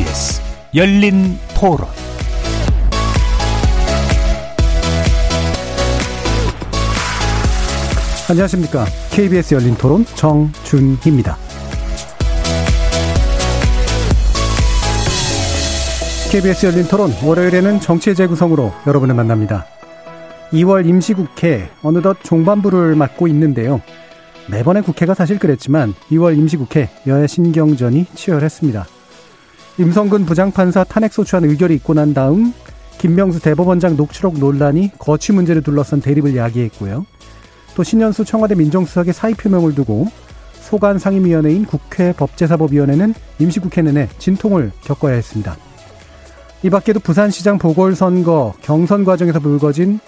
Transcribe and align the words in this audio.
KBS 0.00 0.40
열린 0.74 1.38
토론 1.54 1.86
안녕하십니까. 8.30 8.86
KBS 9.10 9.54
열린 9.56 9.74
토론 9.74 10.06
정준희입니다. 10.06 11.36
KBS 16.30 16.66
열린 16.66 16.84
토론 16.84 17.10
월요일에는 17.22 17.80
정치의 17.80 18.16
재구성으로 18.16 18.72
여러분을 18.86 19.14
만납니다. 19.14 19.66
2월 20.52 20.88
임시국회 20.88 21.68
어느덧 21.82 22.16
종반부를 22.22 22.94
맞고 22.94 23.28
있는데요. 23.28 23.82
매번의 24.50 24.82
국회가 24.82 25.12
사실 25.12 25.38
그랬지만 25.38 25.92
2월 26.10 26.38
임시국회 26.38 26.88
여야 27.06 27.26
신경전이 27.26 28.06
치열했습니다. 28.14 28.86
임성근 29.80 30.26
부장판사 30.26 30.84
탄핵소추안 30.84 31.44
의결이 31.44 31.74
있고 31.76 31.94
난 31.94 32.12
다음 32.12 32.52
김명수 32.98 33.40
대법원장 33.40 33.96
녹취록 33.96 34.38
논란이 34.38 34.90
거취 34.98 35.32
문제를 35.32 35.62
둘러싼 35.62 36.02
대립을 36.02 36.36
야기했고요. 36.36 37.06
또 37.74 37.82
신현수 37.82 38.26
청와대 38.26 38.54
민정수석의 38.56 39.14
사의 39.14 39.32
표명을 39.36 39.74
두고 39.74 40.06
소관 40.60 40.98
상임위원회인 40.98 41.64
국회 41.64 42.12
법제사법위원회는 42.12 43.14
임시국회 43.38 43.80
내내 43.80 44.10
진통을 44.18 44.70
겪어야 44.82 45.14
했습니다. 45.14 45.56
이 46.62 46.68
밖에도 46.68 47.00
부산시장 47.00 47.56
보궐선거 47.56 48.52
경선 48.60 49.06
과정에서 49.06 49.40
불거진 49.40 49.98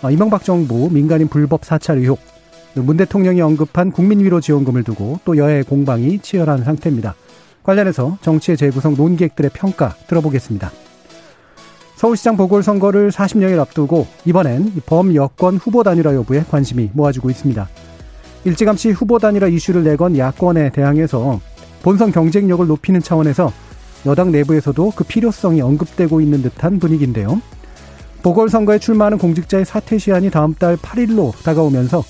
어, 0.00 0.10
이명박 0.10 0.44
정부 0.44 0.88
민간인 0.90 1.28
불법 1.28 1.66
사찰 1.66 1.98
의혹, 1.98 2.20
문 2.72 2.96
대통령이 2.96 3.42
언급한 3.42 3.92
국민위로 3.92 4.40
지원금을 4.40 4.82
두고 4.82 5.20
또 5.26 5.36
여야의 5.36 5.64
공방이 5.64 6.20
치열한 6.20 6.64
상태입니다. 6.64 7.14
관련해서 7.62 8.18
정치의 8.22 8.56
재구성 8.56 8.94
논객들의 8.94 9.50
평가 9.54 9.94
들어보겠습니다. 10.06 10.70
서울시장 11.96 12.36
보궐선거를 12.36 13.10
40여일 13.10 13.58
앞두고 13.58 14.06
이번엔 14.24 14.72
범여권 14.86 15.56
후보 15.56 15.82
단일화 15.82 16.14
여부에 16.14 16.44
관심이 16.50 16.90
모아지고 16.94 17.28
있습니다. 17.28 17.68
일찌감치 18.44 18.92
후보 18.92 19.18
단일화 19.18 19.48
이슈를 19.48 19.84
내건 19.84 20.16
야권에 20.16 20.70
대항해서 20.70 21.40
본선 21.82 22.10
경쟁력을 22.10 22.66
높이는 22.66 23.02
차원에서 23.02 23.52
여당 24.06 24.32
내부에서도 24.32 24.92
그 24.96 25.04
필요성이 25.04 25.60
언급되고 25.60 26.22
있는 26.22 26.40
듯한 26.40 26.78
분위기인데요. 26.78 27.40
보궐선거에 28.22 28.78
출마하는 28.78 29.18
공직자의 29.18 29.64
사퇴 29.64 29.98
시한이 29.98 30.30
다음 30.30 30.54
달 30.54 30.76
8일로 30.76 31.32
다가오면서 31.42 32.02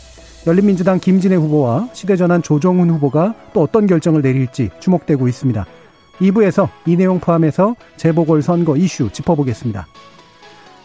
열린민주당 0.47 0.99
김진애 1.01 1.37
후보와 1.37 1.91
시대전환 1.93 2.43
조정훈 2.43 2.91
후보가 2.91 3.35
또 3.53 3.63
어떤 3.63 3.87
결정을 3.87 4.23
내릴지 4.23 4.71
주목되고 4.81 5.29
있습니다. 5.29 5.67
2부에서 6.21 6.69
이 6.87 6.97
내용 6.97 7.21
포함해서 7.21 7.77
재보궐선거 7.97 8.77
이슈 8.77 9.11
짚어보겠습니다. 9.13 9.87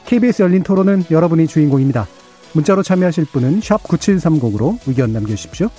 KBS 0.06 0.44
열린 0.44 0.64
토론은 0.64 1.06
여러분이 1.09 1.48
주인공입니다. 1.48 2.08
문자로 2.53 2.83
참여하실 2.83 3.26
분은 3.26 3.59
9730으로 3.59 4.78
의견 4.88 5.11
남겨주십시오. 5.14 5.70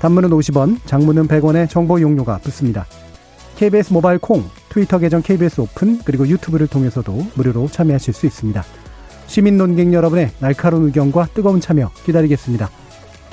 단문은 0.00 0.30
50원, 0.30 0.78
장문은 0.84 1.28
100원의 1.28 1.68
정보 1.70 2.00
용료가 2.00 2.38
붙습니다. 2.38 2.86
KBS 3.56 3.92
모바일 3.92 4.18
콩, 4.18 4.44
트위터 4.68 4.98
계정 4.98 5.22
KBS 5.22 5.62
오픈, 5.62 5.98
그리고 6.04 6.28
유튜브를 6.28 6.66
통해서도 6.66 7.26
무료로 7.34 7.68
참여하실 7.68 8.12
수 8.12 8.26
있습니다. 8.26 8.62
시민 9.26 9.56
논객 9.56 9.92
여러분의 9.92 10.30
날카로운 10.40 10.86
의견과 10.86 11.28
뜨거운 11.32 11.60
참여 11.60 11.90
기다리겠습니다. 12.04 12.68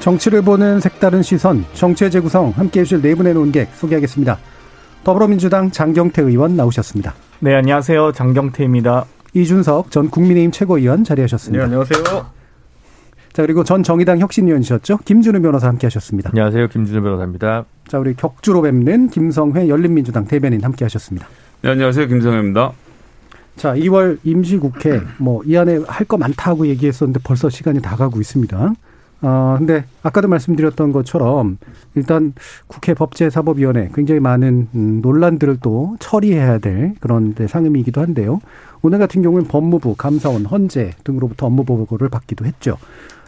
정치를 0.00 0.42
보는 0.42 0.80
색다른 0.80 1.22
시선, 1.22 1.64
정치의 1.74 2.10
재구성 2.10 2.50
함께해 2.56 2.84
주실 2.84 3.02
네 3.02 3.14
분의 3.14 3.34
논객 3.34 3.68
소개하겠습니다. 3.74 4.38
더불어민주당 5.04 5.70
장경태 5.70 6.22
의원 6.22 6.56
나오셨습니다. 6.56 7.14
네, 7.40 7.54
안녕하세요. 7.54 8.12
장경태입니다. 8.12 9.04
이준석 9.34 9.90
전 9.90 10.10
국민의힘 10.10 10.50
최고위원 10.52 11.04
자리하셨습니다. 11.04 11.58
네, 11.58 11.64
안녕하세요. 11.64 12.02
자, 13.32 13.42
그리고 13.42 13.62
전 13.62 13.82
정의당 13.82 14.18
혁신위원이셨죠. 14.18 14.98
김준우 15.04 15.40
변호사 15.40 15.68
함께 15.68 15.86
하셨습니다. 15.86 16.30
안녕하세요. 16.30 16.68
김준우 16.68 17.00
변호사입니다. 17.02 17.64
자, 17.86 17.98
우리 17.98 18.14
격주로 18.14 18.62
뵙는 18.62 19.08
김성회 19.08 19.68
열린민주당 19.68 20.26
대변인 20.26 20.64
함께 20.64 20.84
하셨습니다. 20.86 21.28
네, 21.62 21.70
안녕하세요. 21.70 22.06
김성회입니다. 22.08 22.72
자, 23.56 23.74
2월 23.74 24.18
임시국회, 24.24 25.00
뭐, 25.18 25.42
이 25.44 25.56
안에 25.56 25.80
할 25.86 26.06
거 26.06 26.16
많다고 26.16 26.66
얘기했었는데 26.68 27.20
벌써 27.22 27.50
시간이 27.50 27.80
다 27.82 27.94
가고 27.96 28.18
있습니다. 28.20 28.72
어, 29.22 29.56
근데 29.58 29.84
아까도 30.02 30.28
말씀드렸던 30.28 30.92
것처럼 30.92 31.58
일단 31.94 32.32
국회 32.66 32.94
법제사법위원회 32.94 33.90
굉장히 33.94 34.20
많은 34.20 34.68
음, 34.74 35.00
논란들을 35.02 35.58
또 35.62 35.96
처리해야 36.00 36.58
될 36.58 36.94
그런 37.00 37.34
데 37.34 37.46
상임이기도 37.46 38.00
한데요. 38.00 38.40
오늘 38.82 38.98
같은 38.98 39.20
경우는 39.20 39.46
법무부, 39.46 39.96
감사원, 39.96 40.46
헌재 40.46 40.92
등으로부터 41.04 41.46
업무 41.46 41.64
보고를 41.64 42.08
받기도 42.08 42.46
했죠. 42.46 42.78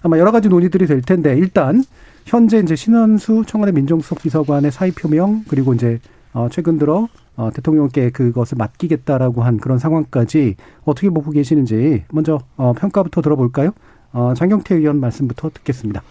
아마 0.03 0.19
여러 0.19 0.33
가지 0.33 0.49
논의들이 0.49 0.87
될 0.87 1.03
텐데 1.03 1.37
일단 1.37 1.85
현재 2.25 2.59
이제 2.59 2.75
신원수 2.75 3.45
청와대 3.47 3.73
민정수석 3.73 4.23
비서관의 4.23 4.73
사의 4.73 4.93
표명 4.93 5.45
그리고 5.49 5.75
이제 5.75 6.01
어 6.33 6.49
최근 6.51 6.79
들어 6.79 7.09
어 7.37 7.51
대통령께 7.53 8.11
그것을 8.11 8.57
맡기겠다라고 8.57 9.43
한 9.43 9.59
그런 9.59 9.79
상황까지 9.79 10.57
어떻게 10.85 11.11
보고 11.11 11.31
계시는지 11.31 12.05
먼저 12.11 12.41
어 12.57 12.73
평가부터 12.73 13.21
들어볼까요? 13.21 13.73
어, 14.13 14.35
장경태 14.35 14.75
의원 14.77 15.01
말씀부터 15.01 15.51
듣겠습니다. 15.51 16.03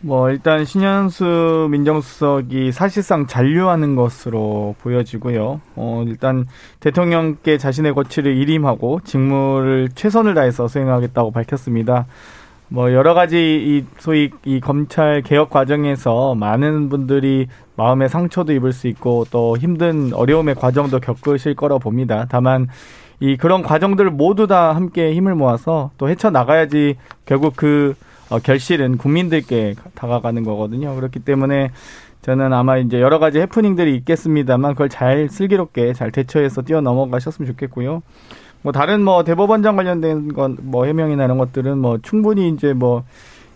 뭐 0.00 0.30
일단 0.30 0.64
신현수 0.64 1.68
민정수석이 1.72 2.70
사실상 2.70 3.26
잔류하는 3.26 3.96
것으로 3.96 4.76
보여지고요. 4.80 5.60
어 5.74 6.04
일단 6.06 6.46
대통령께 6.78 7.58
자신의 7.58 7.94
거취를 7.94 8.36
일임하고 8.36 9.00
직무를 9.02 9.88
최선을 9.92 10.34
다해서 10.34 10.68
수행하겠다고 10.68 11.32
밝혔습니다. 11.32 12.06
뭐 12.68 12.92
여러 12.92 13.14
가지 13.14 13.36
이 13.38 13.84
소위 13.98 14.30
이 14.44 14.60
검찰 14.60 15.22
개혁 15.22 15.50
과정에서 15.50 16.36
많은 16.36 16.90
분들이 16.90 17.48
마음의 17.74 18.08
상처도 18.08 18.52
입을 18.52 18.72
수 18.72 18.86
있고 18.86 19.24
또 19.32 19.56
힘든 19.56 20.12
어려움의 20.12 20.54
과정도 20.54 21.00
겪으실 21.00 21.56
거라 21.56 21.78
봅니다. 21.78 22.26
다만 22.28 22.68
이 23.20 23.36
그런 23.36 23.62
과정들을 23.62 24.10
모두 24.10 24.46
다 24.46 24.74
함께 24.74 25.12
힘을 25.14 25.34
모아서 25.34 25.90
또 25.98 26.08
헤쳐 26.08 26.30
나가야지 26.30 26.96
결국 27.26 27.54
그 27.56 27.94
어, 28.30 28.38
결실은 28.38 28.96
국민들께 28.98 29.74
다가가는 29.94 30.44
거거든요. 30.44 30.94
그렇기 30.94 31.20
때문에 31.20 31.70
저는 32.22 32.52
아마 32.52 32.76
이제 32.78 33.00
여러 33.00 33.18
가지 33.18 33.38
해프닝들이 33.40 33.94
있겠습니다만 33.96 34.72
그걸 34.72 34.88
잘 34.88 35.28
슬기롭게 35.30 35.94
잘 35.94 36.10
대처해서 36.12 36.62
뛰어넘어가셨으면 36.62 37.46
좋겠고요. 37.52 38.02
뭐 38.62 38.72
다른 38.72 39.02
뭐 39.04 39.24
대법원장 39.24 39.76
관련된 39.76 40.32
건 40.34 40.56
뭐 40.62 40.84
해명이나 40.84 41.24
이런 41.24 41.38
것들은 41.38 41.78
뭐 41.78 41.98
충분히 42.02 42.48
이제 42.50 42.72
뭐 42.72 43.04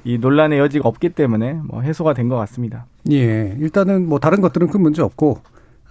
이 0.04 0.18
논란의 0.18 0.58
여지가 0.58 0.88
없기 0.88 1.10
때문에 1.10 1.60
뭐 1.62 1.80
해소가 1.82 2.12
된 2.12 2.28
것 2.28 2.34
같습니다. 2.36 2.86
예, 3.12 3.56
일단은 3.60 4.08
뭐 4.08 4.18
다른 4.18 4.40
것들은 4.40 4.66
큰 4.66 4.80
문제 4.82 5.00
없고 5.00 5.38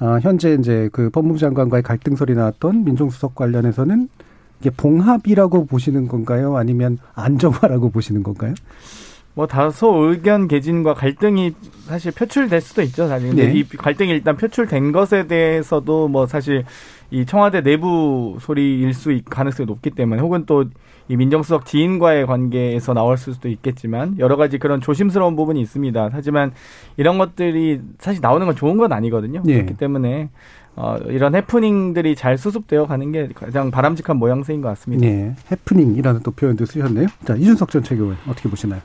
아, 0.02 0.18
현재 0.20 0.56
이제 0.56 0.90
그 0.92 1.12
법무부 1.12 1.38
장관과의 1.38 1.84
갈등설이 1.84 2.34
나왔던 2.34 2.86
민정수석 2.86 3.36
관련해서는 3.36 4.10
이게 4.60 4.72
봉합이라고 4.72 5.66
보시는 5.68 6.08
건가요? 6.08 6.58
아니면 6.58 6.98
안정화라고 7.14 7.92
보시는 7.92 8.24
건가요? 8.24 8.56
뭐 9.36 9.46
다소 9.46 9.94
의견 10.08 10.48
개진과 10.48 10.96
갈등이 10.96 11.54
사실 11.86 12.12
표출될 12.12 12.62
수도 12.62 12.82
있죠. 12.82 13.08
사실 13.08 13.30
근데 13.30 13.48
네. 13.48 13.60
이 13.60 13.64
갈등이 13.64 14.10
일단 14.10 14.36
표출된 14.38 14.92
것에 14.92 15.28
대해서도 15.28 16.08
뭐 16.08 16.26
사실 16.26 16.66
이 17.12 17.24
청와대 17.28 17.62
내부 17.62 18.38
소리일 18.42 18.96
수 18.96 19.18
가능성이 19.30 19.68
높기 19.68 19.92
때문에 19.92 20.20
혹은 20.20 20.46
또 20.48 20.66
이 21.12 21.18
민정수석 21.18 21.66
지인과의 21.66 22.26
관계에서 22.26 22.94
나올 22.94 23.18
수도 23.18 23.50
있겠지만 23.50 24.16
여러 24.18 24.38
가지 24.38 24.58
그런 24.58 24.80
조심스러운 24.80 25.36
부분이 25.36 25.60
있습니다. 25.60 26.10
하지만 26.14 26.54
이런 26.96 27.18
것들이 27.18 27.82
사실 28.00 28.22
나오는 28.22 28.48
건 28.48 28.56
좋은 28.56 28.78
건 28.78 28.94
아니거든요. 28.94 29.42
네. 29.44 29.56
그렇기 29.56 29.74
때문에 29.76 30.30
어, 30.78 30.96
이런 31.08 31.36
해프닝들이 31.36 32.16
잘 32.16 32.38
수습되어 32.38 32.86
가는 32.88 33.12
게 33.12 33.28
가장 33.36 33.72
바람직한 33.72 34.16
모양새인 34.16 34.62
것 34.62 34.70
같습니다. 34.70 35.06
네, 35.06 35.36
해프닝이라는 35.52 36.22
또 36.24 36.32
표현도 36.32 36.64
쓰셨네요. 36.66 37.08
자, 37.26 37.36
이준석 37.36 37.72
전 37.72 37.84
최고위원 37.84 38.16
어떻게 38.30 38.48
보시나요? 38.48 38.80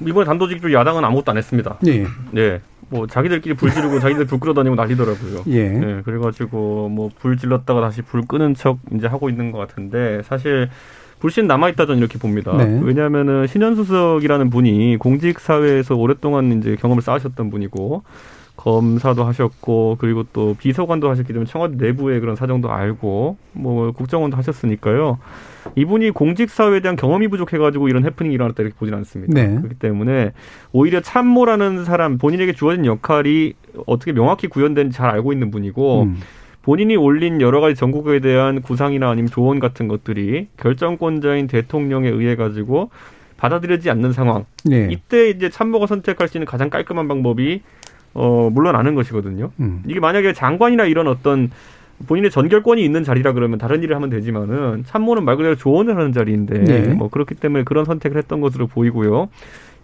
이번에 0.00 0.24
단도직입 0.24 0.72
야당은 0.72 1.04
아무것도 1.04 1.32
안 1.32 1.36
했습니다. 1.36 1.76
네. 1.82 2.06
네. 2.32 2.62
뭐 2.88 3.06
자기들끼리 3.06 3.54
불 3.54 3.70
지르고 3.70 4.00
자기들 4.00 4.24
불 4.24 4.40
끌어다니고 4.40 4.76
난리더라고요. 4.76 5.42
예. 5.48 5.68
네, 5.68 6.02
그래가지고 6.02 6.88
뭐 6.88 7.10
불 7.18 7.36
질렀다가 7.36 7.82
다시 7.82 8.00
불 8.00 8.22
끄는 8.22 8.54
척 8.54 8.78
이제 8.94 9.06
하고 9.06 9.28
있는 9.28 9.52
것 9.52 9.58
같은데 9.58 10.22
사실 10.22 10.70
불신 11.18 11.46
남아있다 11.46 11.86
저는 11.86 11.98
이렇게 11.98 12.18
봅니다. 12.18 12.56
네. 12.56 12.80
왜냐하면은 12.82 13.46
신현수석이라는 13.46 14.50
분이 14.50 14.96
공직 14.98 15.40
사회에서 15.40 15.94
오랫동안 15.96 16.58
이제 16.58 16.76
경험을 16.76 17.02
쌓으셨던 17.02 17.50
분이고 17.50 18.02
검사도 18.56 19.24
하셨고 19.24 19.96
그리고 20.00 20.24
또 20.32 20.56
비서관도 20.58 21.10
하셨기 21.10 21.32
때문에 21.32 21.46
청와대 21.46 21.76
내부의 21.76 22.20
그런 22.20 22.36
사정도 22.36 22.70
알고 22.70 23.36
뭐 23.52 23.92
국정원도 23.92 24.36
하셨으니까요. 24.36 25.18
이분이 25.74 26.10
공직 26.10 26.50
사회에 26.50 26.80
대한 26.80 26.96
경험이 26.96 27.28
부족해가지고 27.28 27.88
이런 27.88 28.04
해프닝이 28.04 28.34
일어났다 28.34 28.62
이렇게 28.62 28.76
보진 28.78 28.94
않습니다. 28.94 29.34
네. 29.34 29.56
그렇기 29.56 29.74
때문에 29.76 30.32
오히려 30.72 31.00
참모라는 31.00 31.84
사람 31.84 32.18
본인에게 32.18 32.54
주어진 32.54 32.86
역할이 32.86 33.54
어떻게 33.86 34.12
명확히 34.12 34.48
구현되는지 34.48 34.96
잘 34.96 35.10
알고 35.10 35.32
있는 35.32 35.50
분이고 35.50 36.02
음. 36.04 36.16
본인이 36.66 36.96
올린 36.96 37.40
여러 37.40 37.60
가지 37.60 37.76
전국에 37.76 38.18
대한 38.18 38.60
구상이나 38.60 39.08
아니면 39.08 39.30
조언 39.30 39.60
같은 39.60 39.86
것들이 39.86 40.48
결정권자인 40.56 41.46
대통령에 41.46 42.08
의해 42.08 42.34
가지고 42.34 42.90
받아들여지지 43.36 43.88
않는 43.90 44.12
상황. 44.12 44.46
예. 44.72 44.88
이때 44.90 45.30
이제 45.30 45.48
참모가 45.48 45.86
선택할 45.86 46.26
수 46.26 46.38
있는 46.38 46.44
가장 46.44 46.68
깔끔한 46.68 47.06
방법이 47.06 47.62
어 48.14 48.50
물러나는 48.52 48.96
것이거든요. 48.96 49.52
음. 49.60 49.84
이게 49.86 50.00
만약에 50.00 50.32
장관이나 50.32 50.86
이런 50.86 51.06
어떤 51.06 51.52
본인의 52.08 52.32
전결권이 52.32 52.84
있는 52.84 53.04
자리라 53.04 53.32
그러면 53.32 53.58
다른 53.58 53.84
일을 53.84 53.94
하면 53.94 54.10
되지만은 54.10 54.82
참모는 54.88 55.24
말 55.24 55.36
그대로 55.36 55.54
조언을 55.54 55.96
하는 55.96 56.12
자리인데 56.12 56.58
네. 56.64 56.80
뭐 56.94 57.08
그렇기 57.08 57.36
때문에 57.36 57.62
그런 57.62 57.84
선택을 57.84 58.18
했던 58.18 58.40
것으로 58.40 58.66
보이고요. 58.66 59.28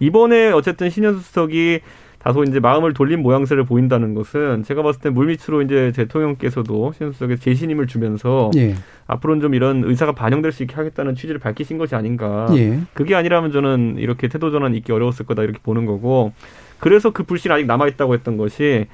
이번에 0.00 0.50
어쨌든 0.50 0.90
신현수 0.90 1.20
수석이 1.20 1.79
다소 2.22 2.44
이제 2.44 2.60
마음을 2.60 2.94
돌린 2.94 3.20
모양새를 3.20 3.64
보인다는 3.64 4.14
것은 4.14 4.62
제가 4.62 4.82
봤을 4.82 5.00
때 5.00 5.10
물밑으로 5.10 5.62
이제 5.62 5.92
대통령께서도 5.94 6.92
신현수 6.92 7.19
수석에 7.19 7.36
재신임을 7.36 7.88
주면서 7.88 8.50
예. 8.56 8.74
앞으로는 9.08 9.40
좀 9.40 9.54
이런 9.54 9.82
의사가 9.84 10.12
반영될 10.12 10.52
수 10.52 10.62
있게 10.62 10.74
하겠다는 10.76 11.16
취지를 11.16 11.40
밝히신 11.40 11.78
것이 11.78 11.96
아닌가. 11.96 12.46
예. 12.54 12.80
그게 12.94 13.16
아니라면 13.16 13.50
저는 13.50 13.96
이렇게 13.98 14.28
태도 14.28 14.52
전환이 14.52 14.76
있기 14.78 14.92
어려웠을 14.92 15.26
거다 15.26 15.42
이렇게 15.42 15.58
보는 15.62 15.84
거고 15.84 16.32
그래서 16.78 17.10
그 17.10 17.24
불신이 17.24 17.52
아직 17.52 17.66
남아 17.66 17.88
있다고 17.88 18.14
했던 18.14 18.36
것이 18.36 18.86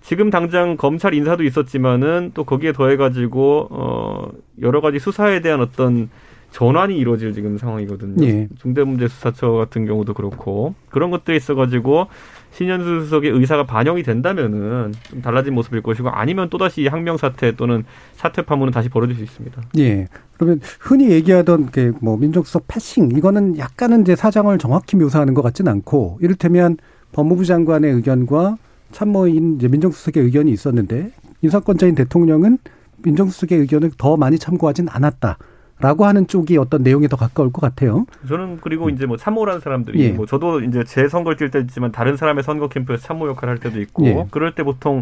지금 0.00 0.30
당장 0.30 0.76
검찰 0.76 1.14
인사도 1.14 1.44
있었지만은 1.44 2.32
또 2.34 2.42
거기에 2.42 2.72
더해 2.72 2.96
가지고 2.96 3.68
어 3.70 4.28
여러 4.60 4.80
가지 4.80 4.98
수사에 4.98 5.40
대한 5.40 5.60
어떤 5.60 6.10
전환이 6.50 6.98
이루어질 6.98 7.32
지금 7.32 7.56
상황이거든요. 7.56 8.24
예. 8.26 8.48
중대문제수사처 8.60 9.52
같은 9.52 9.86
경우도 9.86 10.14
그렇고 10.14 10.74
그런 10.90 11.10
것들이 11.10 11.36
있어가지고 11.36 12.08
신현수 12.52 13.04
수석의 13.04 13.30
의사가 13.30 13.64
반영이 13.64 14.02
된다면은 14.02 14.92
좀 15.10 15.22
달라진 15.22 15.54
모습일 15.54 15.82
것이고 15.82 16.10
아니면 16.10 16.50
또다시 16.50 16.86
항명 16.86 17.16
사태 17.16 17.52
또는 17.56 17.84
사퇴 18.14 18.42
파문은 18.42 18.72
다시 18.72 18.88
벌어질 18.88 19.16
수 19.16 19.22
있습니다. 19.22 19.62
예. 19.78 20.06
그러면 20.34 20.60
흔히 20.80 21.10
얘기하던 21.10 21.70
그뭐 21.70 22.16
민정수석 22.18 22.64
패싱 22.68 23.10
이거는 23.12 23.58
약간은 23.58 24.02
이제 24.02 24.16
사정을 24.16 24.58
정확히 24.58 24.96
묘사하는 24.96 25.34
것 25.34 25.42
같지는 25.42 25.72
않고 25.72 26.18
이를테면 26.20 26.76
법무부 27.12 27.44
장관의 27.44 27.92
의견과 27.92 28.58
참모인 28.90 29.56
이제 29.56 29.68
민정수석의 29.68 30.22
의견이 30.24 30.50
있었는데 30.50 31.12
인사권자인 31.42 31.94
대통령은 31.94 32.58
민정수석의 32.98 33.58
의견을 33.60 33.92
더 33.98 34.16
많이 34.16 34.38
참고하진 34.38 34.88
않았다. 34.88 35.38
라고 35.80 36.04
하는 36.04 36.26
쪽이 36.26 36.56
어떤 36.58 36.82
내용에 36.82 37.08
더 37.08 37.16
가까울 37.16 37.52
것 37.52 37.60
같아요. 37.60 38.06
저는 38.28 38.58
그리고 38.60 38.88
이제 38.88 39.04
뭐 39.06 39.16
참모라는 39.16 39.60
사람들이 39.60 40.00
예. 40.00 40.10
뭐 40.12 40.26
저도 40.26 40.60
이제 40.60 40.84
제 40.84 41.08
선거를 41.08 41.36
뛸 41.36 41.50
때도 41.50 41.64
있지만 41.66 41.90
다른 41.90 42.16
사람의 42.16 42.44
선거 42.44 42.68
캠프에서 42.68 43.02
참모 43.02 43.28
역할을 43.28 43.50
할 43.50 43.58
때도 43.58 43.80
있고 43.80 44.06
예. 44.06 44.26
그럴 44.30 44.54
때 44.54 44.62
보통 44.62 45.00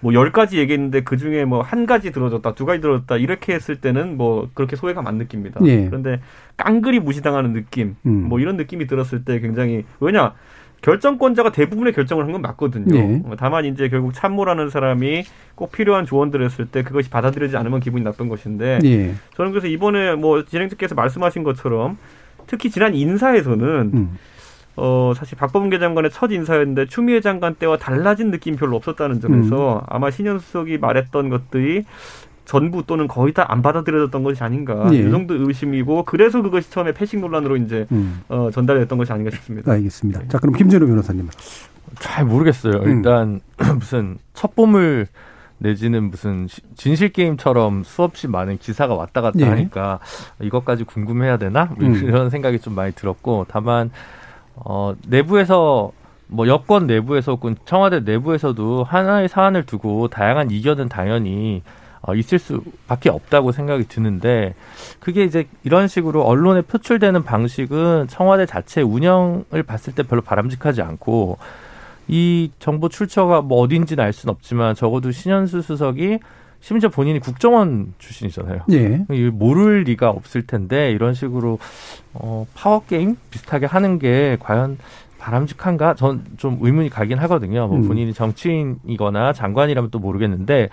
뭐 0.00 0.12
열 0.12 0.32
가지 0.32 0.58
얘기했는데 0.58 1.02
그 1.02 1.16
중에 1.16 1.44
뭐 1.46 1.62
한 1.62 1.86
가지 1.86 2.10
들어줬다 2.12 2.54
두 2.54 2.66
가지 2.66 2.80
들어줬다 2.80 3.16
이렇게 3.16 3.54
했을 3.54 3.76
때는 3.80 4.16
뭐 4.18 4.48
그렇게 4.54 4.76
소외감 4.76 5.06
안 5.06 5.16
느낍니다. 5.16 5.60
예. 5.64 5.86
그런데 5.86 6.20
깡그리 6.56 7.00
무시당하는 7.00 7.52
느낌 7.52 7.96
음. 8.06 8.28
뭐 8.28 8.38
이런 8.38 8.56
느낌이 8.56 8.86
들었을 8.86 9.24
때 9.24 9.40
굉장히 9.40 9.84
왜냐 10.00 10.34
결정권자가 10.84 11.50
대부분의 11.52 11.92
결정을 11.94 12.24
한 12.26 12.32
건 12.34 12.42
맞거든요. 12.42 12.94
예. 12.96 13.22
어, 13.24 13.36
다만 13.38 13.64
이제 13.64 13.88
결국 13.88 14.12
참모라는 14.12 14.70
사람이 14.70 15.24
꼭 15.54 15.70
필요한 15.72 16.04
조언들을 16.04 16.44
했을 16.44 16.66
때 16.66 16.82
그것이 16.82 17.08
받아들여지지 17.10 17.56
않으면 17.56 17.80
기분이 17.80 18.02
나쁜 18.04 18.28
것인데 18.28 18.80
예. 18.84 19.14
저는 19.36 19.52
그래서 19.52 19.66
이번에 19.68 20.14
뭐 20.16 20.44
진행자께서 20.44 20.94
말씀하신 20.94 21.42
것처럼 21.44 21.96
특히 22.46 22.70
지난 22.70 22.94
인사에서는 22.94 23.90
음. 23.94 24.18
어 24.76 25.12
사실 25.16 25.38
박범계 25.38 25.78
장관의 25.78 26.10
첫 26.10 26.32
인사였는데 26.32 26.86
추미애 26.86 27.20
장관 27.20 27.54
때와 27.54 27.76
달라진 27.76 28.30
느낌이 28.32 28.56
별로 28.56 28.74
없었다는 28.76 29.20
점에서 29.20 29.76
음. 29.78 29.80
아마 29.86 30.10
신현수 30.10 30.50
석이 30.50 30.78
말했던 30.78 31.30
것들이 31.30 31.84
전부 32.44 32.84
또는 32.86 33.08
거의 33.08 33.32
다 33.32 33.44
안 33.48 33.62
받아들여졌던 33.62 34.22
것이 34.24 34.42
아닌가 34.42 34.88
예. 34.92 34.98
이 34.98 35.10
정도 35.10 35.34
의심이고 35.34 36.04
그래서 36.04 36.42
그것이 36.42 36.70
처음에 36.70 36.92
패싱 36.92 37.20
논란으로 37.20 37.56
이제 37.56 37.86
음. 37.92 38.20
어, 38.28 38.50
전달됐던 38.52 38.98
것이 38.98 39.12
아닌가 39.12 39.30
싶습니다. 39.30 39.72
알겠습니다. 39.72 40.22
자, 40.28 40.38
그럼 40.38 40.54
김준호 40.54 40.86
변호사님. 40.86 41.28
잘 42.00 42.24
모르겠어요. 42.24 42.82
음. 42.82 42.88
일단 42.96 43.40
무슨 43.78 44.18
첩보물 44.34 45.06
내지는 45.58 46.10
무슨 46.10 46.46
시- 46.48 46.60
진실 46.74 47.10
게임처럼 47.10 47.84
수없이 47.84 48.26
많은 48.28 48.58
기사가 48.58 48.94
왔다 48.94 49.20
갔다 49.20 49.38
예. 49.40 49.44
하니까 49.44 50.00
이것까지 50.40 50.84
궁금해야 50.84 51.36
되나 51.38 51.66
뭐 51.78 51.88
음. 51.88 51.94
이런 51.94 52.28
생각이 52.30 52.58
좀 52.58 52.74
많이 52.74 52.92
들었고 52.92 53.46
다만 53.48 53.90
어 54.56 54.94
내부에서 55.08 55.92
뭐 56.26 56.48
여권 56.48 56.86
내부에서 56.86 57.32
혹은 57.32 57.54
청와대 57.66 58.00
내부에서도 58.00 58.82
하나의 58.84 59.28
사안을 59.28 59.64
두고 59.64 60.08
다양한 60.08 60.50
이견은 60.50 60.88
당연히 60.88 61.62
어, 62.06 62.14
있을 62.14 62.38
수밖에 62.38 63.08
없다고 63.10 63.52
생각이 63.52 63.88
드는데 63.88 64.54
그게 65.00 65.24
이제 65.24 65.46
이런 65.62 65.88
식으로 65.88 66.22
언론에 66.24 66.62
표출되는 66.62 67.24
방식은 67.24 68.08
청와대 68.08 68.46
자체 68.46 68.82
운영을 68.82 69.62
봤을 69.66 69.94
때 69.94 70.02
별로 70.02 70.20
바람직하지 70.20 70.82
않고 70.82 71.38
이 72.08 72.50
정보 72.58 72.88
출처가 72.88 73.40
뭐 73.42 73.60
어딘지는 73.62 74.04
알 74.04 74.12
수는 74.12 74.32
없지만 74.32 74.74
적어도 74.74 75.10
신현수 75.10 75.62
수석이 75.62 76.18
심지어 76.60 76.88
본인이 76.88 77.18
국정원 77.18 77.92
출신이잖아요. 77.98 78.60
예. 78.72 79.04
이 79.10 79.30
모를 79.32 79.82
리가 79.82 80.10
없을 80.10 80.46
텐데 80.46 80.90
이런 80.92 81.12
식으로 81.14 81.58
어 82.14 82.46
파워 82.54 82.82
게임 82.86 83.16
비슷하게 83.30 83.66
하는 83.66 83.98
게 83.98 84.36
과연 84.40 84.78
바람직한가? 85.18 85.94
전 85.94 86.24
좀 86.36 86.58
의문이 86.60 86.90
가긴 86.90 87.18
하거든요. 87.20 87.66
뭐 87.68 87.78
음. 87.78 87.88
본인이 87.88 88.12
정치인이거나 88.12 89.32
장관이라면 89.32 89.90
또 89.90 89.98
모르겠는데 89.98 90.68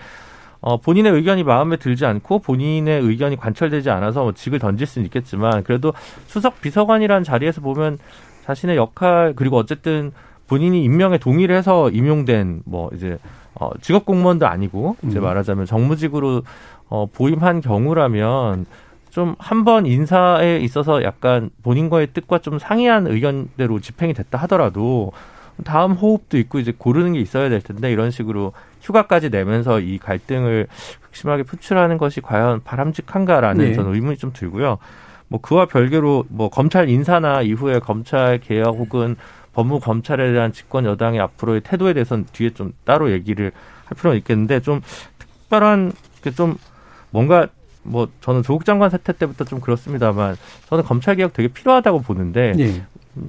어 0.62 0.76
본인의 0.78 1.12
의견이 1.12 1.42
마음에 1.44 1.76
들지 1.76 2.06
않고 2.06 2.38
본인의 2.38 3.02
의견이 3.02 3.36
관철되지 3.36 3.90
않아서 3.90 4.22
뭐 4.22 4.32
직을 4.32 4.58
던질 4.58 4.86
수는 4.86 5.04
있겠지만 5.06 5.64
그래도 5.64 5.92
수석 6.26 6.60
비서관이라는 6.60 7.24
자리에서 7.24 7.60
보면 7.60 7.98
자신의 8.46 8.76
역할 8.76 9.34
그리고 9.36 9.56
어쨌든 9.58 10.12
본인이 10.46 10.82
임명에 10.84 11.18
동의를 11.18 11.56
해서 11.56 11.90
임용된 11.90 12.62
뭐 12.64 12.90
이제 12.94 13.18
어 13.54 13.70
직업 13.80 14.06
공무원도 14.06 14.46
아니고 14.46 14.96
이제 15.04 15.18
음. 15.18 15.24
말하자면 15.24 15.66
정무직으로 15.66 16.42
어 16.88 17.06
보임한 17.12 17.60
경우라면 17.60 18.66
좀 19.10 19.34
한 19.38 19.64
번 19.64 19.84
인사에 19.84 20.58
있어서 20.60 21.02
약간 21.02 21.50
본인과의 21.62 22.08
뜻과 22.14 22.38
좀 22.38 22.58
상이한 22.58 23.06
의견대로 23.06 23.78
집행이 23.80 24.14
됐다 24.14 24.38
하더라도 24.38 25.12
다음 25.64 25.92
호흡도 25.92 26.38
있고 26.38 26.58
이제 26.60 26.72
고르는 26.76 27.12
게 27.12 27.20
있어야 27.20 27.48
될 27.50 27.60
텐데 27.60 27.92
이런 27.92 28.10
식으로 28.10 28.52
휴가까지 28.82 29.30
내면서 29.30 29.80
이 29.80 29.98
갈등을 29.98 30.66
극심하게 31.00 31.44
표출하는 31.44 31.98
것이 31.98 32.20
과연 32.20 32.62
바람직한가라는 32.64 33.64
네. 33.64 33.74
저는 33.74 33.94
의문이 33.94 34.18
좀 34.18 34.32
들고요. 34.32 34.78
뭐 35.28 35.40
그와 35.40 35.66
별개로 35.66 36.24
뭐 36.28 36.50
검찰 36.50 36.90
인사나 36.90 37.42
이후에 37.42 37.78
검찰 37.78 38.38
개혁 38.38 38.76
혹은 38.76 39.16
법무 39.54 39.80
검찰에 39.80 40.32
대한 40.32 40.52
집권 40.52 40.84
여당의 40.84 41.20
앞으로의 41.20 41.62
태도에 41.62 41.94
대해서는 41.94 42.26
뒤에 42.32 42.50
좀 42.50 42.72
따로 42.84 43.10
얘기를 43.12 43.52
할 43.84 43.96
필요는 43.96 44.18
있겠는데 44.18 44.60
좀 44.60 44.80
특별한 45.18 45.92
그좀 46.22 46.56
뭔가 47.10 47.48
뭐 47.82 48.08
저는 48.20 48.42
조국 48.42 48.64
장관 48.64 48.90
사태 48.90 49.12
때부터 49.12 49.44
좀 49.44 49.60
그렇습니다만 49.60 50.36
저는 50.68 50.84
검찰 50.84 51.16
개혁 51.16 51.32
되게 51.32 51.48
필요하다고 51.48 52.02
보는데 52.02 52.54
예. 52.58 52.82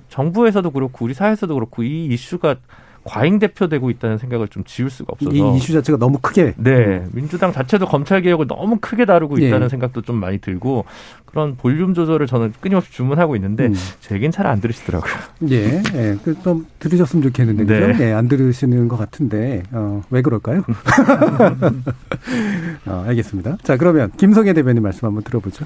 정부에서도 0.09 0.69
그렇고 0.71 1.05
우리 1.05 1.13
사회에서도 1.13 1.53
그렇고 1.53 1.83
이 1.83 2.05
이슈가 2.05 2.55
과잉 3.03 3.39
대표되고 3.39 3.89
있다는 3.89 4.17
생각을 4.17 4.47
좀 4.47 4.63
지울 4.63 4.89
수가 4.89 5.13
없어서 5.13 5.35
이 5.35 5.57
이슈 5.57 5.73
자체가 5.73 5.97
너무 5.97 6.19
크게 6.21 6.53
네 6.57 7.05
민주당 7.11 7.51
자체도 7.51 7.87
검찰 7.87 8.21
개혁을 8.21 8.47
너무 8.47 8.77
크게 8.79 9.05
다루고 9.05 9.41
예. 9.41 9.47
있다는 9.47 9.67
생각도 9.67 10.03
좀 10.03 10.17
많이 10.17 10.37
들고 10.37 10.85
그런 11.25 11.57
볼륨 11.57 11.95
조절을 11.95 12.27
저는 12.27 12.53
끊임없이 12.61 12.93
주문하고 12.93 13.35
있는데 13.35 13.65
음. 13.65 13.73
제 13.99 14.15
얘기는 14.15 14.31
잘 14.31 14.53
안 14.53 14.61
들으시더라고요. 14.61 15.13
예, 15.51 15.81
예. 15.95 16.17
그좀 16.23 16.67
들으셨으면 16.79 17.23
좋겠는데, 17.23 17.65
네. 17.65 17.87
그죠? 17.87 18.03
예, 18.03 18.11
안 18.11 18.27
들으시는 18.27 18.87
것 18.87 18.97
같은데, 18.97 19.63
어, 19.71 20.03
왜 20.09 20.21
그럴까요? 20.21 20.63
어, 22.85 23.03
알겠습니다. 23.07 23.57
자, 23.63 23.77
그러면 23.77 24.11
김성애 24.17 24.53
대변인 24.53 24.83
말씀 24.83 25.07
한번 25.07 25.23
들어보죠. 25.23 25.65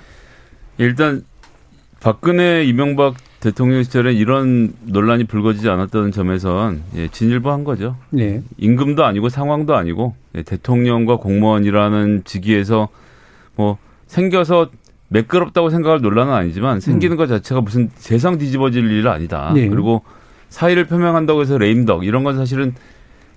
일단 0.77 1.23
박근혜 1.99 2.63
이명박 2.63 3.15
대통령 3.39 3.83
시절에 3.83 4.13
이런 4.13 4.73
논란이 4.85 5.25
불거지지 5.25 5.69
않았던 5.69 6.11
점에선 6.11 6.83
예, 6.95 7.07
진일보한 7.07 7.63
거죠. 7.63 7.95
네. 8.09 8.41
임금도 8.57 9.05
아니고 9.05 9.29
상황도 9.29 9.75
아니고 9.75 10.15
예, 10.35 10.43
대통령과 10.43 11.17
공무원이라는 11.17 12.23
직위에서 12.25 12.89
뭐 13.55 13.77
생겨서 14.07 14.69
매끄럽다고 15.09 15.69
생각할 15.69 16.01
논란은 16.01 16.33
아니지만 16.33 16.79
생기는 16.79 17.15
것 17.15 17.27
자체가 17.27 17.61
무슨 17.61 17.89
세상 17.95 18.37
뒤집어질 18.37 18.89
일은 18.91 19.09
아니다. 19.11 19.51
네. 19.53 19.69
그리고 19.69 20.03
사의를 20.49 20.85
표명한다고 20.85 21.41
해서 21.41 21.57
레임덕 21.57 22.05
이런 22.05 22.23
건 22.23 22.37
사실은 22.37 22.73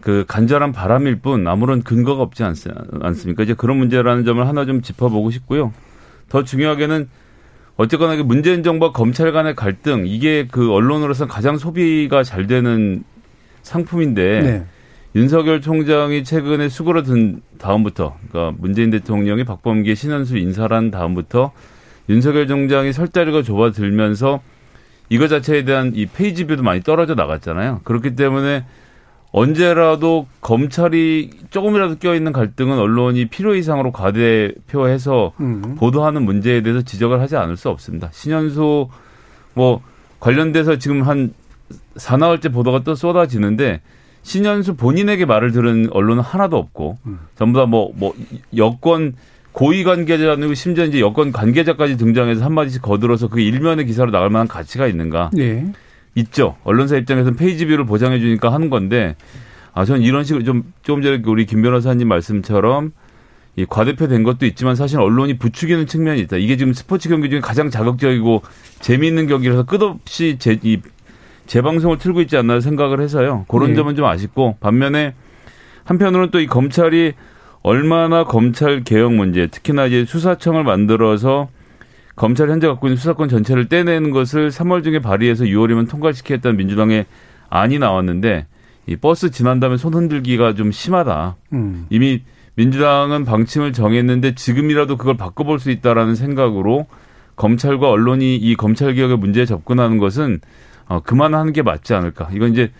그 0.00 0.25
간절한 0.26 0.73
바람일 0.73 1.17
뿐 1.17 1.47
아무런 1.47 1.83
근거가 1.83 2.23
없지 2.23 2.43
않, 2.43 2.55
않습니까? 3.02 3.43
이제 3.43 3.55
그런 3.55 3.76
문제라는 3.76 4.25
점을 4.25 4.47
하나 4.47 4.64
좀 4.64 4.81
짚어보고 4.81 5.31
싶고요. 5.31 5.73
더 6.29 6.43
중요하게는 6.43 7.09
어쨌거나 7.81 8.15
그 8.17 8.21
문재인 8.21 8.63
정부와 8.63 8.93
검찰 8.93 9.33
간의 9.33 9.55
갈등 9.55 10.05
이게 10.07 10.47
그 10.47 10.71
언론으로서 10.71 11.27
가장 11.27 11.57
소비가 11.57 12.23
잘 12.23 12.47
되는 12.47 13.05
상품인데 13.63 14.41
네. 14.43 14.67
윤석열 15.15 15.63
총장이 15.63 16.23
최근에 16.23 16.69
수그러든 16.69 17.41
다음부터 17.59 18.19
그러니까 18.29 18.55
문재인 18.61 18.91
대통령이 18.91 19.45
박범계 19.45 19.95
신현수 19.95 20.37
인사란 20.37 20.91
다음부터 20.91 21.53
윤석열 22.11 22.47
총장이 22.47 22.93
설 22.93 23.09
자리가 23.09 23.43
좁아들면서 23.43 24.43
이거 25.09 25.27
자체에 25.27 25.65
대한 25.65 25.93
이 25.95 26.05
page 26.05 26.47
view도 26.47 26.62
많이 26.63 26.83
떨어져 26.83 27.15
나갔잖아요. 27.15 27.81
그렇기 27.85 28.15
때문에 28.15 28.67
언제라도 29.33 30.27
검찰이 30.41 31.31
조금이라도 31.51 31.97
껴있는 31.99 32.33
갈등은 32.33 32.79
언론이 32.79 33.27
필요 33.27 33.55
이상으로 33.55 33.93
과대표해서 33.93 35.33
음. 35.41 35.77
보도하는 35.79 36.25
문제에 36.25 36.63
대해서 36.63 36.83
지적을 36.83 37.21
하지 37.21 37.37
않을 37.37 37.57
수 37.57 37.69
없습니다. 37.69 38.09
신현수 38.13 38.89
뭐 39.55 39.81
관련돼서 40.19 40.77
지금 40.79 41.03
한 41.03 41.33
사나흘째 41.97 42.49
보도가 42.51 42.83
또 42.83 42.95
쏟아지는데 42.95 43.81
신현수 44.23 44.75
본인에게 44.77 45.25
말을 45.25 45.53
들은 45.53 45.89
언론은 45.93 46.23
하나도 46.23 46.57
없고 46.57 46.99
전부 47.37 47.59
다 47.59 47.67
뭐 47.67 47.93
뭐 47.95 48.15
여권 48.57 49.15
고위 49.53 49.83
관계자 49.85 50.33
아니고 50.33 50.55
심지어 50.55 50.85
이제 50.85 51.01
여권 51.01 51.33
관계자까지 51.33 51.97
등장해서 51.97 52.45
한 52.45 52.53
마디씩 52.55 52.83
거들어서 52.83 53.29
그게 53.29 53.43
일면의 53.45 53.87
기사로 53.87 54.11
나갈 54.11 54.31
만한 54.31 54.47
가치가 54.47 54.87
있는가? 54.87 55.31
네. 55.33 55.73
있죠. 56.14 56.57
언론사 56.64 56.97
입장에서는 56.97 57.37
page 57.37 57.67
view를 57.67 57.87
보장해 57.87 58.21
주니까 58.21 58.52
하는 58.52 58.71
건데 58.71 59.17
아 59.73 59.85
저는 59.85 60.02
이런 60.02 60.25
식으로 60.25 60.45
좀 60.45 60.73
조금 60.83 61.02
전에 61.02 61.23
우리 61.25 61.47
김 61.47 61.62
변호사님 61.62 62.09
말씀처럼 62.09 62.93
이 63.57 63.67
과대표된 63.69 64.23
것도 64.23 64.47
있지만 64.47 64.75
사실 64.75 65.00
언론이 65.00 65.38
부추기는 65.38 65.87
측면이 65.87 66.21
있다. 66.23 66.37
이게 66.37 66.57
지금 66.57 66.73
스포츠 66.73 67.09
경기 67.09 67.31
중에 67.31 67.40
가장 67.40 67.71
자극적이고 67.71 68.43
재미있는 68.81 69.26
경기라서 69.26 69.64
끝없이 69.64 70.37
제, 70.38 70.59
이 70.62 70.81
재방송을 71.47 71.99
틀고 71.99 72.21
있지 72.23 72.37
않나 72.37 72.61
생각을 72.61 73.00
해서요. 73.00 73.45
그런 73.49 73.71
네. 73.71 73.75
점은 73.75 73.97
좀 73.97 74.07
아쉽고 74.07 74.57
반면에 74.61 75.14
한편으로는 75.85 76.31
또 76.31 76.38
이 76.38 76.47
검찰이 76.47 77.14
얼마나 77.62 78.25
검찰 78.25 78.85
개혁 78.85 79.12
문제, 79.12 79.47
특히나 79.49 79.87
이제 79.87 80.05
수사청을 80.05 80.64
만들어서 80.64 81.49
검찰 82.17 82.50
현재 82.50 82.67
갖고 82.67 82.87
있는 82.87 82.97
수사권 82.97 83.29
전체를 83.29 83.69
떼내는 83.69 84.11
것을 84.11 84.50
3월 84.50 84.85
중에 84.85 84.99
발의해서 85.00 85.45
6월이면 85.45 85.88
통과시키겠다는 85.88 86.57
민주당의 86.57 87.07
안이 87.49 87.79
나왔는데 87.79 88.47
이 88.87 88.97
버스 88.97 89.31
지난 89.31 89.61
다음에 89.61 89.76
손 89.76 89.95
흔들기가 89.95 90.55
좀 90.55 90.73
심하다. 90.73 91.37
음. 91.52 91.87
이미 91.90 92.23
민주당은 92.55 93.25
방침을 93.25 93.73
정했는데 93.73 94.35
지금이라도 94.35 94.97
그걸 94.97 95.17
바꿔볼 95.17 95.59
수 95.59 95.71
있다라는 95.71 96.14
생각으로 96.14 96.87
검찰과 97.37 97.88
언론이 97.88 98.37
이 98.37 98.55
검찰 98.55 98.95
개혁의 98.95 99.17
문제에 99.17 99.47
접근하는 99.47 99.99
것은 99.99 100.40
어, 100.88 101.00
그만하는 101.00 101.52
게 101.52 101.62
맞지 101.62 101.95
않을까. 101.95 102.29
이건 102.33 102.52
이제 102.52 102.71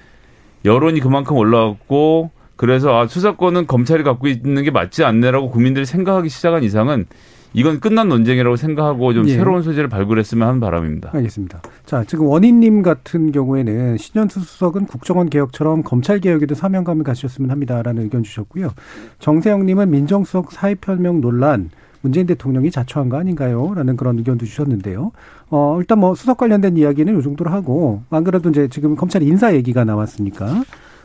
여론이 0.65 1.01
그만큼 1.01 1.37
올라왔고 1.37 2.31
그래서 2.57 2.95
아, 2.99 3.07
수사권은 3.07 3.67
검찰이 3.67 4.03
갖고 4.03 4.29
있는 4.29 4.63
게 4.63 4.71
맞지 4.71 5.05
않네라고 5.05 5.51
국민들이 5.51 5.87
생각하기 5.87 6.29
시작한 6.29 6.63
이상은 6.63 7.07
이건 7.53 7.81
끝난 7.81 8.09
논쟁이라고 8.09 8.57
생각하고 8.57 9.13
좀 9.13 9.29
예. 9.29 9.35
새로운 9.35 9.63
소재를 9.63 9.89
발굴했으면 9.89 10.47
하는 10.47 10.61
바람입니다. 10.61 11.11
알겠습니다. 11.13 11.63
자, 11.85 12.05
지금 12.05 12.27
원희님 12.27 12.83
같은 12.83 13.33
경우에는 13.33 13.97
신현수 13.97 14.41
수석은 14.41 14.87
국정원 14.87 15.29
개혁처럼 15.29 15.83
검찰 15.83 16.21
개혁에도 16.21 16.55
사명감을 16.55 17.05
가지셨으면 17.05 17.51
합니다라는 17.51 18.05
의견 18.05 18.23
주셨고요. 18.23 18.71
정세영님은 19.19 19.91
민정수석 19.91 20.53
사회표명 20.53 21.21
논란 21.21 21.71
문재인 22.03 22.27
대통령이 22.27 22.71
자초한 22.71 23.09
거 23.09 23.19
아닌가요? 23.19 23.75
라는 23.75 23.97
그런 23.97 24.17
의견도 24.19 24.47
주셨는데요. 24.47 25.13
어, 25.51 25.77
일단 25.81 25.99
뭐 25.99 26.15
수석 26.15 26.39
관련된 26.39 26.77
이야기는 26.77 27.19
이 27.19 27.23
정도로 27.23 27.51
하고, 27.51 28.03
안 28.11 28.25
그래도 28.25 28.49
이제 28.49 28.69
지금 28.69 28.97
검찰 28.97 29.23
인사 29.23 29.53
얘기가 29.55 29.85
나왔으니까, 29.85 30.47
어, 30.47 30.63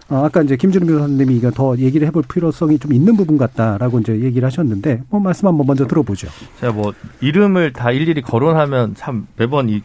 아까 0.08 0.44
이제 0.44 0.56
김준우 0.56 0.86
변호사님이 0.86 1.36
이거 1.36 1.50
더 1.52 1.76
얘기를 1.78 2.06
해볼 2.08 2.24
필요성이 2.32 2.78
좀 2.78 2.94
있는 2.94 3.18
부분 3.18 3.38
같다라고 3.38 4.00
이제 4.00 4.20
얘기를 4.22 4.46
하셨는데, 4.46 5.02
뭐 5.10 5.20
말씀 5.20 5.48
한번 5.48 5.66
먼저 5.66 5.88
들어보죠. 5.88 6.28
제가 6.60 6.74
뭐 6.74 6.94
이름을 7.22 7.74
다 7.74 7.92
일일이 7.92 8.22
거론하면 8.22 8.94
참 8.96 9.26
매번 9.36 9.68
이 9.70 9.82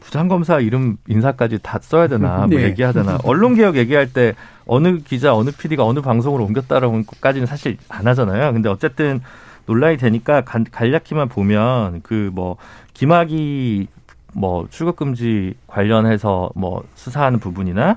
부장검사 0.00 0.60
이름 0.60 0.98
인사까지 1.08 1.58
다 1.64 1.80
써야 1.82 2.06
되나 2.06 2.46
뭐 2.46 2.58
네. 2.58 2.62
얘기해야 2.66 2.92
되나 2.92 3.18
언론 3.24 3.56
개혁 3.56 3.76
얘기할 3.76 4.12
때 4.12 4.34
어느 4.64 4.98
기자 4.98 5.34
어느 5.34 5.50
PD가 5.50 5.84
어느 5.84 6.00
방송으로 6.00 6.44
옮겼다라는 6.44 7.04
것까지는 7.06 7.48
사실 7.48 7.76
안 7.88 8.06
하잖아요. 8.06 8.52
근데 8.52 8.68
어쨌든 8.68 9.20
논란이 9.66 9.96
되니까 9.96 10.42
간- 10.42 10.64
간략히만 10.70 11.28
보면 11.28 12.02
그 12.02 12.30
뭐 12.32 12.56
김학의 12.94 13.88
뭐 14.32 14.68
출국 14.70 14.94
금지 14.94 15.54
관련해서 15.66 16.50
뭐 16.54 16.84
수사하는 16.94 17.40
부분이나 17.40 17.96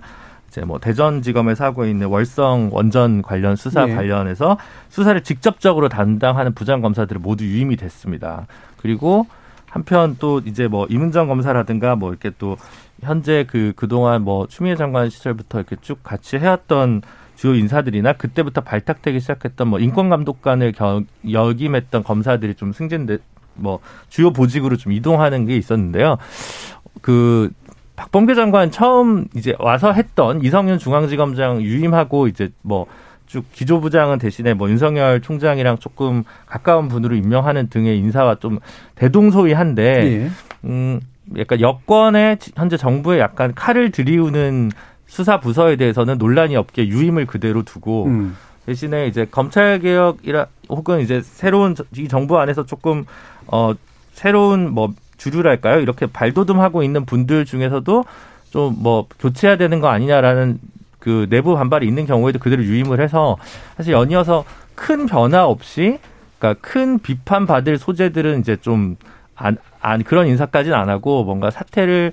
이제 0.50 0.62
뭐 0.62 0.80
대전지검에서 0.80 1.64
하고 1.64 1.86
있는 1.86 2.08
월성 2.08 2.70
원전 2.74 3.22
관련 3.22 3.56
수사 3.56 3.86
네. 3.86 3.96
관련해서 3.96 4.58
수사를 4.90 5.22
직접적으로 5.22 5.90
담당하는 5.90 6.54
부장 6.54 6.82
검사들이 6.82 7.20
모두 7.20 7.46
유임이 7.46 7.76
됐습니다. 7.78 8.48
그리고 8.78 9.28
한편 9.70 10.16
또 10.20 10.42
이제 10.46 10.68
뭐 10.68 10.88
이문정 10.90 11.28
검사라든가 11.28 11.96
뭐 11.96 12.10
이렇게 12.10 12.32
또 12.40 12.58
현재 13.02 13.46
그 13.48 13.74
그동안 13.76 14.24
뭐 14.24 14.48
추미애 14.48 14.76
장관 14.76 15.10
시절부터 15.10 15.60
이렇게 15.60 15.76
쭉 15.82 16.04
같이 16.04 16.38
해왔던 16.38 17.04
주요 17.36 17.54
인사들이나 17.56 18.14
그때부터 18.14 18.62
발탁되기 18.62 19.20
시작했던 19.20 19.68
뭐 19.68 19.80
인권감독관을 19.80 20.72
겨- 20.74 21.04
역임했던 21.32 22.04
검사들이 22.04 22.56
좀 22.56 22.74
승진돼 22.74 23.20
뭐 23.54 23.80
주요 24.10 24.34
보직으로 24.34 24.76
좀 24.78 24.92
이동하는 24.92 25.46
게 25.46 25.56
있었는데요. 25.56 26.18
그 27.02 27.52
박범계 28.00 28.34
장관 28.34 28.72
처음 28.72 29.26
이제 29.36 29.54
와서 29.60 29.92
했던 29.92 30.42
이성윤 30.42 30.80
중앙지검장 30.80 31.62
유임하고 31.62 32.28
이제 32.28 32.50
뭐 32.62 32.88
쭉 33.30 33.46
기조부장은 33.54 34.18
대신에 34.18 34.56
뭐 34.56 34.72
윤석열 34.72 35.22
총장이랑 35.22 35.78
조금 35.78 36.24
가까운 36.48 36.88
분으로 36.88 37.14
임명하는 37.16 37.70
등의 37.70 38.00
인사와 38.00 38.38
좀 38.40 38.58
대동소이한데 38.96 39.84
예. 40.24 40.30
음 40.68 41.00
약간 41.38 41.62
여권의 41.62 42.40
현재 42.56 42.76
정부에 42.76 43.20
약간 43.20 43.54
칼을 43.54 43.92
들이우는 43.92 44.72
수사 45.06 45.40
부서에 45.40 45.76
대해서는 45.76 46.18
논란이 46.18 46.56
없게 46.56 46.88
유임을 46.88 47.28
그대로 47.28 47.62
두고 47.62 48.06
음. 48.06 48.36
대신에 48.66 49.06
이제 49.06 49.28
검찰 49.30 49.78
개혁이라 49.78 50.48
혹은 50.70 51.00
이제 51.02 51.22
새로운 51.22 51.76
저- 51.76 51.84
이 51.98 52.08
정부 52.08 52.40
안에서 52.40 52.66
조금 52.66 53.06
어 53.46 53.74
새로운 54.14 54.74
뭐 54.74 54.92
주류랄까요 55.20 55.80
이렇게 55.82 56.08
발돋움하고 56.08 56.82
있는 56.82 57.06
분들 57.06 57.46
중에서도 57.46 58.06
좀 58.52 58.76
뭐 58.80 59.06
교체해야 59.20 59.58
되는 59.58 59.80
거 59.80 59.90
아니냐라는 59.90 60.58
그 60.98 61.28
내부 61.30 61.54
반발이 61.56 61.88
있는 61.88 62.08
경우에도 62.08 62.40
그대로 62.40 62.64
유임을 62.64 63.00
해서 63.00 63.38
사실 63.78 63.94
연이어서 63.94 64.44
큰 64.74 65.06
변화 65.06 65.46
없이 65.46 66.00
그러니까 66.40 66.60
큰 66.68 66.98
비판 67.00 67.46
받을 67.46 67.78
소재들은 67.78 68.40
이제 68.40 68.56
좀 68.56 68.98
안 69.36 69.58
안 69.82 70.04
그런 70.04 70.28
인사까지는 70.28 70.78
안 70.78 70.90
하고 70.90 71.24
뭔가 71.24 71.50
사태를 71.52 72.12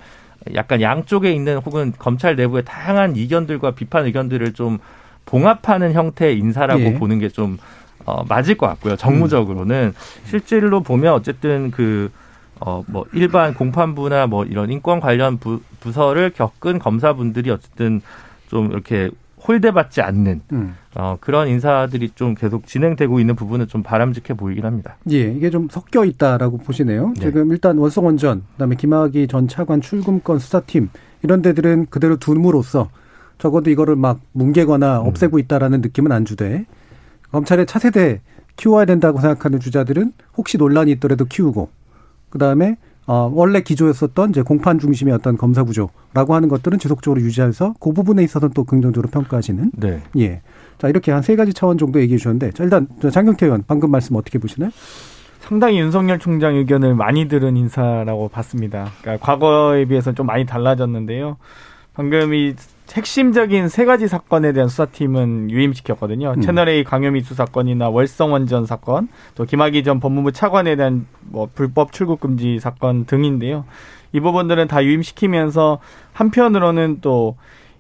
약간 0.55 0.81
양쪽에 0.81 1.33
있는 1.33 1.57
혹은 1.59 1.93
검찰 1.99 2.37
내부의 2.37 2.65
다양한 2.65 3.17
이견들과 3.17 3.73
비판 3.73 4.05
의견들을 4.05 4.53
좀 4.53 4.79
봉합하는 5.25 5.93
형태의 5.93 6.39
인사라고 6.39 6.81
예. 6.83 6.95
보는 6.95 7.19
게 7.19 7.29
좀 7.31 7.59
어, 8.05 8.23
맞을 8.29 8.57
것 8.57 8.69
같고요. 8.69 8.95
정무적으로는 8.95 9.95
실질로 10.27 10.81
보면 10.81 11.13
어쨌든 11.15 11.73
그 11.73 12.13
어, 12.61 12.83
뭐, 12.87 13.05
일반 13.13 13.55
공판부나 13.55 14.27
뭐, 14.27 14.45
이런 14.45 14.71
인권 14.71 15.01
관련 15.01 15.39
부, 15.39 15.61
부서를 15.81 16.31
겪은 16.31 16.79
검사분들이 16.79 17.51
어쨌든 17.51 18.01
좀 18.49 18.71
이렇게 18.73 19.11
홀대받지 19.47 20.01
않는, 20.01 20.41
음. 20.53 20.75
어, 20.95 21.17
그런 21.21 21.49
인사들이 21.49 22.11
좀 22.15 22.35
계속 22.35 22.67
진행되고 22.67 23.21
있는 23.21 23.37
부분은 23.37 23.69
좀 23.69 23.83
바람직해 23.83 24.35
보이긴 24.37 24.65
합니다. 24.65 24.97
예, 25.11 25.31
이게 25.31 25.51
좀 25.51 25.69
섞여 25.71 26.05
있다라고 26.05 26.59
보시네요. 26.59 27.13
네. 27.17 27.27
지금 27.27 27.53
일단 27.53 27.79
원성원 27.79 28.17
전, 28.17 28.43
그다음에 28.53 28.77
김학의 28.77 29.29
전 29.29 29.47
차관 29.47 29.81
출금권 29.83 30.39
수사팀 30.39 30.89
이런 31.23 31.43
데들은 31.43 31.87
그대로 31.91 32.17
둠으로써 32.17 32.89
적어도 33.39 33.71
이거를 33.71 33.97
막 33.97 34.21
뭉개거나 34.33 35.03
음. 35.03 35.07
없애고 35.09 35.39
있다라는 35.39 35.83
느낌은 35.83 36.11
안 36.11 36.25
주되 36.25 36.65
검찰의 37.31 37.67
차세대 37.67 38.21
키워야 38.57 38.87
된다고 38.87 39.21
생각하는 39.21 39.61
주자들은 39.61 40.13
혹시 40.37 40.57
논란이 40.57 40.93
있더라도 40.93 41.27
키우고 41.27 41.69
그다음에 42.31 42.77
어, 43.07 43.31
원래 43.33 43.61
기조였었던 43.61 44.31
이제 44.31 44.43
공판 44.43 44.81
중심의 44.81 45.15
어떤 45.15 45.37
검사 45.37 45.63
구조라고 45.63 46.35
하는 46.35 46.49
것들은 46.49 46.79
지속적으로 46.81 47.21
유지해서 47.21 47.75
그 47.79 47.93
부분에 47.93 48.25
있어서는 48.25 48.53
또 48.53 48.65
긍정적으로 48.65 49.09
평가하시는. 49.11 49.71
네. 49.77 50.03
예. 50.19 50.43
자, 50.79 50.89
이렇게 50.89 51.13
한 51.13 51.23
세 51.23 51.37
가지 51.37 51.55
차원 51.55 51.79
정도 51.79 52.01
얘기해 52.01 52.19
주셨는데, 52.19 52.51
자, 52.51 52.65
일단 52.65 52.89
장경태 53.01 53.47
의원 53.47 53.63
방금 53.67 53.91
말씀 53.93 54.17
어떻게 54.17 54.39
보시나요? 54.39 54.71
상당히 55.39 55.79
윤석열 55.79 56.19
총장 56.19 56.57
의견을 56.57 56.97
많이 56.97 57.29
들은 57.29 57.57
인사라고 57.57 58.29
봤습니다. 58.29 58.91
그러니까 59.01 59.25
과거에 59.25 59.85
비해서 59.85 60.13
좀 60.13 60.27
많이 60.27 60.45
달라졌는데요. 60.45 61.37
방금 61.95 62.35
이 62.35 62.55
핵심적인 62.93 63.69
세 63.69 63.85
가지 63.85 64.09
사건에 64.09 64.53
대한 64.53 64.69
수사팀은 64.69 65.51
유임시켰거든요. 65.51 66.35
음. 66.37 66.41
채널A 66.41 66.85
강요미수 66.85 67.35
사건이나 67.35 67.89
월성원전 67.89 68.67
사건, 68.67 69.09
또 69.35 69.45
김학의 69.45 69.85
전 69.85 70.01
법무부 70.01 70.33
차관에 70.33 70.77
대한 70.77 71.07
뭐 71.21 71.49
불법 71.55 71.93
출국 71.93 72.21
금지 72.21 72.59
사건 72.59 73.05
등인데요. 73.07 73.65
이 74.13 74.21
부분들은 74.21 74.69
다 74.69 74.85
유임시키면서 74.85 75.79
한편으로는 76.13 77.01
또 77.01 77.37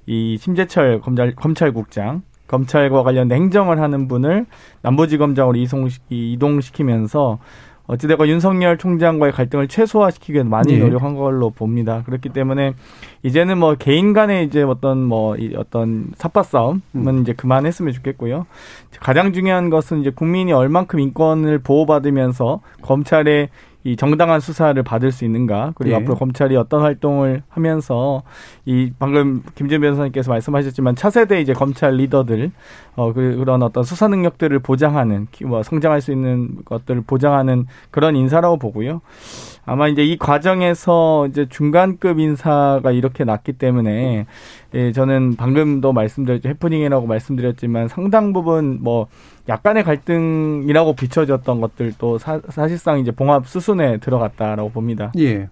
이 0.06 0.38
심재철 0.38 1.00
검찰 1.00 1.34
검찰국장 1.34 2.22
검찰과 2.46 3.02
관련된 3.02 3.36
행정을 3.42 3.80
하는 3.80 4.06
분을 4.06 4.46
남부지검장으로 4.82 5.58
이송 5.58 5.88
이동시키면서 6.08 7.40
어찌되건 7.86 8.28
윤석열 8.28 8.78
총장과의 8.78 9.32
갈등을 9.32 9.68
최소화시키기 9.68 10.34
위해 10.34 10.42
많이 10.42 10.74
예. 10.74 10.78
노력한 10.78 11.14
걸로 11.14 11.50
봅니다. 11.50 12.02
그렇기 12.04 12.30
때문에 12.30 12.74
이제는 13.22 13.58
뭐 13.58 13.74
개인 13.74 14.12
간의 14.12 14.46
이제 14.46 14.62
어떤 14.62 15.02
뭐이 15.02 15.54
어떤 15.56 16.08
삽바 16.16 16.42
싸움은 16.42 16.80
음. 16.94 17.22
이제 17.22 17.32
그만했으면 17.32 17.92
좋겠고요. 17.92 18.46
가장 19.00 19.32
중요한 19.32 19.70
것은 19.70 20.00
이제 20.00 20.10
국민이 20.10 20.52
얼만큼 20.52 20.98
인권을 21.00 21.60
보호받으면서 21.60 22.60
검찰의 22.82 23.50
이 23.86 23.94
정당한 23.94 24.40
수사를 24.40 24.82
받을 24.82 25.12
수 25.12 25.24
있는가 25.24 25.72
그리고 25.76 25.94
예. 25.94 26.00
앞으로 26.00 26.16
검찰이 26.16 26.56
어떤 26.56 26.80
활동을 26.82 27.44
하면서 27.48 28.24
이 28.64 28.90
방금 28.98 29.44
김준 29.54 29.80
변호사님께서 29.80 30.28
말씀하셨지만 30.32 30.96
차세대 30.96 31.40
이제 31.40 31.52
검찰 31.52 31.94
리더들 31.94 32.50
어 32.96 33.12
그- 33.12 33.36
그런 33.36 33.62
어떤 33.62 33.84
수사 33.84 34.08
능력들을 34.08 34.58
보장하는 34.58 35.28
기- 35.30 35.44
뭐 35.44 35.62
성장할 35.62 36.00
수 36.00 36.10
있는 36.10 36.56
것들을 36.64 37.02
보장하는 37.06 37.66
그런 37.92 38.16
인사라고 38.16 38.56
보고요. 38.58 39.02
아마 39.66 39.86
이제 39.86 40.04
이 40.04 40.16
과정에서 40.16 41.28
이제 41.28 41.46
중간급 41.48 42.18
인사가 42.18 42.90
이렇게 42.90 43.22
났기 43.22 43.52
때문에 43.52 44.26
예, 44.74 44.92
저는 44.92 45.36
방금도 45.36 45.92
말씀드렸죠. 45.92 46.48
해프닝이라고 46.48 47.06
말씀드렸지만 47.06 47.86
상당 47.88 48.32
부분 48.32 48.78
뭐 48.82 49.06
약간의 49.48 49.84
갈등이라고 49.84 50.94
비춰졌던 50.94 51.60
것들도 51.60 52.18
사, 52.18 52.40
사실상 52.48 52.98
이제 52.98 53.10
봉합 53.10 53.46
수순에 53.46 53.98
들어갔다라고 53.98 54.70
봅니다. 54.70 55.12
예. 55.18 55.48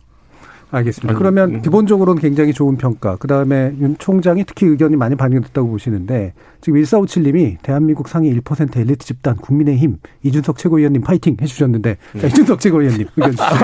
알겠습니다. 0.71 1.11
아니, 1.13 1.19
그러면 1.19 1.55
음. 1.55 1.63
기본적으로는 1.63 2.21
굉장히 2.21 2.53
좋은 2.53 2.77
평가. 2.77 3.17
그 3.17 3.29
다음에 3.29 3.73
윤 3.81 3.97
총장이 3.97 4.45
특히 4.45 4.67
의견이 4.67 4.97
많이 4.97 5.15
반영됐다고 5.15 5.69
보시는데 5.69 6.33
지금 6.61 6.81
1457님이 6.81 7.59
대한민국 7.63 8.09
상위 8.09 8.35
1% 8.37 8.77
엘리트 8.77 9.07
집단 9.07 9.37
국민의힘 9.37 9.99
이준석 10.25 10.59
최고위원님 10.59 11.03
파이팅 11.03 11.37
해주셨는데 11.41 11.97
자, 12.21 12.27
이준석 12.27 12.59
최고위원님 12.59 13.07
의견 13.17 13.31
주시죠. 13.37 13.55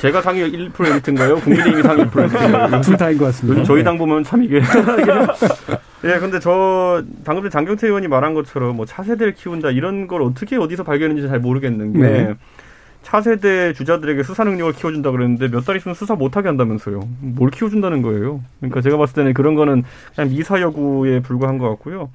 제가 0.00 0.22
상위 0.22 0.42
1%인가요? 0.70 1.36
국민의힘이 1.40 1.82
상위 1.82 2.02
1%인가요? 2.04 2.80
둘 2.82 2.96
다인 2.96 3.18
것 3.18 3.24
같습니다. 3.26 3.60
요즘 3.60 3.64
저희 3.64 3.82
당 3.82 3.98
보면 3.98 4.22
참 4.22 4.42
이게. 4.44 4.60
예, 6.04 6.18
근데 6.18 6.38
저 6.38 7.02
방금 7.24 7.42
전에 7.42 7.50
장경태 7.50 7.86
의원이 7.86 8.08
말한 8.08 8.34
것처럼 8.34 8.76
뭐 8.76 8.86
차세대를 8.86 9.34
키운다 9.34 9.70
이런 9.70 10.06
걸 10.06 10.22
어떻게 10.22 10.56
어디서 10.56 10.84
발견했는지 10.84 11.28
잘 11.28 11.40
모르겠는 11.40 11.92
게 11.94 11.98
네. 11.98 12.34
차세대 13.02 13.72
주자들에게 13.72 14.22
수사 14.22 14.44
능력을 14.44 14.72
키워준다 14.74 15.10
그랬는데 15.12 15.48
몇 15.48 15.64
달 15.64 15.76
있으면 15.76 15.94
수사 15.94 16.14
못하게 16.14 16.48
한다면서요. 16.48 17.00
뭘 17.20 17.50
키워준다는 17.50 18.02
거예요. 18.02 18.42
그러니까 18.60 18.80
제가 18.80 18.96
봤을 18.96 19.14
때는 19.14 19.34
그런 19.34 19.54
거는 19.54 19.84
그냥 20.14 20.30
미사 20.30 20.60
여구에 20.60 21.20
불과한 21.20 21.58
것 21.58 21.68
같고요. 21.70 22.10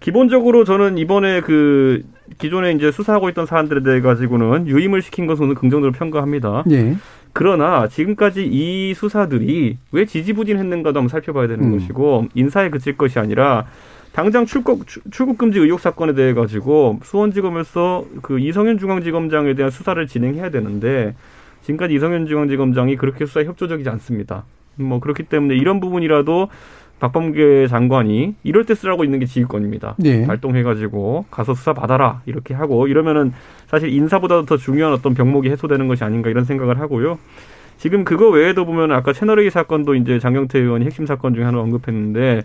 기본적으로 0.00 0.64
저는 0.64 0.98
이번에 0.98 1.40
그 1.40 2.02
기존에 2.38 2.72
이제 2.72 2.90
수사하고 2.92 3.28
있던 3.30 3.46
사안들에 3.46 3.82
대해 3.82 4.00
가지고는 4.00 4.66
유임을 4.66 5.02
시킨 5.02 5.26
것은 5.26 5.54
긍정적으로 5.54 5.92
평가합니다. 5.92 6.64
예. 6.72 6.96
그러나 7.34 7.88
지금까지 7.88 8.46
이 8.46 8.94
수사들이 8.94 9.76
왜 9.92 10.06
지지부진했는가도 10.06 11.00
한번 11.00 11.08
살펴봐야 11.08 11.48
되는 11.48 11.64
음. 11.64 11.72
것이고 11.72 12.28
인사에 12.34 12.70
그칠 12.70 12.96
것이 12.96 13.18
아니라 13.18 13.66
당장 14.12 14.46
출국 14.46 14.86
출- 14.86 15.02
출국 15.10 15.36
금지 15.36 15.58
의혹 15.58 15.80
사건에 15.80 16.14
대해 16.14 16.32
가지고 16.32 17.00
수원지검에서 17.02 18.06
그 18.22 18.38
이성윤 18.38 18.78
중앙지검장에 18.78 19.54
대한 19.54 19.70
수사를 19.72 20.06
진행해야 20.06 20.50
되는데 20.50 21.16
지금까지 21.62 21.94
이성윤 21.94 22.26
중앙지검장이 22.28 22.96
그렇게 22.96 23.26
수사에 23.26 23.44
협조적이지 23.44 23.88
않습니다. 23.90 24.44
뭐 24.76 25.00
그렇기 25.00 25.24
때문에 25.24 25.56
이런 25.56 25.80
부분이라도 25.80 26.48
박범계 27.00 27.66
장관이 27.66 28.34
이럴 28.44 28.64
때 28.64 28.74
쓰라고 28.74 29.04
있는 29.04 29.18
게 29.18 29.26
지휘권입니다. 29.26 29.96
예. 30.04 30.26
발동해가지고 30.26 31.26
가서 31.30 31.54
수사 31.54 31.72
받아라 31.74 32.22
이렇게 32.26 32.54
하고 32.54 32.86
이러면은 32.86 33.32
사실 33.66 33.90
인사보다 33.90 34.44
더 34.44 34.56
중요한 34.56 34.92
어떤 34.92 35.14
병목이 35.14 35.50
해소되는 35.50 35.88
것이 35.88 36.04
아닌가 36.04 36.30
이런 36.30 36.44
생각을 36.44 36.80
하고요. 36.80 37.18
지금 37.76 38.04
그거 38.04 38.30
외에도 38.30 38.64
보면 38.64 38.92
아까 38.92 39.12
채널A 39.12 39.50
사건도 39.50 39.96
이제 39.96 40.18
장경태 40.18 40.58
의원이 40.58 40.86
핵심 40.86 41.06
사건 41.06 41.34
중에 41.34 41.44
하나 41.44 41.60
언급했는데 41.60 42.42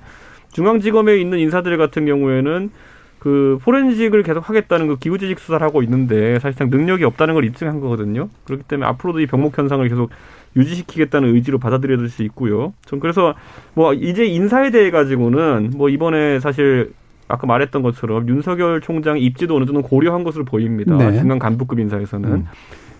중앙지검에 0.52 1.18
있는 1.18 1.40
인사들 1.40 1.78
같은 1.78 2.06
경우에는 2.06 2.72
그 3.20 3.60
포렌식을 3.64 4.24
계속 4.24 4.48
하겠다는 4.48 4.88
그 4.88 4.98
기후지식 4.98 5.40
수사를 5.40 5.66
하고 5.66 5.84
있는데 5.84 6.40
사실상 6.40 6.70
능력이 6.70 7.04
없다는 7.04 7.34
걸 7.34 7.46
입증한 7.46 7.82
거거든요. 7.82 8.30
그렇기 8.46 8.64
때문에 8.64 8.88
앞으로도 8.88 9.20
이 9.20 9.28
병목 9.28 9.58
현상을 9.58 9.88
계속 9.88 10.10
유지시키겠다는 10.56 11.34
의지로 11.36 11.60
받아들여야 11.60 11.98
될수 11.98 12.24
있고요. 12.24 12.74
전 12.86 13.00
그래서 13.00 13.36
뭐 13.74 13.94
이제 13.94 14.26
인사에 14.26 14.72
대해 14.72 14.92
가지고는 14.92 15.74
뭐 15.76 15.90
이번에 15.90 16.40
사실 16.40 16.94
아까 17.28 17.46
말했던 17.46 17.84
것처럼 17.84 18.28
윤석열 18.28 18.82
총장의 18.82 19.24
입지도 19.24 19.56
어느 19.56 19.66
정도 19.66 19.82
고려한 19.82 20.24
것으로 20.24 20.46
보입니다. 20.46 20.98
네. 20.98 21.20
중간 21.20 21.38
간부급 21.40 21.80
인사에서는. 21.80 22.30
음. 22.30 22.48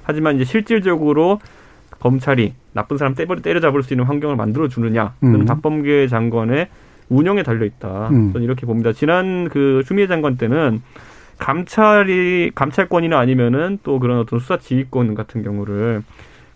하지만 0.04 0.36
이제 0.36 0.44
실질적으로 0.44 1.40
검찰이 2.00 2.54
나쁜 2.74 2.98
사람 2.98 3.16
때려, 3.16 3.36
때려잡을 3.36 3.84
수 3.84 3.94
있는 3.94 4.06
환경을 4.06 4.36
만들어 4.36 4.68
주느냐, 4.68 5.14
그는 5.20 5.42
음. 5.42 5.46
박범계 5.46 6.08
장관의 6.08 6.68
운영에 7.10 7.44
달려 7.44 7.66
있다. 7.66 8.10
음. 8.10 8.32
저는 8.32 8.46
이렇게 8.46 8.66
봅니다. 8.66 8.94
지난 8.94 9.50
그 9.50 9.84
추미애 9.86 10.08
장관 10.08 10.38
때는 10.38 10.82
감찰이 11.40 12.52
감찰권이나 12.54 13.18
아니면은 13.18 13.80
또 13.84 14.00
그런 14.00 14.20
어떤 14.20 14.40
수사 14.40 14.58
지휘권 14.58 15.16
같은 15.16 15.42
경우를 15.44 16.04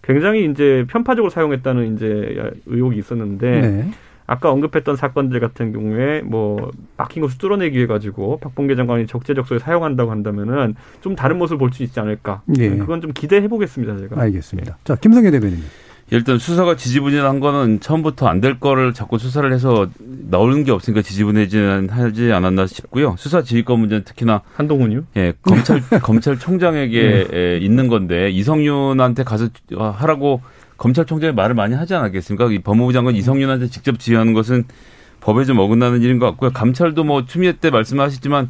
굉장히 0.03 0.45
이제 0.45 0.85
편파적으로 0.89 1.29
사용했다는 1.31 1.95
이제 1.95 2.51
의혹이 2.67 2.97
있었는데 2.99 3.61
네. 3.61 3.91
아까 4.25 4.51
언급했던 4.51 4.95
사건들 4.95 5.39
같은 5.39 5.73
경우에 5.73 6.21
뭐 6.21 6.71
막힌 6.97 7.21
것을 7.21 7.37
뚫어내기 7.39 7.75
위해 7.75 7.87
가지고 7.87 8.37
박봉계 8.37 8.75
장관이 8.75 9.07
적재적소에 9.07 9.59
사용한다고 9.59 10.11
한다면은 10.11 10.75
좀 11.01 11.15
다른 11.15 11.37
모습을 11.37 11.57
볼 11.57 11.73
수 11.73 11.83
있지 11.83 11.99
않을까. 11.99 12.41
예. 12.57 12.69
그건 12.69 13.01
좀 13.01 13.11
기대해 13.13 13.47
보겠습니다, 13.47 13.97
제가. 13.97 14.21
알겠습니다. 14.21 14.77
자, 14.83 14.95
김성현 14.95 15.31
대변인. 15.31 15.59
일단 16.11 16.37
수사가 16.37 16.75
지지부진한 16.75 17.39
거는 17.39 17.79
처음부터 17.79 18.27
안 18.27 18.39
될 18.41 18.59
거를 18.59 18.93
자꾸 18.93 19.17
수사를 19.17 19.51
해서 19.53 19.87
나오는 19.99 20.63
게 20.63 20.71
없으니까 20.71 21.01
지지부진하지 21.01 22.31
않았나 22.33 22.67
싶고요. 22.67 23.15
수사 23.17 23.41
지휘권 23.41 23.79
문제는 23.79 24.03
특히나 24.03 24.41
한동훈이요? 24.55 25.03
예, 25.15 25.33
검찰 25.41 25.81
검찰총장에게 26.03 27.27
에, 27.31 27.57
있는 27.57 27.87
건데 27.87 28.29
이성윤한테 28.31 29.23
가서 29.23 29.47
하라고 29.77 30.41
검찰총장이 30.77 31.33
말을 31.33 31.55
많이 31.55 31.73
하지 31.73 31.95
않았겠습니까? 31.95 32.51
이 32.51 32.59
법무부 32.59 32.91
장관 32.93 33.15
이성윤한테 33.15 33.67
직접 33.67 33.97
지휘하는 33.97 34.33
것은 34.33 34.65
법에 35.21 35.45
좀 35.45 35.57
어긋나는 35.59 36.01
일인 36.01 36.19
것 36.19 36.25
같고요. 36.31 36.51
감찰도 36.51 37.05
뭐 37.05 37.25
추미애 37.25 37.53
때 37.53 37.69
말씀하셨지만 37.69 38.49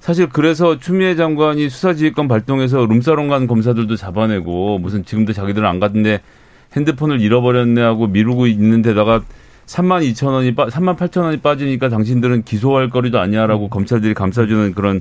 사실 0.00 0.28
그래서 0.28 0.78
추미애 0.78 1.14
장관이 1.14 1.68
수사지휘권 1.68 2.26
발동해서 2.26 2.84
룸사롱 2.86 3.28
간 3.28 3.46
검사들도 3.46 3.94
잡아내고 3.96 4.78
무슨 4.78 5.04
지금도 5.04 5.32
자기들은 5.32 5.68
안 5.68 5.78
갔는데 5.78 6.20
핸드폰을 6.76 7.20
잃어버렸네 7.20 7.80
하고 7.80 8.06
미루고 8.06 8.46
있는 8.46 8.82
데다가 8.82 9.22
3만 9.66 10.08
2천 10.10 10.28
원이 10.28 10.54
빠, 10.54 10.66
3만 10.66 10.96
8천 10.96 11.22
원이 11.22 11.38
빠지니까 11.38 11.88
당신들은 11.88 12.42
기소할 12.42 12.90
거리도 12.90 13.18
아니야라고 13.20 13.68
검찰들이 13.68 14.14
감싸주는 14.14 14.74
그런 14.74 15.00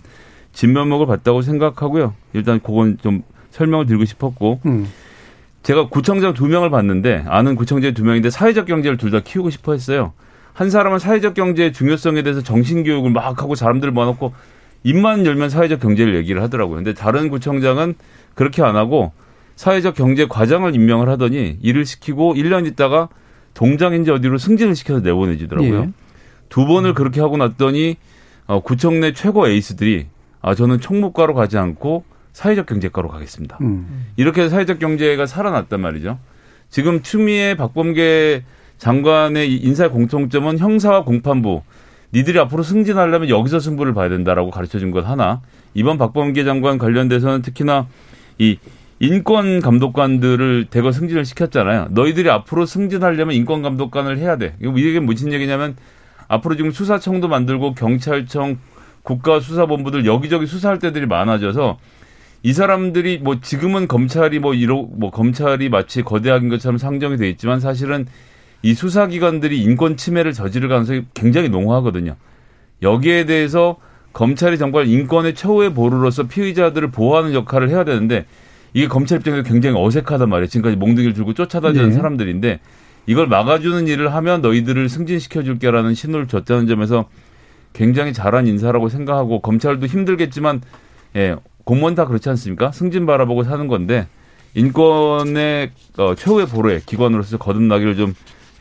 진면목을 0.54 1.06
봤다고 1.08 1.42
생각하고요. 1.42 2.14
일단 2.34 2.60
그건 2.60 2.98
좀 3.02 3.24
설명을 3.52 3.86
드리고 3.88 4.06
싶었고 4.06 4.60
음. 4.66 4.88
제가 5.64 5.90
구청장 5.90 6.34
두 6.34 6.48
명을 6.48 6.70
봤는데 6.70 7.26
아는 7.28 7.56
구청장 7.56 7.94
두 7.94 8.04
명인데 8.04 8.30
사회적 8.30 8.66
경제를 8.66 8.98
둘 8.98 9.12
다 9.12 9.20
키우고 9.20 9.50
싶어 9.50 9.74
했어요. 9.74 10.14
한 10.54 10.70
사람은 10.70 11.00
사회적 11.00 11.34
경제의 11.34 11.74
중요성에 11.74 12.22
대해서 12.22 12.42
정신 12.42 12.84
교육을 12.84 13.12
막 13.12 13.42
하고 13.42 13.56
사람들을 13.56 13.92
모아놓고 13.94 14.34
입만 14.84 15.26
열면 15.26 15.50
사회적 15.50 15.80
경제를 15.80 16.16
얘기를 16.16 16.42
하더라고요. 16.42 16.78
근데 16.78 16.94
다른 16.94 17.30
구청장은 17.30 17.96
그렇게 18.36 18.62
안 18.62 18.76
하고 18.76 19.12
사회적 19.60 19.94
경제 19.94 20.26
과장을 20.26 20.74
임명을 20.74 21.10
하더니 21.10 21.58
일을 21.62 21.84
시키고 21.86 22.34
1년 22.36 22.66
있다가 22.66 23.10
동장인지 23.56 24.10
어디로 24.10 24.38
승진을 24.38 24.74
시켜서 24.74 25.02
내보내주더라고요. 25.02 25.82
예. 25.82 25.90
두 26.48 26.66
번을 26.66 26.94
그렇게 26.94 27.20
하고 27.20 27.36
났더니 27.36 27.98
어, 28.48 28.62
구청 28.62 29.02
내 29.02 29.12
최고 29.12 29.50
에이스들이 29.50 30.08
아 30.42 30.56
저는 30.56 30.80
총무과로 30.80 31.34
가지 31.34 31.58
않고 31.58 32.06
사회적 32.32 32.68
경제가로 32.68 33.10
가겠습니다. 33.10 33.58
음. 33.60 34.06
이렇게 34.16 34.44
해서 34.44 34.52
사회적 34.52 34.80
경제가 34.80 35.26
살아났단 35.26 35.82
말이죠. 35.82 36.20
지금 36.70 37.02
추미애 37.02 37.56
박범계 37.56 38.46
장관의 38.78 39.52
이 39.52 39.58
인사의 39.58 39.90
공통점은 39.90 40.58
형사와 40.58 41.04
공판부 41.04 41.64
니들이 42.14 42.40
앞으로 42.40 42.64
승진하려면 42.64 43.28
여기서 43.28 43.60
승부를 43.60 43.94
봐야 43.94 44.08
된다라고 44.08 44.52
가르쳐 44.52 44.80
준 44.80 44.92
것 44.92 45.06
하나. 45.06 45.42
이번 45.74 45.98
박범계 45.98 46.46
장관 46.46 46.78
관련돼서는 46.78 47.42
특히나 47.42 47.88
이 48.38 48.58
인권 49.00 49.62
감독관들을 49.62 50.68
대거 50.70 50.92
승진을 50.92 51.24
시켰잖아요. 51.24 51.88
너희들이 51.92 52.30
앞으로 52.30 52.66
승진하려면 52.66 53.34
인권 53.34 53.62
감독관을 53.62 54.18
해야 54.18 54.38
돼. 54.38 54.56
이게 54.60 55.00
무슨 55.00 55.32
얘기냐면 55.32 55.78
앞으로 56.28 56.56
지금 56.56 56.72
수사청도 56.72 57.30
만들고 57.30 57.76
경찰청, 57.76 58.60
국가수사본부들 59.04 60.06
여기저기 60.06 60.46
수사할 60.46 60.80
때들이 60.80 61.06
많아져서 61.06 61.80
이 62.44 62.54
사람들이 62.54 63.20
뭐 63.20 63.40
지금은 63.42 63.88
검찰이 63.88 64.40
뭐 64.40 64.54
이러 64.54 64.86
뭐 64.92 65.12
검찰이 65.12 65.70
마치 65.70 66.04
거대한 66.04 66.50
것처럼 66.50 66.78
상정이 66.78 67.18
돼 67.18 67.30
있지만 67.30 67.60
사실은 67.60 68.06
이 68.62 68.74
수사기관들이 68.74 69.62
인권 69.62 69.96
침해를 69.96 70.34
저지를 70.34 70.68
가능성이 70.68 71.06
굉장히 71.14 71.48
농후하거든요. 71.48 72.16
여기에 72.82 73.26
대해서 73.26 73.78
검찰이 74.12 74.58
정말 74.58 74.88
인권의 74.88 75.36
최후의 75.36 75.74
보루로서 75.74 76.28
피의자들을 76.28 76.92
보호하는 76.92 77.34
역할을 77.34 77.70
해야 77.70 77.84
되는데 77.86 78.26
이게 78.74 78.88
검찰 78.88 79.20
입장에서 79.20 79.44
굉장히 79.44 79.76
어색하단 79.80 80.30
말이에요. 80.30 80.48
지금까지 80.48 80.76
몽둥이를 80.78 81.14
들고 81.14 81.34
쫓아다니는 81.34 81.90
네. 81.90 81.96
사람들인데 81.96 82.60
이걸 83.08 83.28
막아주는 83.28 83.88
일을 83.88 84.14
하면 84.14 84.42
너희들을 84.42 84.88
승진시켜 84.90 85.44
줄게라는 85.44 85.96
신호를 85.96 86.28
줬다는 86.28 86.68
점에서 86.68 87.10
굉장히 87.74 88.14
잘한 88.14 88.48
인사라고 88.48 88.90
생각하고 88.90 89.42
검찰도 89.42 89.88
힘들겠지만 89.88 90.62
예, 91.16 91.36
공무원 91.64 91.96
다 91.96 92.06
그렇지 92.06 92.30
않습니까? 92.30 92.72
승진 92.72 93.06
바라보고 93.06 93.44
사는 93.44 93.68
건데 93.68 94.08
인권의 94.54 95.72
어, 95.98 96.16
최후의 96.16 96.48
보루에 96.48 96.82
기관으로서 96.86 97.38
거듭나기를 97.38 97.96
좀 97.96 98.14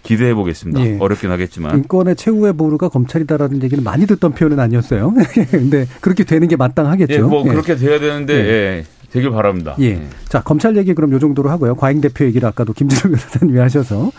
기대해 0.02 0.32
보겠습니다. 0.34 0.80
예. 0.80 0.96
어렵긴 0.98 1.30
하겠지만. 1.30 1.76
인권의 1.78 2.16
최후의 2.16 2.54
보루가 2.54 2.88
검찰이다라는 2.88 3.62
얘기는 3.62 3.82
많이 3.82 4.06
듣던 4.06 4.32
표현은 4.32 4.60
아니었어요. 4.60 5.12
근데 5.50 5.86
그렇게 6.00 6.24
되는 6.24 6.48
게 6.48 6.56
마땅하겠죠. 6.56 7.12
예, 7.12 7.18
뭐 7.18 7.44
예. 7.46 7.50
그렇게 7.50 7.76
돼야 7.76 7.98
되는데 7.98 8.34
예. 8.34 8.84
되길 9.12 9.30
바랍니다. 9.30 9.74
예. 9.80 10.02
자, 10.28 10.42
검찰 10.42 10.76
얘기 10.76 10.92
그럼 10.94 11.12
요 11.12 11.18
정도로 11.18 11.48
하고요. 11.50 11.74
과잉 11.76 12.00
대표 12.00 12.24
얘기를 12.26 12.46
아까도 12.48 12.72
김진호 12.78 13.14
변호사님이 13.16 13.58
하셔서. 13.58 14.10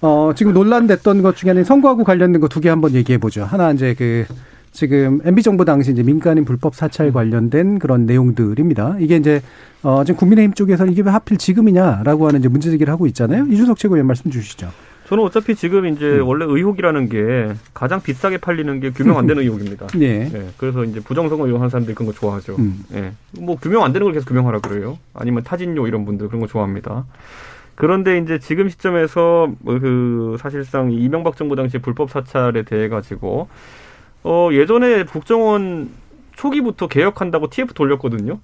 어, 0.00 0.32
지금 0.34 0.52
논란됐던 0.54 1.22
것 1.22 1.36
중에는 1.36 1.64
선거하고 1.64 2.04
관련된 2.04 2.40
거 2.40 2.48
두 2.48 2.60
개 2.60 2.68
한번 2.68 2.92
얘기해 2.94 3.18
보죠. 3.18 3.44
하나 3.44 3.70
이제 3.72 3.94
그 3.94 4.24
지금 4.72 5.20
MB정부 5.24 5.64
당시 5.64 5.90
이제 5.92 6.02
민간인 6.02 6.44
불법 6.44 6.74
사찰 6.74 7.12
관련된 7.12 7.78
그런 7.78 8.06
내용들입니다. 8.06 8.96
이게 9.00 9.16
이제 9.16 9.42
어, 9.82 10.04
지금 10.04 10.18
국민의힘 10.18 10.54
쪽에서는 10.54 10.92
이게 10.92 11.02
왜 11.02 11.10
하필 11.10 11.36
지금이냐라고 11.36 12.26
하는 12.28 12.40
이제 12.40 12.48
문제 12.48 12.70
제기를 12.70 12.92
하고 12.92 13.06
있잖아요. 13.08 13.46
이준석 13.46 13.78
최고위원 13.78 14.06
말씀 14.06 14.30
주시죠. 14.30 14.70
저는 15.10 15.24
어차피 15.24 15.56
지금 15.56 15.86
이제 15.86 16.18
원래 16.20 16.44
의혹이라는 16.44 17.08
게 17.08 17.52
가장 17.74 18.00
비싸게 18.00 18.38
팔리는 18.38 18.78
게 18.78 18.90
규명 18.90 19.18
안 19.18 19.26
되는 19.26 19.42
의혹입니다. 19.42 19.88
예. 19.98 20.06
예, 20.32 20.48
그래서 20.56 20.84
이제 20.84 21.00
부정선거 21.00 21.48
이용하는 21.48 21.68
사람들이 21.68 21.96
그런 21.96 22.06
거 22.06 22.16
좋아하죠. 22.16 22.54
음. 22.60 22.84
예. 22.92 23.12
뭐 23.32 23.56
규명 23.56 23.82
안 23.82 23.92
되는 23.92 24.04
걸 24.04 24.14
계속 24.14 24.28
규명하라 24.28 24.60
그래요. 24.60 24.98
아니면 25.12 25.42
타진요 25.42 25.88
이런 25.88 26.04
분들 26.04 26.28
그런 26.28 26.40
거 26.40 26.46
좋아합니다. 26.46 27.06
그런데 27.74 28.18
이제 28.18 28.38
지금 28.38 28.68
시점에서 28.68 29.52
뭐그 29.58 30.36
사실상 30.38 30.92
이명박 30.92 31.36
정부 31.36 31.56
당시 31.56 31.78
불법 31.78 32.10
사찰에 32.10 32.62
대해 32.62 32.88
가지고 32.88 33.48
어 34.22 34.50
예전에 34.52 35.02
국정원 35.02 35.90
초기부터 36.36 36.86
개혁한다고 36.86 37.50
TF 37.50 37.74
돌렸거든요. 37.74 38.38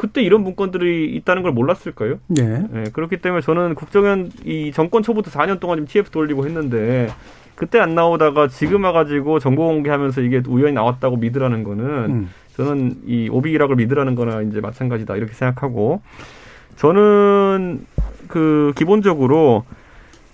그때 0.00 0.22
이런 0.22 0.42
문건들이 0.44 1.14
있다는 1.16 1.42
걸 1.42 1.52
몰랐을까요? 1.52 2.20
예. 2.38 2.64
예, 2.74 2.84
그렇기 2.90 3.18
때문에 3.18 3.42
저는 3.42 3.74
국정원 3.74 4.30
이 4.46 4.72
정권 4.72 5.02
초부터 5.02 5.30
4년 5.30 5.60
동안 5.60 5.76
좀 5.76 5.86
TF 5.86 6.10
돌리고 6.10 6.46
했는데 6.46 7.10
그때 7.54 7.78
안 7.78 7.94
나오다가 7.94 8.48
지금 8.48 8.84
와가지고 8.84 9.40
정보 9.40 9.66
공개하면서 9.66 10.22
이게 10.22 10.40
우연히 10.48 10.72
나왔다고 10.72 11.18
믿으라는 11.18 11.64
거는 11.64 11.84
음. 11.84 12.30
저는 12.56 13.02
이 13.04 13.28
오비락을 13.28 13.76
믿으라는 13.76 14.14
거나 14.14 14.40
이제 14.40 14.62
마찬가지다 14.62 15.16
이렇게 15.16 15.34
생각하고 15.34 16.00
저는 16.76 17.84
그 18.26 18.72
기본적으로 18.76 19.64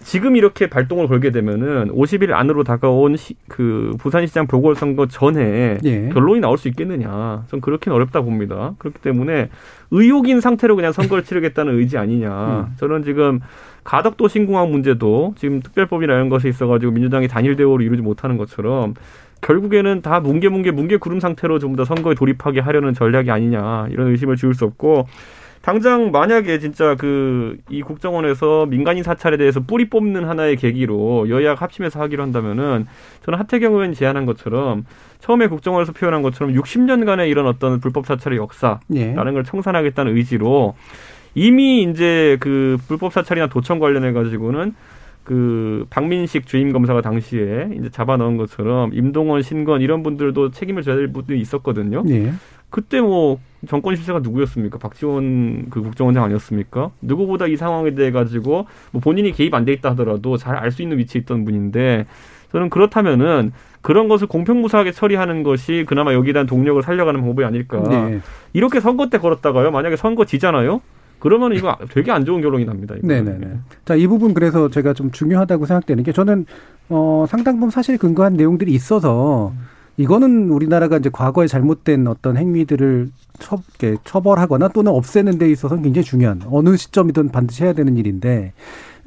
지금 0.06 0.36
이렇게 0.36 0.68
발동을 0.68 1.08
걸게 1.08 1.32
되면은 1.32 1.88
50일 1.88 2.30
안으로 2.30 2.62
다가온 2.62 3.16
시, 3.16 3.34
그 3.48 3.90
부산시장 3.98 4.46
보궐선거 4.46 5.06
전에 5.06 5.78
예. 5.82 6.08
결론이 6.10 6.38
나올 6.38 6.58
수 6.58 6.68
있겠느냐. 6.68 7.42
전 7.48 7.60
그렇게는 7.60 7.96
어렵다 7.96 8.20
봅니다. 8.20 8.74
그렇기 8.78 9.00
때문에 9.00 9.48
의혹인 9.90 10.40
상태로 10.40 10.76
그냥 10.76 10.92
선거를 10.92 11.24
치르겠다는 11.24 11.76
의지 11.76 11.98
아니냐. 11.98 12.68
음. 12.68 12.74
저는 12.76 13.02
지금 13.02 13.40
가덕도 13.82 14.28
신공항 14.28 14.70
문제도 14.70 15.34
지금 15.36 15.58
특별법이나 15.60 16.14
이런 16.14 16.28
것이 16.28 16.48
있어가지고 16.48 16.92
민주당이 16.92 17.26
단일 17.26 17.56
대우를 17.56 17.84
이루지 17.84 18.02
못하는 18.02 18.36
것처럼 18.36 18.94
결국에는 19.40 20.02
다 20.02 20.20
뭉게 20.20 20.50
뭉게 20.50 20.70
뭉게 20.70 20.98
구름 20.98 21.18
상태로 21.18 21.58
전부 21.58 21.76
다 21.76 21.84
선거에 21.84 22.14
돌입하게 22.14 22.60
하려는 22.60 22.94
전략이 22.94 23.32
아니냐 23.32 23.88
이런 23.90 24.12
의심을 24.12 24.36
지울 24.36 24.54
수 24.54 24.66
없고 24.66 25.08
당장 25.66 26.12
만약에 26.12 26.58
진짜 26.60 26.94
그 26.94 27.56
이 27.68 27.82
국정원에서 27.82 28.66
민간인 28.66 29.02
사찰에 29.02 29.36
대해서 29.36 29.60
뿌리 29.60 29.88
뽑는 29.90 30.24
하나의 30.24 30.56
계기로 30.56 31.28
여야가 31.28 31.64
합심해서 31.64 32.00
하기로 32.00 32.22
한다면은 32.22 32.86
저는 33.24 33.38
하태경 33.38 33.72
의원이 33.72 33.94
제안한 33.94 34.24
것처럼 34.26 34.84
처음에 35.18 35.48
국정원에서 35.48 35.92
표현한 35.92 36.22
것처럼 36.22 36.54
60년간의 36.54 37.28
이런 37.28 37.46
어떤 37.46 37.80
불법 37.80 38.06
사찰의 38.06 38.38
역사라는 38.38 38.80
예. 38.94 39.14
걸 39.14 39.44
청산하겠다는 39.44 40.16
의지로 40.16 40.74
이미 41.34 41.82
이제 41.82 42.36
그 42.40 42.78
불법 42.86 43.12
사찰이나 43.12 43.48
도청 43.48 43.78
관련해 43.78 44.12
가지고는 44.12 44.74
그 45.24 45.86
박민식 45.90 46.46
주임 46.46 46.72
검사가 46.72 47.02
당시에 47.02 47.70
이제 47.76 47.90
잡아 47.90 48.16
넣은 48.16 48.36
것처럼 48.36 48.94
임동원, 48.94 49.42
신건 49.42 49.80
이런 49.80 50.04
분들도 50.04 50.52
책임을 50.52 50.84
져야 50.84 50.94
될 50.94 51.12
분들이 51.12 51.40
있었거든요. 51.40 52.04
예. 52.08 52.32
그때 52.70 53.00
뭐 53.00 53.38
정권 53.66 53.96
실세가 53.96 54.20
누구였습니까? 54.20 54.78
박지원 54.78 55.66
그 55.70 55.82
국정원장 55.82 56.24
아니었습니까? 56.24 56.90
누구보다 57.02 57.46
이 57.46 57.56
상황에 57.56 57.94
대해 57.94 58.10
가지고 58.10 58.66
뭐 58.92 59.00
본인이 59.00 59.32
개입 59.32 59.54
안 59.54 59.64
돼 59.64 59.72
있다 59.72 59.90
하더라도 59.90 60.36
잘 60.36 60.56
알 60.56 60.70
수 60.70 60.82
있는 60.82 60.98
위치에 60.98 61.20
있던 61.22 61.44
분인데 61.44 62.06
저는 62.52 62.70
그렇다면은 62.70 63.52
그런 63.82 64.08
것을 64.08 64.26
공평무사하게 64.26 64.92
처리하는 64.92 65.42
것이 65.42 65.84
그나마 65.86 66.12
여기에 66.14 66.32
대한 66.32 66.46
동력을 66.46 66.80
살려가는 66.82 67.20
방법이 67.20 67.44
아닐까. 67.44 67.82
네. 67.88 68.20
이렇게 68.52 68.80
선거 68.80 69.08
때 69.10 69.18
걸었다가요. 69.18 69.70
만약에 69.70 69.96
선거 69.96 70.24
지잖아요. 70.24 70.80
그러면 71.18 71.52
이거 71.54 71.76
되게 71.90 72.10
안 72.12 72.24
좋은 72.24 72.40
결론이 72.42 72.64
납니다. 72.64 72.94
네네네. 73.02 73.46
자, 73.84 73.94
이 73.94 74.06
부분 74.06 74.34
그래서 74.34 74.68
제가 74.68 74.92
좀 74.92 75.10
중요하다고 75.12 75.66
생각되는 75.66 76.02
게 76.04 76.12
저는 76.12 76.46
어, 76.88 77.24
상당 77.28 77.54
부분 77.56 77.70
사실 77.70 77.96
근거한 77.96 78.34
내용들이 78.34 78.72
있어서 78.72 79.52
이거는 79.96 80.50
우리나라가 80.50 80.98
이제 80.98 81.10
과거에 81.10 81.46
잘못된 81.46 82.06
어떤 82.06 82.36
행위들을 82.36 83.10
처, 83.38 83.58
처벌하거나 84.04 84.68
또는 84.68 84.92
없애는 84.92 85.38
데 85.38 85.50
있어서 85.50 85.76
굉장히 85.76 86.04
중요한 86.04 86.42
어느 86.50 86.76
시점이든 86.76 87.30
반드시 87.30 87.64
해야 87.64 87.72
되는 87.72 87.96
일인데 87.96 88.52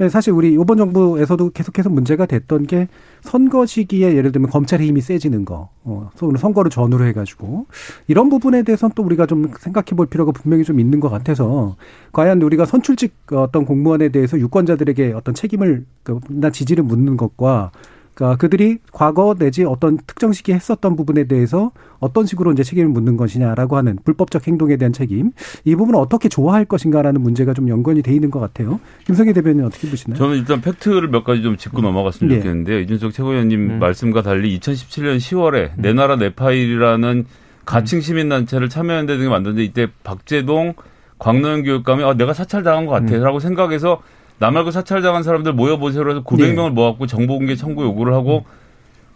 예, 0.02 0.08
사실 0.08 0.32
우리 0.32 0.54
이번 0.54 0.78
정부에서도 0.78 1.50
계속해서 1.50 1.90
문제가 1.90 2.26
됐던 2.26 2.68
게 2.68 2.88
선거 3.22 3.66
시기에 3.66 4.16
예를 4.16 4.32
들면 4.32 4.50
검찰의 4.50 4.88
힘이 4.88 5.02
세지는 5.02 5.44
거, 5.44 5.70
어, 5.84 6.10
선거를 6.16 6.72
전후로 6.72 7.06
해가지고 7.08 7.66
이런 8.08 8.30
부분에 8.30 8.64
대해서는 8.64 8.94
또 8.96 9.04
우리가 9.04 9.26
좀 9.26 9.52
생각해 9.60 9.98
볼 9.98 10.06
필요가 10.06 10.32
분명히 10.32 10.64
좀 10.64 10.80
있는 10.80 11.02
것 11.02 11.10
같아서 11.10 11.76
과연 12.14 12.42
우리가 12.42 12.66
선출직 12.66 13.14
어떤 13.34 13.66
공무원에 13.66 14.08
대해서 14.08 14.40
유권자들에게 14.40 15.12
어떤 15.12 15.36
책임을 15.36 15.86
나 16.30 16.50
지지를 16.50 16.86
묻는 16.86 17.18
것과 17.18 17.72
그러니까 18.20 18.36
그들이 18.36 18.80
과거 18.92 19.34
내지 19.34 19.64
어떤 19.64 19.98
특정 20.06 20.34
시기에 20.34 20.56
했었던 20.56 20.98
부분에 20.98 21.24
대해서 21.24 21.72
어떤 22.00 22.26
식으로 22.26 22.52
이제 22.52 22.64
책임을 22.64 22.90
묻는 22.90 23.16
것이냐라고 23.16 23.78
하는 23.78 23.98
불법적 24.04 24.46
행동에 24.46 24.76
대한 24.76 24.92
책임 24.92 25.32
이 25.64 25.74
부분을 25.76 25.98
어떻게 25.98 26.28
조화할 26.28 26.66
것인가라는 26.66 27.22
문제가 27.22 27.54
좀 27.54 27.70
연관이 27.70 28.02
돼 28.02 28.14
있는 28.14 28.30
것 28.30 28.42
같아요. 28.42 28.82
김성희 29.06 29.32
대변인 29.32 29.64
어떻게 29.64 29.90
보시나요? 29.90 30.18
저는 30.18 30.36
일단 30.36 30.60
팩트를 30.60 31.08
몇 31.08 31.24
가지 31.24 31.42
좀 31.42 31.56
짚고 31.56 31.82
넘어갔으면 31.82 32.34
예. 32.34 32.40
좋겠는데요. 32.40 32.80
이준석 32.82 33.14
최고위원님 33.14 33.70
음. 33.70 33.80
말씀과 33.80 34.22
달리 34.22 34.60
2017년 34.60 35.18
10월에 35.18 35.72
내 35.78 35.94
나라 35.94 36.18
내 36.18 36.34
파일이라는 36.34 37.26
가칭 37.66 38.02
시민단체를 38.02 38.68
참여연대 38.68 39.16
등이 39.18 39.30
만드는데 39.30 39.64
이때 39.64 39.88
박재동 40.04 40.74
광노현 41.20 41.64
교육감이 41.64 42.04
아, 42.04 42.14
내가 42.16 42.34
사찰당한 42.34 42.86
것 42.86 42.92
같아라고 42.94 43.40
생각해서 43.40 44.02
나 44.40 44.52
말고 44.52 44.72
사찰당한 44.72 45.24
사람들 45.24 45.54
모여보세요 45.54 46.10
해서 46.10 46.24
900명을 46.24 46.72
모았고 46.72 47.08
정보공개 47.08 47.56
청구 47.56 47.84
요구를 47.84 48.14
하고 48.14 48.46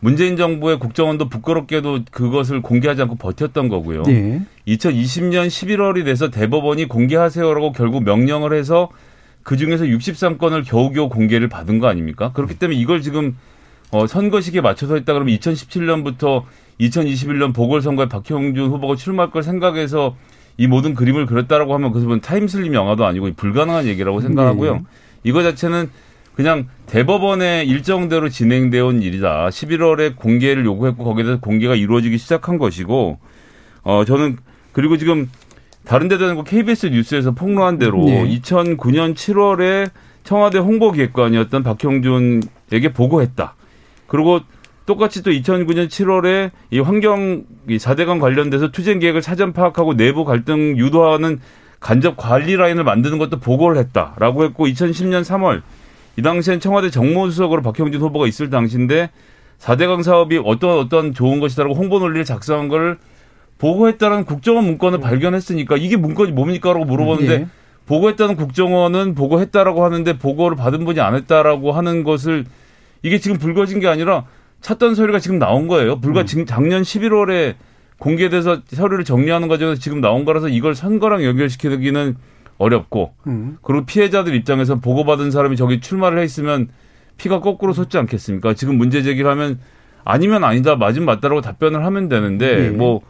문재인 0.01 0.35
정부의 0.35 0.79
국정원도 0.79 1.29
부끄럽게도 1.29 2.01
그것을 2.11 2.61
공개하지 2.61 3.03
않고 3.03 3.15
버텼던 3.15 3.69
거고요. 3.69 4.03
예. 4.09 4.41
2020년 4.67 5.47
11월이 5.47 6.03
돼서 6.03 6.29
대법원이 6.29 6.89
공개하세요라고 6.89 7.71
결국 7.71 8.03
명령을 8.03 8.53
해서 8.53 8.89
그 9.43 9.55
중에서 9.55 9.85
63건을 9.85 10.65
겨우겨우 10.65 11.07
공개를 11.07 11.47
받은 11.47 11.79
거 11.79 11.87
아닙니까? 11.87 12.33
그렇기 12.33 12.59
때문에 12.59 12.77
이걸 12.77 13.01
지금 13.01 13.37
어, 13.91 14.05
선거 14.05 14.41
시기에 14.41 14.59
맞춰서 14.59 14.95
했다 14.95 15.13
그러면 15.13 15.37
2017년부터 15.37 16.43
2021년 16.81 17.53
보궐선거에 17.55 18.07
박형준 18.09 18.71
후보가 18.71 18.97
출마할 18.97 19.31
걸 19.31 19.41
생각해서 19.41 20.17
이 20.57 20.67
모든 20.67 20.95
그림을 20.95 21.27
그렸다라고 21.27 21.73
하면 21.75 21.93
그것은 21.93 22.19
타임슬립 22.19 22.73
영화도 22.73 23.05
아니고 23.05 23.31
불가능한 23.37 23.85
얘기라고 23.85 24.19
생각하고요. 24.19 24.73
네. 24.73 24.81
이거 25.23 25.43
자체는 25.43 25.89
그냥 26.35 26.67
대법원의 26.87 27.67
일정대로 27.67 28.29
진행되어 28.29 28.85
온 28.85 29.01
일이다. 29.01 29.49
11월에 29.49 30.15
공개를 30.15 30.65
요구했고 30.65 31.03
거기에 31.03 31.23
대해서 31.23 31.39
공개가 31.39 31.75
이루어지기 31.75 32.17
시작한 32.17 32.57
것이고 32.57 33.19
어 33.83 34.05
저는 34.05 34.37
그리고 34.71 34.97
지금 34.97 35.29
다른 35.85 36.07
데도 36.07 36.25
아니고 36.25 36.43
KBS 36.43 36.87
뉴스에서 36.87 37.31
폭로한 37.31 37.77
대로 37.77 38.03
네. 38.05 38.25
2009년 38.39 39.15
7월에 39.15 39.91
청와대 40.23 40.57
홍보기획관이었던 40.57 41.63
박형준에게 41.63 42.93
보고했다. 42.93 43.55
그리고 44.07 44.39
똑같이 44.85 45.23
또 45.23 45.31
2009년 45.31 45.87
7월에 45.87 46.51
이 46.71 46.79
환경 46.79 47.43
이 47.67 47.77
4대강 47.77 48.19
관련돼서 48.19 48.71
투쟁 48.71 48.99
계획을 48.99 49.21
사전 49.21 49.53
파악하고 49.53 49.95
내부 49.95 50.25
갈등 50.25 50.77
유도하는 50.77 51.39
간접 51.83 52.15
관리 52.15 52.55
라인을 52.55 52.85
만드는 52.85 53.17
것도 53.17 53.39
보고를 53.39 53.77
했다라고 53.77 54.45
했고 54.45 54.67
2010년 54.67 55.21
3월 55.21 55.61
이 56.15 56.21
당시엔 56.21 56.61
청와대 56.61 56.89
정무수석으로 56.89 57.61
박형준 57.61 58.01
후보가 58.01 58.25
있을 58.25 58.49
당시인데 58.49 59.09
4대강 59.59 60.01
사업이 60.01 60.39
어떤 60.45 60.79
어떤 60.79 61.13
좋은 61.13 61.41
것이다라고 61.41 61.75
홍보 61.75 61.99
논리를 61.99 62.23
작성한 62.23 62.69
걸 62.69 62.97
보고했다는 63.57 64.23
국정원 64.23 64.63
문건을 64.63 65.01
발견했으니까 65.01 65.75
이게 65.75 65.97
문건이 65.97 66.31
뭡니까라고 66.31 66.85
물어보는데 66.85 67.33
예. 67.33 67.47
보고했다는 67.85 68.37
국정원은 68.37 69.13
보고했다라고 69.13 69.83
하는데 69.83 70.17
보고를 70.17 70.55
받은 70.55 70.85
분이 70.85 71.01
안 71.01 71.15
했다라고 71.15 71.73
하는 71.73 72.03
것을 72.05 72.45
이게 73.01 73.19
지금 73.19 73.37
불거진 73.37 73.81
게 73.81 73.87
아니라 73.89 74.23
찾던 74.61 74.95
서류가 74.95 75.19
지금 75.19 75.37
나온 75.37 75.67
거예요. 75.67 75.99
불과 75.99 76.23
지금 76.23 76.45
작년 76.45 76.81
11월에 76.81 77.55
공개돼서 78.03 78.63
서류를 78.67 79.05
정리하는 79.05 79.47
과정에서 79.47 79.79
지금 79.79 80.01
나온 80.01 80.25
거라서 80.25 80.49
이걸 80.49 80.75
선거랑 80.75 81.23
연결시키기는 81.23 82.17
어렵고 82.57 83.13
음. 83.27 83.57
그리고 83.61 83.85
피해자들 83.85 84.35
입장에서 84.35 84.75
보고받은 84.75 85.31
사람이 85.31 85.55
저기 85.55 85.79
출마를 85.79 86.19
해 86.19 86.25
있으면 86.25 86.67
피가 87.15 87.39
거꾸로 87.39 87.71
솟지 87.71 87.97
않겠습니까? 87.97 88.55
지금 88.55 88.77
문제 88.77 89.03
제기를 89.03 89.31
하면 89.31 89.57
아니면 90.03 90.43
아니다, 90.43 90.75
맞으면 90.75 91.05
맞다라고 91.05 91.39
답변을 91.39 91.85
하면 91.85 92.09
되는데 92.09 92.65
예. 92.65 92.69
뭐 92.71 93.01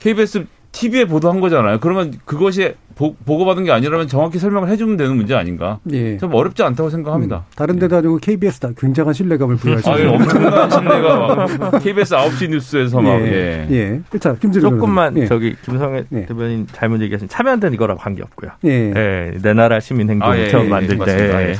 KBS 0.00 0.46
TV에 0.76 1.06
보도한 1.06 1.40
거잖아요. 1.40 1.78
그러면 1.80 2.12
그것이 2.26 2.74
보, 2.94 3.14
보고받은 3.14 3.64
게 3.64 3.72
아니라면 3.72 4.08
정확히 4.08 4.38
설명을 4.38 4.68
해주면 4.68 4.98
되는 4.98 5.16
문제 5.16 5.34
아닌가? 5.34 5.78
예. 5.90 6.18
좀 6.18 6.34
어렵지 6.34 6.62
않다고 6.62 6.90
생각합니다. 6.90 7.44
다른 7.56 7.78
데도 7.78 7.96
아니고 7.96 8.18
KBS다 8.18 8.70
굉장한 8.76 9.14
신뢰감을 9.14 9.56
부여하시죠. 9.56 9.90
아, 9.90 9.98
예, 9.98 10.06
엄청난 10.06 10.70
신뢰가 10.70 11.34
막 11.34 11.78
KBS 11.82 12.14
9시 12.14 12.50
뉴스에서 12.50 13.00
막 13.00 13.20
예. 13.22 13.66
예. 13.70 14.18
자, 14.18 14.34
김진우 14.34 14.70
조금만. 14.70 15.16
예. 15.16 15.26
저기 15.26 15.56
김성애 15.64 16.04
예. 16.12 16.26
대변인 16.26 16.66
잘못 16.72 17.00
얘기하신 17.00 17.28
참여한다는 17.28 17.74
이거랑 17.74 17.96
관계없고요. 17.96 18.50
예. 18.66 18.92
예, 18.94 19.32
내 19.42 19.54
나라 19.54 19.80
시민 19.80 20.10
행동 20.10 20.30
아, 20.30 20.38
예, 20.38 20.48
처음 20.50 20.66
예, 20.66 20.68
만들 20.68 20.96
맞습니다. 20.98 21.38
때 21.38 21.50
예. 21.52 21.54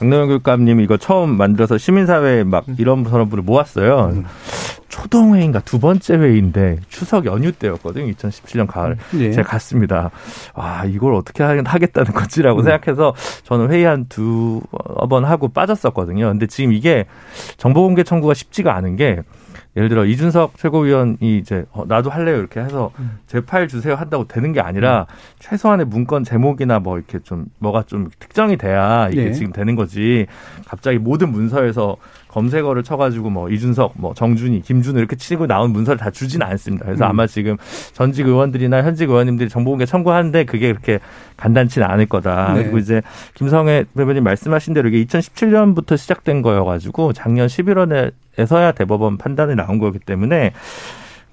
강동원 0.00 0.28
교육감님 0.28 0.80
이거 0.80 0.96
처음 0.96 1.36
만들어서 1.36 1.76
시민사회 1.78 2.42
막 2.42 2.64
음. 2.68 2.76
이런 2.78 3.04
사람들을 3.04 3.42
모았어요. 3.42 4.24
초동 4.88 5.34
회의인가 5.36 5.60
두 5.60 5.78
번째 5.78 6.14
회의인데 6.16 6.78
추석 6.88 7.26
연휴 7.26 7.52
때였거든요. 7.52 8.10
2017년 8.12 8.66
가을. 8.66 8.96
예. 9.18 9.30
제가 9.30 9.48
갔습니다. 9.50 10.10
와 10.54 10.84
이걸 10.86 11.14
어떻게 11.14 11.42
하- 11.44 11.62
하겠다는 11.64 12.12
거지라고 12.12 12.60
음. 12.60 12.64
생각해서 12.64 13.14
저는 13.44 13.70
회의 13.70 13.84
한 13.84 14.06
두 14.08 14.60
번 15.08 15.24
하고 15.24 15.48
빠졌었거든요. 15.48 16.28
근데 16.28 16.46
지금 16.46 16.72
이게 16.72 17.04
정보공개 17.58 18.02
청구가 18.02 18.34
쉽지가 18.34 18.74
않은 18.76 18.96
게 18.96 19.20
예를 19.80 19.88
들어 19.88 20.04
이준석 20.04 20.58
최고위원이 20.58 21.38
이제 21.38 21.64
어, 21.72 21.84
나도 21.86 22.10
할래요 22.10 22.36
이렇게 22.36 22.60
해서 22.60 22.92
음. 22.98 23.18
제 23.26 23.40
파일 23.40 23.66
주세요 23.66 23.94
한다고 23.94 24.28
되는 24.28 24.52
게 24.52 24.60
아니라 24.60 25.06
최소한의 25.38 25.86
문건 25.86 26.22
제목이나 26.22 26.80
뭐 26.80 26.98
이렇게 26.98 27.18
좀 27.20 27.46
뭐가 27.60 27.84
좀 27.84 28.10
특정이 28.18 28.58
돼야 28.58 29.08
이게 29.08 29.24
네. 29.24 29.32
지금 29.32 29.52
되는 29.52 29.76
거지 29.76 30.26
갑자기 30.66 30.98
모든 30.98 31.32
문서에서 31.32 31.96
검색어를 32.30 32.84
쳐가지고 32.84 33.28
뭐 33.30 33.48
이준석, 33.48 33.94
뭐 33.96 34.14
정준희, 34.14 34.62
김준우 34.62 34.98
이렇게 34.98 35.16
치고 35.16 35.46
나온 35.46 35.72
문서를 35.72 35.98
다 35.98 36.10
주지는 36.10 36.46
않습니다. 36.46 36.86
그래서 36.86 37.04
음. 37.04 37.10
아마 37.10 37.26
지금 37.26 37.56
전직 37.92 38.26
의원들이나 38.26 38.82
현직 38.84 39.10
의원님들이 39.10 39.48
정보공개 39.48 39.84
청구하는데 39.84 40.44
그게 40.44 40.68
그렇게 40.68 41.00
간단치는 41.36 41.86
않을 41.86 42.06
거다. 42.06 42.54
네. 42.54 42.62
그리고 42.62 42.78
이제 42.78 43.02
김성애 43.34 43.84
대변인 43.96 44.22
말씀하신 44.22 44.74
대로 44.74 44.88
이게 44.88 45.04
2017년부터 45.04 45.96
시작된 45.96 46.42
거여가지고 46.42 47.12
작년 47.12 47.48
11월에서야 47.48 48.76
대법원 48.76 49.18
판단이 49.18 49.56
나온 49.56 49.78
거기 49.78 49.98
때문에 49.98 50.52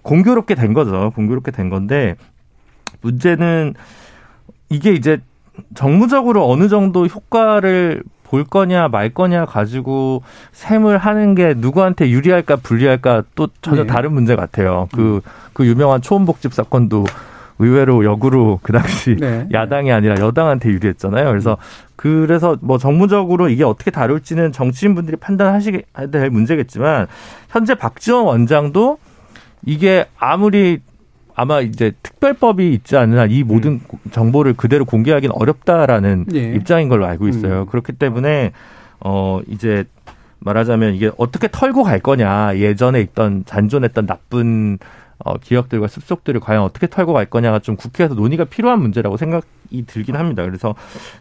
공교롭게 0.02 0.56
된 0.56 0.74
거죠. 0.74 1.12
공교롭게 1.16 1.52
된 1.52 1.70
건데 1.70 2.16
문제는 3.02 3.76
이게 4.70 4.94
이제 4.94 5.20
정무적으로 5.76 6.50
어느 6.50 6.68
정도 6.70 7.06
효과를 7.06 8.04
볼 8.30 8.44
거냐 8.44 8.90
말 8.90 9.10
거냐 9.10 9.46
가지고 9.46 10.22
셈을 10.52 10.98
하는 10.98 11.36
게 11.36 11.54
누구한테 11.56 12.10
유리할까 12.10 12.58
불리할까 12.58 13.24
또 13.36 13.48
전혀 13.62 13.84
네. 13.84 13.88
다른 13.88 14.14
문제 14.14 14.36
같아요. 14.36 14.88
그, 14.92 15.22
그 15.54 15.66
유명한 15.66 16.02
초원복집 16.02 16.54
사건도 16.54 17.06
의외로 17.60 18.06
역으로 18.06 18.60
그 18.62 18.72
당시 18.72 19.16
네. 19.20 19.48
야당이 19.52 19.92
아니라 19.92 20.16
여당한테 20.20 20.70
유리했잖아요. 20.70 21.28
그래서 21.28 21.58
그래서 21.96 22.58
뭐 22.62 22.78
정무적으로 22.78 23.50
이게 23.50 23.64
어떻게 23.64 23.90
다룰지는 23.90 24.52
정치인분들이 24.52 25.18
판단하시게 25.18 25.84
될 26.12 26.30
문제겠지만 26.30 27.08
현재 27.50 27.74
박지원 27.76 28.26
원장도 28.26 29.00
이게 29.66 30.06
아무리 30.20 30.80
아마 31.38 31.62
이제 31.62 31.92
특별법이 32.02 32.74
있지 32.74 32.98
않은 32.98 33.18
한 33.20 33.32
이 33.32 33.44
모든 33.44 33.80
정보를 34.12 34.54
그대로 34.54 34.86
공개하기는 34.86 35.36
어렵다라는 35.36 36.26
예. 36.34 36.54
입장인 36.56 36.90
걸로 36.90 37.06
알고 37.06 37.28
있어요. 37.28 37.62
음. 37.62 37.66
그렇기 37.68 37.94
때문에 37.94 38.52
어 39.00 39.40
이제 39.48 39.86
말하자면 40.40 40.96
이게 40.96 41.12
어떻게 41.18 41.48
털고 41.52 41.84
갈 41.84 42.00
거냐 42.00 42.58
예전에 42.58 43.02
있던 43.02 43.44
잔존했던 43.46 44.06
나쁜 44.08 44.80
어, 45.20 45.36
기억들과 45.38 45.88
습속들을 45.88 46.40
과연 46.40 46.62
어떻게 46.64 46.88
털고 46.88 47.14
갈 47.14 47.26
거냐가 47.26 47.60
좀 47.60 47.76
국회에서 47.76 48.14
논의가 48.16 48.46
필요한 48.46 48.80
문제라고 48.82 49.18
생각이 49.18 49.86
들긴 49.88 50.16
합니다. 50.16 50.44
그래서 50.44 50.74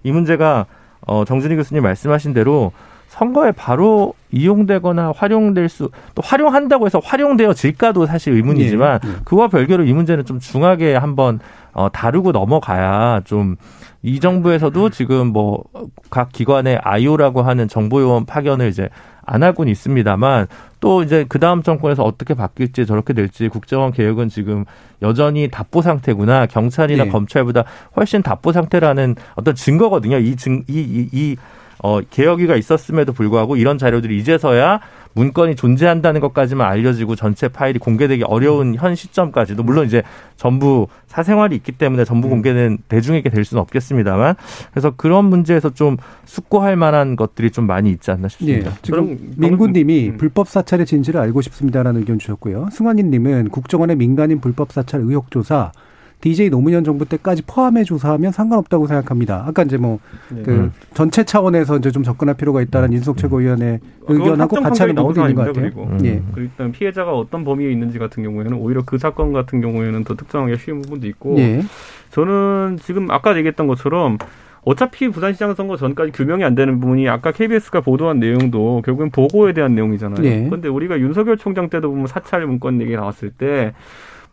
이 0.02 0.12
문제가 0.12 0.66
어, 1.06 1.24
정준희 1.24 1.56
교수님 1.56 1.82
말씀하신 1.82 2.32
대로 2.32 2.72
선거에 3.16 3.52
바로 3.52 4.14
이용되거나 4.32 5.12
활용될 5.16 5.68
수 5.68 5.90
또 6.14 6.22
활용한다고 6.22 6.86
해서 6.86 7.00
활용되어질까도 7.02 8.06
사실 8.06 8.34
의문이지만 8.34 9.00
예, 9.04 9.08
예. 9.08 9.12
그와 9.24 9.48
별개로 9.48 9.84
이 9.84 9.92
문제는 9.92 10.24
좀 10.24 10.38
중하게 10.40 10.94
한번 10.94 11.40
어, 11.72 11.88
다루고 11.90 12.32
넘어가야 12.32 13.22
좀 13.24 13.56
이 14.02 14.20
정부에서도 14.20 14.90
지금 14.90 15.28
뭐 15.28 15.64
각 16.10 16.30
기관의 16.30 16.78
아이오라고 16.82 17.42
하는 17.42 17.66
정보요원 17.66 18.24
파견을 18.26 18.68
이제 18.68 18.88
안 19.24 19.42
하고는 19.42 19.72
있습니다만 19.72 20.46
또 20.78 21.02
이제 21.02 21.24
그 21.28 21.40
다음 21.40 21.62
정권에서 21.64 22.04
어떻게 22.04 22.34
바뀔지 22.34 22.86
저렇게 22.86 23.12
될지 23.12 23.48
국정원 23.48 23.90
개혁은 23.90 24.28
지금 24.28 24.64
여전히 25.02 25.48
답보 25.50 25.82
상태구나 25.82 26.46
경찰이나 26.46 27.04
네. 27.04 27.10
검찰보다 27.10 27.64
훨씬 27.96 28.22
답보 28.22 28.52
상태라는 28.52 29.16
어떤 29.34 29.54
증거거든요. 29.56 30.18
이 30.18 30.36
증 30.36 30.62
이 30.68 30.74
이 30.78 31.08
이 31.12 31.36
어, 31.82 32.00
개혁위가 32.00 32.56
있었음에도 32.56 33.12
불구하고 33.12 33.56
이런 33.56 33.78
자료들이 33.78 34.16
이제서야 34.18 34.80
문건이 35.16 35.56
존재한다는 35.56 36.20
것까지만 36.20 36.66
알려지고 36.66 37.16
전체 37.16 37.48
파일이 37.48 37.78
공개되기 37.78 38.24
어려운 38.24 38.74
현 38.74 38.94
시점까지도 38.94 39.62
물론 39.62 39.86
이제 39.86 40.02
전부 40.36 40.88
사생활이 41.06 41.56
있기 41.56 41.72
때문에 41.72 42.04
전부 42.04 42.28
공개는 42.28 42.78
대중에게 42.88 43.30
될 43.30 43.44
수는 43.46 43.62
없겠습니다만 43.62 44.34
그래서 44.70 44.92
그런 44.94 45.24
문제에서 45.24 45.70
좀 45.70 45.96
숙고할 46.26 46.76
만한 46.76 47.16
것들이 47.16 47.50
좀 47.50 47.66
많이 47.66 47.90
있지 47.90 48.10
않나 48.10 48.24
예. 48.24 48.28
싶습니다. 48.28 48.72
지금 48.82 49.16
그럼 49.16 49.18
민구님이 49.36 50.08
음. 50.10 50.16
불법 50.18 50.48
사찰의 50.48 50.84
진실을 50.84 51.18
알고 51.18 51.40
싶습니다라는 51.40 52.00
의견 52.00 52.18
주셨고요. 52.18 52.68
승환이님은 52.70 53.48
국정원의 53.48 53.96
민간인 53.96 54.40
불법 54.40 54.70
사찰 54.72 55.00
의혹 55.00 55.30
조사 55.30 55.72
DJ 56.20 56.50
노무현 56.50 56.82
정부 56.82 57.04
때까지 57.04 57.42
포함해 57.46 57.84
조사하면 57.84 58.32
상관없다고 58.32 58.86
생각합니다. 58.86 59.44
아까 59.46 59.62
이제 59.62 59.76
뭐그 59.76 60.00
음. 60.48 60.72
전체 60.94 61.24
차원에서 61.24 61.76
이제 61.78 61.90
좀 61.90 62.02
접근할 62.02 62.36
필요가 62.36 62.62
있다는 62.62 62.92
인석 62.92 63.16
최고위원의 63.18 63.80
그건 64.00 64.16
의견하고 64.16 64.56
확정 64.56 64.62
같이 64.62 64.82
하는 64.82 64.94
부분이 64.94 65.30
있는 65.30 65.34
것 65.34 65.46
같아요. 65.46 65.70
사안입니다, 65.70 65.96
음. 65.96 66.06
예. 66.06 66.22
그리고 66.32 66.40
일단 66.40 66.72
피해자가 66.72 67.12
어떤 67.12 67.44
범위에 67.44 67.70
있는지 67.70 67.98
같은 67.98 68.22
경우에는 68.22 68.54
오히려 68.54 68.82
그 68.84 68.98
사건 68.98 69.32
같은 69.32 69.60
경우에는 69.60 70.04
더 70.04 70.14
특정하기 70.14 70.56
쉬운 70.56 70.82
부분도 70.82 71.06
있고 71.08 71.36
예. 71.38 71.62
저는 72.10 72.78
지금 72.82 73.10
아까 73.10 73.36
얘기했던 73.36 73.66
것처럼 73.66 74.18
어차피 74.66 75.08
부산시장 75.08 75.54
선거 75.54 75.76
전까지 75.76 76.10
규명이 76.10 76.42
안 76.42 76.56
되는 76.56 76.80
부분이 76.80 77.08
아까 77.08 77.30
KBS가 77.30 77.82
보도한 77.82 78.18
내용도 78.18 78.82
결국엔 78.84 79.10
보고에 79.10 79.52
대한 79.52 79.76
내용이잖아요. 79.76 80.26
예. 80.26 80.44
그런데 80.46 80.68
우리가 80.68 80.98
윤석열 80.98 81.36
총장 81.36 81.68
때도 81.68 81.88
보면 81.88 82.08
사찰 82.08 82.44
문건 82.44 82.80
얘기 82.80 82.96
나왔을 82.96 83.30
때 83.30 83.74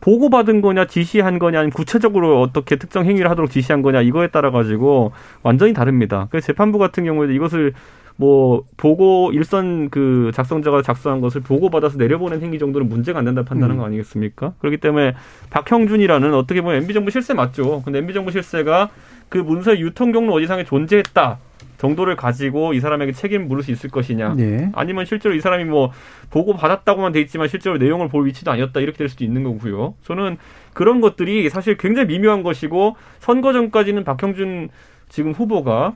보고받은 0.04 0.60
거냐 0.60 0.86
지시한 0.86 1.38
거냐 1.38 1.60
아니면 1.60 1.72
구체적으로 1.72 2.42
어떻게 2.42 2.76
특정 2.76 3.06
행위를 3.06 3.30
하도록 3.30 3.50
지시한 3.50 3.80
거냐 3.80 4.02
이거에 4.02 4.26
따라 4.26 4.50
가지고 4.50 5.12
완전히 5.42 5.72
다릅니다. 5.72 6.28
그래서 6.30 6.48
재판부 6.48 6.78
같은 6.78 7.04
경우에도 7.04 7.32
이것을 7.32 7.72
뭐 8.16 8.64
보고 8.76 9.30
일선 9.32 9.88
그 9.88 10.30
작성자가 10.34 10.82
작성한 10.82 11.22
것을 11.22 11.40
보고 11.40 11.70
받아서 11.70 11.96
내려보낸 11.96 12.42
행위 12.42 12.58
정도는 12.58 12.86
문제가 12.86 13.20
안 13.20 13.24
된다 13.24 13.44
판단한 13.44 13.78
음. 13.78 13.80
거 13.80 13.86
아니겠습니까? 13.86 14.52
그렇기 14.58 14.76
때문에 14.76 15.14
박형준이라는 15.48 16.34
어떻게 16.34 16.60
보면 16.60 16.82
MB 16.82 16.92
정부 16.92 17.10
실세 17.10 17.32
맞죠. 17.32 17.80
근데 17.82 18.00
MB 18.00 18.12
정부 18.12 18.30
실세가 18.30 18.90
그 19.30 19.38
문서의 19.38 19.80
유통 19.80 20.12
경로 20.12 20.34
어디상에 20.34 20.64
존재했다 20.64 21.38
정도를 21.84 22.16
가지고 22.16 22.72
이 22.72 22.80
사람에게 22.80 23.12
책임을 23.12 23.44
물을 23.46 23.62
수 23.62 23.70
있을 23.70 23.90
것이냐? 23.90 24.36
예. 24.38 24.70
아니면 24.72 25.04
실제로 25.04 25.34
이 25.34 25.40
사람이 25.40 25.64
뭐 25.64 25.92
보고 26.30 26.54
받았다고만 26.54 27.12
돼 27.12 27.20
있지만 27.20 27.48
실제로 27.48 27.76
내용을 27.76 28.08
볼 28.08 28.24
위치도 28.24 28.50
아니었다 28.50 28.80
이렇게 28.80 28.96
될 28.96 29.10
수도 29.10 29.22
있는 29.22 29.44
거고요. 29.44 29.94
저는 30.02 30.38
그런 30.72 31.02
것들이 31.02 31.50
사실 31.50 31.76
굉장히 31.76 32.08
미묘한 32.08 32.42
것이고 32.42 32.96
선거 33.18 33.52
전까지는 33.52 34.02
박형준 34.04 34.70
지금 35.10 35.32
후보가 35.32 35.94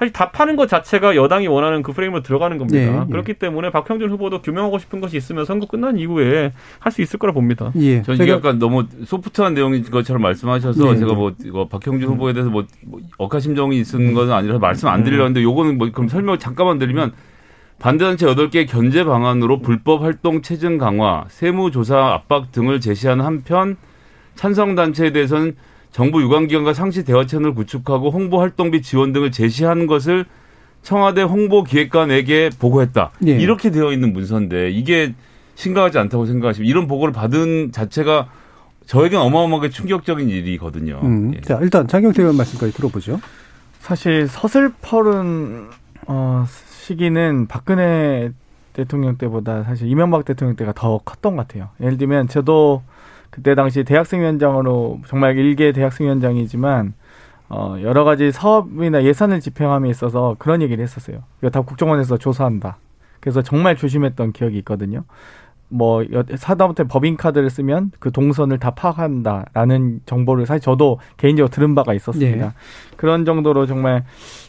사실 0.00 0.14
답하는 0.14 0.56
것 0.56 0.66
자체가 0.66 1.14
여당이 1.14 1.46
원하는 1.46 1.82
그 1.82 1.92
프레임으로 1.92 2.22
들어가는 2.22 2.56
겁니다. 2.56 2.80
예, 2.80 3.00
예. 3.02 3.10
그렇기 3.10 3.34
때문에 3.34 3.68
박형준 3.68 4.08
후보도 4.08 4.40
규명하고 4.40 4.78
싶은 4.78 4.98
것이 4.98 5.18
있으면 5.18 5.44
선거 5.44 5.66
끝난 5.66 5.98
이후에 5.98 6.54
할 6.78 6.90
수 6.90 7.02
있을 7.02 7.18
거라 7.18 7.34
봅니다. 7.34 7.70
예. 7.76 8.00
전 8.02 8.14
이게 8.14 8.24
제가 8.24 8.38
약간 8.38 8.58
너무 8.58 8.86
소프트한 9.04 9.52
내용인 9.52 9.84
것처럼 9.90 10.22
말씀하셔서 10.22 10.84
네, 10.84 10.96
제가 10.96 11.12
네. 11.12 11.14
뭐 11.14 11.32
이거 11.44 11.68
박형준 11.68 12.08
후보에 12.08 12.32
대해서 12.32 12.50
뭐, 12.50 12.64
뭐 12.86 13.00
억하심정이 13.18 13.78
있은 13.78 14.14
것은 14.14 14.32
아니라서 14.32 14.58
말씀 14.58 14.88
안 14.88 15.04
드리려는데 15.04 15.42
요거는 15.42 15.76
뭐 15.76 15.90
그럼 15.92 16.08
설명 16.08 16.38
잠깐만 16.38 16.78
드리면 16.78 17.12
반대단체 17.78 18.26
8개 18.26 18.66
견제 18.66 19.04
방안으로 19.04 19.60
불법 19.60 20.02
활동 20.02 20.40
체증 20.40 20.78
강화, 20.78 21.26
세무조사 21.28 22.14
압박 22.14 22.50
등을 22.52 22.80
제시하는 22.80 23.24
한편 23.24 23.76
찬성단체에 24.34 25.12
대해서는 25.12 25.56
정부 25.90 26.22
유관기관과 26.22 26.72
상시 26.72 27.04
대화 27.04 27.26
채널을 27.26 27.54
구축하고 27.54 28.10
홍보 28.10 28.40
활동비 28.40 28.82
지원 28.82 29.12
등을 29.12 29.32
제시한 29.32 29.86
것을 29.86 30.24
청와대 30.82 31.22
홍보기획관에게 31.22 32.50
보고했다. 32.58 33.10
예. 33.26 33.32
이렇게 33.32 33.70
되어 33.70 33.92
있는 33.92 34.12
문서인데 34.12 34.70
이게 34.70 35.14
심각하지 35.54 35.98
않다고 35.98 36.26
생각하시면 36.26 36.68
이런 36.68 36.86
보고를 36.86 37.12
받은 37.12 37.72
자체가 37.72 38.28
저에겐 38.86 39.20
어마어마하게 39.20 39.70
충격적인 39.70 40.28
일이거든요. 40.28 41.00
음, 41.02 41.34
예. 41.34 41.40
자 41.42 41.58
일단 41.60 41.86
장경태 41.86 42.22
의원 42.22 42.36
말씀까지 42.36 42.72
들어보죠. 42.72 43.20
사실 43.80 44.26
서슬퍼른 44.26 45.68
어, 46.06 46.44
시기는 46.46 47.46
박근혜 47.46 48.30
대통령 48.72 49.16
때보다 49.16 49.64
사실 49.64 49.88
이명박 49.88 50.24
대통령 50.24 50.56
때가 50.56 50.72
더 50.72 50.98
컸던 50.98 51.36
것 51.36 51.46
같아요. 51.46 51.68
예를 51.80 51.98
들면 51.98 52.28
저도 52.28 52.82
그때 53.40 53.54
당시 53.54 53.84
대학생위원장으로 53.84 55.00
정말 55.06 55.38
일개 55.38 55.72
대학생위원장이지만 55.72 56.92
어, 57.48 57.76
여러 57.80 58.04
가지 58.04 58.30
사업이나 58.30 59.02
예산을 59.02 59.40
집행함에 59.40 59.88
있어서 59.88 60.36
그런 60.38 60.60
얘기를 60.60 60.82
했었어요. 60.82 61.22
이거 61.40 61.48
다 61.48 61.62
국정원에서 61.62 62.18
조사한다. 62.18 62.76
그래서 63.18 63.40
정말 63.40 63.76
조심했던 63.76 64.32
기억이 64.32 64.58
있거든요. 64.58 65.04
뭐 65.70 66.04
여- 66.12 66.24
사다못해 66.36 66.84
법인 66.84 67.16
카드를 67.16 67.48
쓰면 67.48 67.92
그 67.98 68.10
동선을 68.12 68.58
다 68.58 68.70
파악한다라는 68.72 70.00
정보를 70.04 70.44
사실 70.46 70.60
저도 70.60 70.98
개인적으로 71.16 71.48
들은 71.50 71.74
바가 71.74 71.94
있었습니다. 71.94 72.46
네. 72.48 72.52
그런 72.96 73.24
정도로 73.24 73.66
정말 73.66 74.04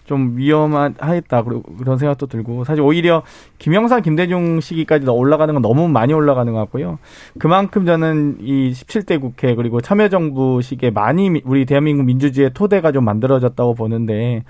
좀 0.06 0.36
위험하겠다 0.36 1.44
그런 1.78 1.98
생각도 1.98 2.26
들고 2.26 2.64
사실 2.66 2.82
오히려 2.84 3.24
김영삼 3.60 4.02
김대중 4.02 4.60
시기까지 4.60 5.06
더 5.06 5.14
올라가는 5.14 5.54
건 5.54 5.62
너무 5.62 5.88
많이 5.88 6.12
올라가는 6.14 6.52
것 6.52 6.60
같고요. 6.60 6.98
그만큼 7.40 7.86
저는 7.86 8.38
이 8.42 8.72
17대 8.74 9.22
국회 9.22 9.56
그리고 9.56 9.80
참여정부 9.80 10.62
시기에 10.62 10.90
많이 10.90 11.30
미- 11.30 11.42
우리 11.46 11.66
대한민국 11.66 12.04
민주주의의 12.04 12.52
토대가 12.54 12.92
좀 12.92 13.06
만들어졌다고 13.06 13.76
보는데 13.76 14.44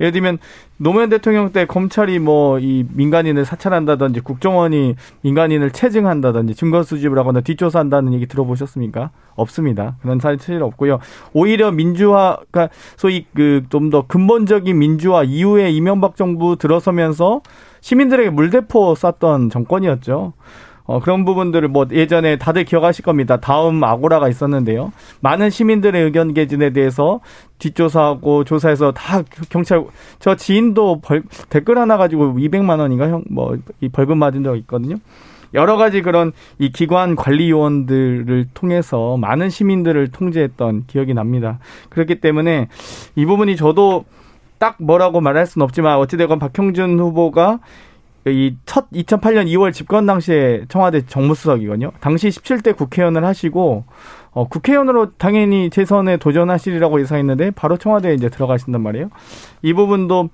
예를 0.00 0.12
들면 0.12 0.38
노무현 0.78 1.10
대통령 1.10 1.52
때 1.52 1.66
검찰이 1.66 2.18
뭐 2.18 2.58
이 2.58 2.84
민간인을 2.92 3.44
사찰한다든지 3.44 4.20
국정원이 4.20 4.96
민간인을 5.22 5.70
체증한다든지 5.70 6.54
증거 6.54 6.82
수집을 6.82 7.18
하거나 7.18 7.40
뒷조사한다는 7.40 8.12
얘기 8.14 8.26
들어보셨습니까? 8.26 9.10
없습니다. 9.36 9.96
그런 10.02 10.18
사실 10.20 10.62
없고요. 10.62 10.98
오히려 11.32 11.70
민주화 11.70 12.38
가 12.50 12.68
소위 12.96 13.26
그 13.34 13.62
좀 13.70 13.90
더 13.90 14.06
근본적인 14.06 14.78
민주화 14.78 15.22
이후에 15.24 15.70
이명박 15.70 16.16
정부 16.16 16.56
들어서면서 16.56 17.40
시민들에게 17.80 18.30
물대포 18.30 18.94
쐈던 18.94 19.50
정권이었죠. 19.50 20.32
어, 20.90 20.98
그런 20.98 21.24
부분들을 21.24 21.68
뭐 21.68 21.86
예전에 21.92 22.36
다들 22.36 22.64
기억하실 22.64 23.04
겁니다. 23.04 23.36
다음 23.36 23.84
아고라가 23.84 24.28
있었는데요. 24.28 24.92
많은 25.20 25.48
시민들의 25.48 26.02
의견 26.02 26.34
개진에 26.34 26.70
대해서 26.70 27.20
뒷조사하고 27.60 28.42
조사해서 28.42 28.90
다 28.90 29.22
경찰 29.50 29.84
저 30.18 30.34
지인도 30.34 31.00
벌, 31.00 31.22
댓글 31.48 31.78
하나 31.78 31.96
가지고 31.96 32.34
200만 32.34 32.80
원인가 32.80 33.08
형 33.08 33.22
뭐 33.30 33.56
이 33.80 33.88
벌금 33.88 34.18
맞은 34.18 34.42
적 34.42 34.56
있거든요. 34.56 34.96
여러 35.54 35.76
가지 35.76 36.02
그런 36.02 36.32
이 36.58 36.70
기관 36.72 37.14
관리 37.14 37.50
요원들을 37.50 38.48
통해서 38.54 39.16
많은 39.16 39.48
시민들을 39.48 40.08
통제했던 40.08 40.84
기억이 40.88 41.14
납니다. 41.14 41.60
그렇기 41.90 42.20
때문에 42.20 42.66
이 43.14 43.26
부분이 43.26 43.54
저도 43.54 44.06
딱 44.58 44.76
뭐라고 44.80 45.20
말할 45.20 45.46
수는 45.46 45.62
없지만 45.64 45.98
어찌되건 45.98 46.40
박형준 46.40 46.98
후보가 46.98 47.60
이 48.26 48.54
첫 48.66 48.90
2008년 48.90 49.46
2월 49.46 49.72
집권 49.72 50.06
당시에 50.06 50.64
청와대 50.68 51.04
정무수석이거든요. 51.06 51.92
당시 52.00 52.28
17대 52.28 52.76
국회의원을 52.76 53.24
하시고 53.24 53.84
어, 54.32 54.48
국회의원으로 54.48 55.12
당연히 55.16 55.70
재선에 55.70 56.18
도전하시리라고 56.18 57.00
예상했는데 57.00 57.52
바로 57.52 57.76
청와대에 57.76 58.14
이제 58.14 58.28
들어가신단 58.28 58.82
말이에요. 58.82 59.08
이 59.62 59.72
부분도 59.72 60.28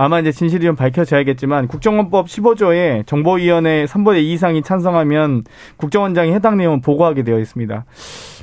아마 0.00 0.20
이제 0.20 0.30
진실이 0.30 0.64
좀 0.64 0.76
밝혀져야겠지만 0.76 1.66
국정원법 1.66 2.26
15조에 2.26 3.04
정보위원회 3.06 3.84
3분의 3.86 4.18
2 4.18 4.32
이상이 4.32 4.62
찬성하면 4.62 5.44
국정원장이 5.76 6.32
해당 6.32 6.56
내용을 6.56 6.80
보고하게 6.80 7.24
되어 7.24 7.40
있습니다. 7.40 7.84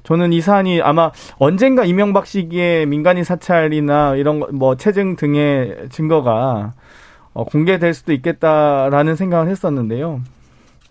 저는 0.03 0.33
이 0.33 0.41
사안이 0.41 0.81
아마 0.81 1.11
언젠가 1.37 1.85
이명박 1.85 2.27
시기에 2.27 2.85
민간인 2.87 3.23
사찰이나 3.23 4.15
이런 4.15 4.41
거, 4.41 4.47
뭐 4.51 4.75
체증 4.75 5.15
등의 5.15 5.87
증거가 5.91 6.73
어, 7.35 7.43
공개될 7.43 7.93
수도 7.93 8.13
있겠다라는 8.13 9.15
생각을 9.15 9.49
했었는데요. 9.49 10.21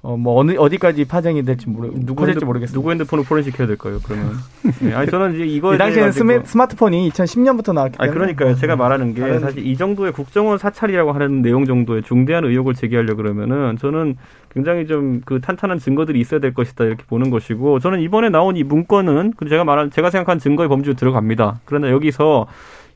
어, 0.03 0.19
뭐 0.19 0.39
어느 0.39 0.55
어디까지 0.59 1.07
파장이 1.07 1.43
될지 1.47 1.67
모르 1.67 1.91
누구 1.95 2.27
될지 2.27 2.45
모르겠습니다. 2.45 2.79
누구 2.79 2.91
핸드폰을 2.91 3.25
포렌식해야 3.25 3.67
될까요? 3.67 3.99
그러면 4.05 4.35
네, 4.83 4.93
아니 4.93 5.11
저는 5.11 5.35
이제 5.35 5.47
이거 5.47 5.75
이 5.75 5.79
당시에는 5.79 6.13
스마, 6.13 6.41
스마트폰이 6.45 7.09
2010년부터 7.09 7.73
나왔기 7.73 7.97
아니 7.99 8.13
때문에 8.13 8.35
그러니까요. 8.35 8.61
제가 8.61 8.77
말하는 8.77 9.15
게 9.15 9.23
다른- 9.23 9.41
사실 9.41 9.67
이 9.67 9.75
정도의 9.79 10.13
국정원 10.13 10.59
사찰이라고 10.59 11.13
하는 11.13 11.41
내용 11.41 11.65
정도의 11.65 12.03
중대한 12.03 12.45
의혹을 12.45 12.75
제기하려 12.75 13.15
그러면은 13.17 13.79
저는 13.79 14.17
굉장히 14.53 14.87
좀 14.87 15.23
그 15.25 15.41
탄탄한 15.41 15.79
증거들이 15.79 16.21
있어야 16.21 16.39
될 16.39 16.53
것이다 16.53 16.85
이렇게 16.85 17.03
보는 17.09 17.31
것이고 17.31 17.79
저는 17.79 18.01
이번에 18.01 18.29
나온 18.29 18.59
이 18.59 18.63
문건은 18.63 19.33
그 19.39 19.49
제가 19.49 19.65
말한 19.65 19.91
제가 19.91 20.11
생각한 20.11 20.39
증거의 20.39 20.69
범주로 20.69 20.97
들어갑니다. 20.97 21.61
그러나 21.65 21.89
여기서 21.91 22.47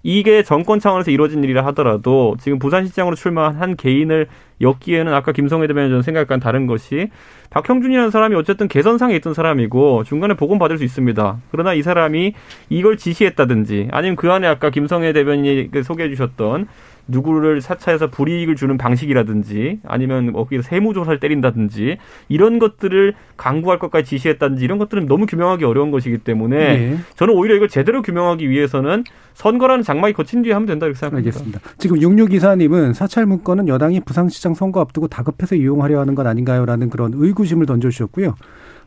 이게 0.02 0.42
정권 0.42 0.78
차원에서 0.78 1.10
이루어진 1.10 1.42
일이라 1.42 1.64
하더라도 1.66 2.36
지금 2.40 2.58
부산시장으로 2.58 3.16
출마한 3.16 3.56
한 3.56 3.76
개인을 3.76 4.28
엮기에는 4.60 5.12
아까 5.12 5.32
김성애 5.32 5.66
대변인 5.66 6.02
생각과는 6.02 6.40
다른 6.40 6.66
것이 6.66 7.08
박형준이라는 7.50 8.10
사람이 8.10 8.34
어쨌든 8.36 8.68
개선상에 8.68 9.14
있던 9.16 9.34
사람이고 9.34 10.04
중간에 10.04 10.34
복원 10.34 10.58
받을 10.58 10.78
수 10.78 10.84
있습니다. 10.84 11.38
그러나 11.50 11.74
이 11.74 11.82
사람이 11.82 12.34
이걸 12.68 12.96
지시했다든지 12.96 13.88
아니면 13.90 14.16
그 14.16 14.30
안에 14.30 14.46
아까 14.46 14.70
김성애 14.70 15.12
대변인이 15.12 15.70
그 15.70 15.82
소개해 15.82 16.08
주셨던 16.10 16.68
누구를 17.08 17.60
사차해서 17.60 18.10
불이익을 18.10 18.54
주는 18.54 18.76
방식이라든지 18.76 19.80
아니면 19.84 20.32
뭐 20.32 20.44
거기서 20.44 20.62
세무조사를 20.62 21.18
때린다든지 21.20 21.96
이런 22.28 22.58
것들을 22.58 23.14
강구할 23.36 23.78
것까지 23.78 24.08
지시했다든지 24.10 24.62
이런 24.62 24.78
것들은 24.78 25.06
너무 25.06 25.26
규명하기 25.26 25.64
어려운 25.64 25.90
것이기 25.90 26.18
때문에 26.18 26.56
네. 26.56 26.98
저는 27.16 27.34
오히려 27.34 27.56
이걸 27.56 27.68
제대로 27.68 28.02
규명하기 28.02 28.48
위해서는 28.48 29.04
선거라는 29.34 29.82
장막이 29.82 30.12
거친 30.12 30.42
뒤에 30.42 30.52
하면 30.52 30.66
된다 30.66 30.86
이렇게 30.86 30.98
생각합니다. 30.98 31.28
알겠습니다. 31.28 31.60
지금 31.78 31.98
6624님은 31.98 32.92
사찰 32.92 33.24
문건은 33.26 33.68
여당이 33.68 34.00
부산시장 34.00 34.54
선거 34.54 34.80
앞두고 34.80 35.08
다급해서 35.08 35.54
이용하려 35.54 36.00
하는 36.00 36.14
것 36.14 36.26
아닌가요 36.26 36.66
라는 36.66 36.90
그런 36.90 37.12
의구심을 37.14 37.66
던져주셨고요. 37.66 38.34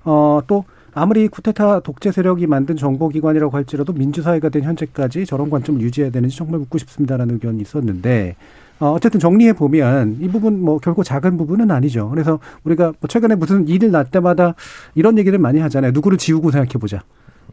어, 0.04 0.41
또 0.48 0.66
아무리 0.94 1.28
쿠데타 1.28 1.82
독재 1.82 2.12
세력이 2.12 2.48
만든 2.48 2.76
정보기관이라고 2.76 3.56
할지라도 3.56 3.94
민주사회가 3.94 4.50
된 4.50 4.64
현재까지 4.64 5.26
저런 5.26 5.50
관점을 5.50 5.80
유지해야 5.82 6.12
되는지 6.12 6.36
정말 6.36 6.60
묻고 6.60 6.78
싶습니다라는 6.80 7.36
의견이 7.36 7.62
있었는데 7.62 8.36
어, 8.80 8.92
어쨌든 8.94 9.20
정리해 9.20 9.54
보면 9.54 10.18
이 10.22 10.28
부분 10.28 10.60
뭐 10.60 10.80
결코 10.80 11.04
작은 11.04 11.38
부분은 11.38 11.72
아니죠. 11.72 12.10
그래서 12.10 12.39
우리가 12.64 12.94
뭐 13.00 13.08
최근에 13.08 13.36
무슨 13.36 13.68
일을 13.68 13.92
날 13.92 14.06
때마다 14.06 14.56
이런 14.96 15.18
얘기를 15.18 15.38
많이 15.38 15.60
하잖아요. 15.60 15.92
누구를 15.92 16.18
지우고 16.18 16.52
생각해 16.52 16.74
보자. 16.80 17.04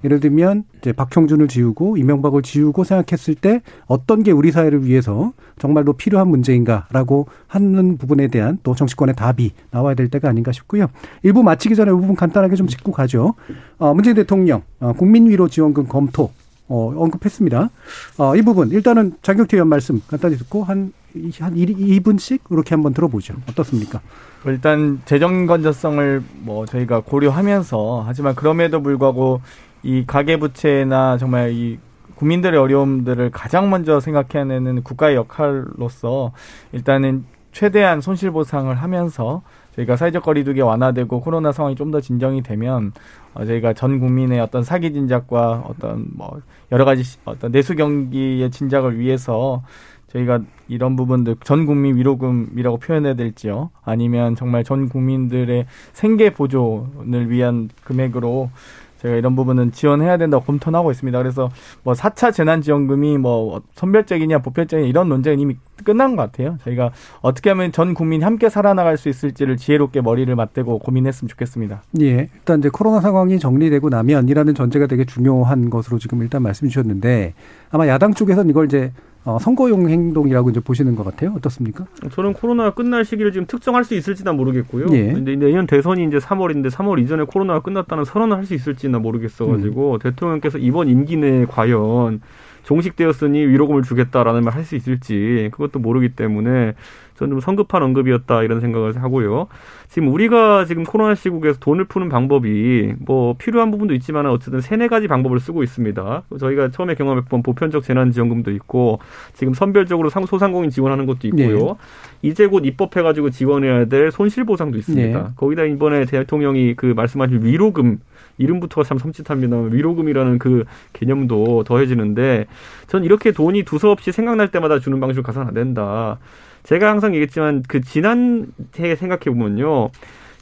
예를 0.04 0.20
들면 0.20 0.64
이제 0.78 0.92
박형준을 0.92 1.48
지우고 1.48 1.96
이명박을 1.96 2.42
지우고 2.42 2.84
생각했을 2.84 3.34
때 3.34 3.62
어떤 3.86 4.22
게 4.22 4.30
우리 4.30 4.52
사회를 4.52 4.84
위해서 4.84 5.32
정말로 5.58 5.92
필요한 5.92 6.28
문제인가라고 6.28 7.26
하는 7.46 7.98
부분에 7.98 8.28
대한 8.28 8.58
또 8.62 8.74
정치권의 8.74 9.16
답이 9.16 9.52
나와야 9.70 9.94
될 9.94 10.08
때가 10.08 10.28
아닌가 10.28 10.52
싶고요. 10.52 10.88
일부 11.22 11.42
마치기 11.42 11.74
전에 11.74 11.90
이 11.90 11.94
부분 11.94 12.14
간단하게 12.14 12.56
좀 12.56 12.66
짚고 12.66 12.92
가죠. 12.92 13.34
어, 13.78 13.94
문재인 13.94 14.14
대통령 14.16 14.62
어, 14.80 14.92
국민 14.92 15.28
위로 15.28 15.48
지원금 15.48 15.86
검토 15.86 16.30
어, 16.68 16.92
언급했습니다. 16.96 17.70
어, 18.18 18.36
이 18.36 18.42
부분 18.42 18.70
일단은 18.70 19.14
장경태 19.22 19.56
의원 19.56 19.68
말씀 19.68 20.02
간단히 20.06 20.36
듣고 20.36 20.64
한한 20.64 20.92
2분씩 21.16 22.40
이렇게 22.50 22.74
한번 22.74 22.92
들어보죠. 22.92 23.34
어떻습니까? 23.48 24.00
일단 24.46 25.00
재정 25.04 25.46
건전성을 25.46 26.22
뭐 26.40 26.66
저희가 26.66 27.00
고려하면서 27.00 28.04
하지만 28.06 28.34
그럼에도 28.34 28.82
불구하고 28.82 29.40
이 29.88 30.04
가계부채나 30.06 31.16
정말 31.16 31.50
이 31.50 31.78
국민들의 32.14 32.60
어려움들을 32.60 33.30
가장 33.30 33.70
먼저 33.70 34.00
생각해내는 34.00 34.82
국가의 34.82 35.16
역할로서 35.16 36.32
일단은 36.72 37.24
최대한 37.52 38.02
손실 38.02 38.30
보상을 38.30 38.74
하면서 38.74 39.40
저희가 39.76 39.96
사회적 39.96 40.22
거리두기 40.24 40.60
완화되고 40.60 41.22
코로나 41.22 41.52
상황이 41.52 41.74
좀 41.74 41.90
더 41.90 42.02
진정이 42.02 42.42
되면 42.42 42.92
어, 43.32 43.46
저희가 43.46 43.72
전 43.72 43.98
국민의 43.98 44.40
어떤 44.40 44.62
사기 44.62 44.92
진작과 44.92 45.64
어떤 45.66 46.06
뭐 46.14 46.38
여러 46.70 46.84
가지 46.84 47.02
어떤 47.24 47.50
내수 47.50 47.74
경기의 47.74 48.50
진작을 48.50 48.98
위해서 48.98 49.62
저희가 50.08 50.40
이런 50.68 50.96
부분들 50.96 51.36
전 51.44 51.64
국민 51.64 51.96
위로금이라고 51.96 52.76
표현해야 52.76 53.14
될지요? 53.14 53.70
아니면 53.82 54.36
정말 54.36 54.64
전 54.64 54.90
국민들의 54.90 55.64
생계 55.94 56.28
보존을 56.34 57.30
위한 57.30 57.70
금액으로 57.84 58.50
저희가 58.98 59.16
이런 59.16 59.36
부분은 59.36 59.72
지원해야 59.72 60.16
된다고 60.16 60.44
검토는 60.44 60.78
하고 60.78 60.90
있습니다. 60.90 61.18
그래서 61.18 61.50
뭐 61.82 61.94
4차 61.94 62.32
재난지원금이 62.32 63.18
뭐 63.18 63.62
선별적이냐 63.74 64.38
보편적이냐 64.38 64.88
이런 64.88 65.08
논쟁은 65.08 65.38
이미 65.40 65.56
끝난 65.84 66.16
것 66.16 66.22
같아요. 66.22 66.58
저희가 66.64 66.90
어떻게 67.20 67.50
하면 67.50 67.72
전 67.72 67.94
국민이 67.94 68.24
함께 68.24 68.48
살아나갈 68.48 68.96
수 68.96 69.08
있을지를 69.08 69.56
지혜롭게 69.56 70.00
머리를 70.00 70.34
맞대고 70.34 70.80
고민했으면 70.80 71.28
좋겠습니다. 71.28 71.82
예. 72.00 72.28
일단 72.34 72.58
이제 72.58 72.68
코로나 72.68 73.00
상황이 73.00 73.38
정리되고 73.38 73.88
나면이라는 73.88 74.54
전제가 74.54 74.86
되게 74.86 75.04
중요한 75.04 75.70
것으로 75.70 75.98
지금 75.98 76.22
일단 76.22 76.42
말씀 76.42 76.68
주셨는데 76.68 77.34
아마 77.70 77.86
야당 77.86 78.14
쪽에서는 78.14 78.50
이걸 78.50 78.66
이제 78.66 78.92
어, 79.28 79.38
선거용 79.38 79.90
행동이라고 79.90 80.48
이제 80.48 80.58
보시는 80.60 80.94
것 80.96 81.04
같아요. 81.04 81.34
어떻습니까? 81.36 81.84
저는 82.12 82.32
코로나가 82.32 82.72
끝날 82.72 83.04
시기를 83.04 83.30
지금 83.30 83.46
특정할 83.46 83.84
수 83.84 83.94
있을지는 83.94 84.34
모르겠고요. 84.38 84.86
예. 84.92 85.12
근데 85.12 85.36
내년 85.36 85.66
대선이 85.66 86.02
이제 86.06 86.16
3월인데 86.16 86.70
3월 86.70 86.98
이전에 86.98 87.24
코로나가 87.24 87.60
끝났다는 87.60 88.06
선언을 88.06 88.38
할 88.38 88.46
수 88.46 88.54
있을지는 88.54 89.02
모르겠어가지고 89.02 89.92
음. 89.92 89.98
대통령께서 89.98 90.56
이번 90.56 90.88
임기 90.88 91.18
내에 91.18 91.44
과연 91.44 92.22
종식되었으니 92.64 93.38
위로금을 93.40 93.82
주겠다라는 93.82 94.44
말 94.44 94.54
할 94.54 94.64
수 94.64 94.74
있을지 94.76 95.50
그것도 95.52 95.78
모르기 95.78 96.14
때문에 96.14 96.72
저는 97.18 97.32
좀 97.32 97.40
성급한 97.40 97.82
언급이었다 97.82 98.44
이런 98.44 98.60
생각을 98.60 99.02
하고요. 99.02 99.48
지금 99.88 100.08
우리가 100.08 100.64
지금 100.66 100.84
코로나 100.84 101.14
시국에서 101.14 101.58
돈을 101.58 101.86
푸는 101.86 102.08
방법이 102.08 102.94
뭐 103.00 103.34
필요한 103.36 103.70
부분도 103.72 103.94
있지만 103.94 104.26
어쨌든 104.26 104.60
세네 104.60 104.86
가지 104.86 105.08
방법을 105.08 105.40
쓰고 105.40 105.64
있습니다. 105.64 106.22
저희가 106.38 106.70
처음에 106.70 106.94
경험했던 106.94 107.42
보편적 107.42 107.82
재난지원금도 107.82 108.52
있고 108.52 109.00
지금 109.32 109.52
선별적으로 109.52 110.10
소상공인 110.10 110.70
지원하는 110.70 111.06
것도 111.06 111.26
있고요. 111.28 111.58
네. 111.58 111.74
이제 112.22 112.46
곧 112.46 112.64
입법해가지고 112.64 113.30
지원해야 113.30 113.86
될 113.86 114.12
손실보상도 114.12 114.78
있습니다. 114.78 115.18
네. 115.18 115.28
거기다 115.34 115.64
이번에 115.64 116.04
대통령이 116.04 116.74
그 116.74 116.86
말씀하신 116.86 117.44
위로금 117.44 117.98
이름부터가 118.38 118.84
참 118.84 118.98
섬찟합니다. 118.98 119.72
위로금이라는 119.72 120.38
그 120.38 120.64
개념도 120.92 121.64
더해지는데 121.64 122.46
전 122.86 123.04
이렇게 123.04 123.32
돈이 123.32 123.64
두서없이 123.64 124.12
생각날 124.12 124.50
때마다 124.50 124.78
주는 124.78 124.98
방식으로 125.00 125.22
가서는 125.22 125.48
안 125.48 125.54
된다. 125.54 126.18
제가 126.62 126.88
항상 126.88 127.14
얘기했지만 127.14 127.62
그 127.66 127.80
지난 127.80 128.46
해에 128.78 128.96
생각해 128.96 129.24
보면요. 129.24 129.90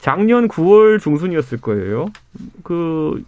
작년 0.00 0.48
9월 0.48 1.00
중순이었을 1.00 1.60
거예요. 1.60 2.06
그 2.62 3.24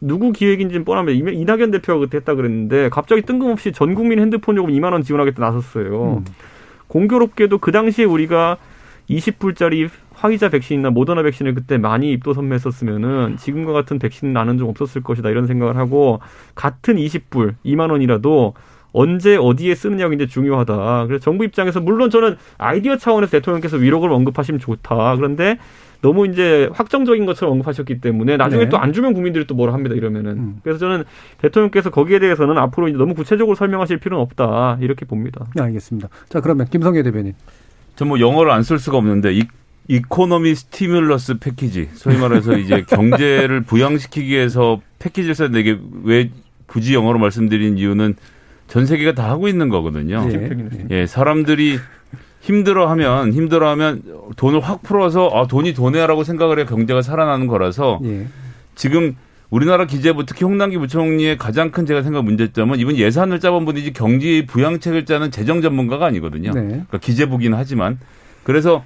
누구 0.00 0.32
기획인지는 0.32 0.84
뻔합니다. 0.84 1.30
이낙연 1.32 1.70
대표가 1.70 2.00
그때 2.00 2.18
했다 2.18 2.34
그랬는데 2.34 2.88
갑자기 2.88 3.22
뜬금없이 3.22 3.72
전 3.72 3.94
국민 3.94 4.18
핸드폰 4.18 4.56
요금 4.56 4.72
2만 4.72 4.92
원 4.92 5.02
지원하겠다 5.02 5.40
나섰어요. 5.40 6.18
음. 6.18 6.24
공교롭게도 6.88 7.58
그 7.58 7.70
당시에 7.70 8.04
우리가 8.04 8.58
20불짜리 9.08 9.88
화이자 10.22 10.50
백신이나 10.50 10.90
모더나 10.90 11.22
백신을 11.24 11.54
그때 11.54 11.78
많이 11.78 12.12
입도 12.12 12.32
선매했었으면은 12.32 13.36
지금과 13.38 13.72
같은 13.72 13.98
백신 13.98 14.32
나는 14.32 14.56
좀 14.56 14.68
없었을 14.68 15.02
것이다 15.02 15.30
이런 15.30 15.48
생각을 15.48 15.76
하고 15.76 16.20
같은 16.54 16.94
20불 16.94 17.54
2만 17.66 17.90
원이라도 17.90 18.54
언제 18.92 19.36
어디에 19.36 19.74
쓰느냐가 19.74 20.14
이제 20.14 20.26
중요하다. 20.26 21.06
그래서 21.06 21.24
정부 21.24 21.44
입장에서 21.44 21.80
물론 21.80 22.10
저는 22.10 22.36
아이디어 22.58 22.96
차원에서 22.98 23.32
대통령께서 23.32 23.78
위로를 23.78 24.12
언급하시면 24.12 24.60
좋다. 24.60 25.16
그런데 25.16 25.58
너무 26.02 26.26
이제 26.26 26.68
확정적인 26.72 27.24
것처럼 27.26 27.52
언급하셨기 27.52 28.00
때문에 28.00 28.36
나중에 28.36 28.64
네. 28.64 28.68
또안 28.68 28.92
주면 28.92 29.14
국민들이 29.14 29.46
또 29.46 29.54
뭐라 29.54 29.72
합니다 29.72 29.94
이러면은 29.94 30.32
음. 30.32 30.60
그래서 30.62 30.78
저는 30.78 31.04
대통령께서 31.38 31.90
거기에 31.90 32.18
대해서는 32.18 32.58
앞으로 32.58 32.88
이제 32.88 32.98
너무 32.98 33.14
구체적으로 33.14 33.54
설명하실 33.56 33.98
필요는 33.98 34.22
없다 34.22 34.78
이렇게 34.80 35.04
봅니다. 35.06 35.46
네, 35.54 35.62
알겠습니다. 35.62 36.08
자 36.28 36.40
그러면 36.40 36.66
김성계 36.66 37.02
대변인. 37.02 37.34
전 37.96 38.08
뭐 38.08 38.20
영어를 38.20 38.50
안 38.52 38.62
쓸 38.62 38.78
수가 38.78 38.98
없는데 38.98 39.32
이 39.88 39.96
economy 39.96 40.54
stimulus 40.54 41.38
package 41.38 41.88
소위 41.94 42.16
말해서 42.16 42.56
이제 42.56 42.84
경제를 42.88 43.62
부양시키기 43.62 44.28
위해서 44.28 44.80
패키지를 44.98 45.34
써야 45.34 45.48
되게 45.50 45.78
왜 46.04 46.30
굳이 46.66 46.94
영어로 46.94 47.18
말씀드린 47.18 47.78
이유는 47.78 48.14
전 48.68 48.86
세계가 48.86 49.12
다 49.12 49.28
하고 49.28 49.48
있는 49.48 49.68
거거든요. 49.68 50.26
예, 50.30 50.50
예 50.90 51.06
사람들이 51.06 51.78
힘들어하면 52.40 53.32
힘들어하면 53.32 54.02
돈을 54.36 54.60
확 54.60 54.82
풀어서 54.82 55.30
아 55.32 55.46
돈이 55.46 55.74
돈이야라고 55.74 56.24
생각을 56.24 56.58
해 56.58 56.64
경제가 56.64 57.02
살아나는 57.02 57.46
거라서 57.46 58.00
예. 58.04 58.26
지금 58.74 59.16
우리나라 59.50 59.84
기재부 59.84 60.24
특히 60.24 60.46
홍남기 60.46 60.78
부총리의 60.78 61.36
가장 61.36 61.70
큰 61.70 61.84
제가 61.84 62.02
생각 62.02 62.24
문제점은 62.24 62.78
이분 62.78 62.96
예산을 62.96 63.38
짜본 63.38 63.66
분이지 63.66 63.92
경제 63.92 64.46
부양책을 64.46 65.04
짜는 65.04 65.30
재정 65.30 65.60
전문가가 65.60 66.06
아니거든요. 66.06 66.52
네. 66.52 66.62
그러니까 66.62 66.98
기재부긴 66.98 67.52
하지만 67.52 67.98
그래서 68.44 68.82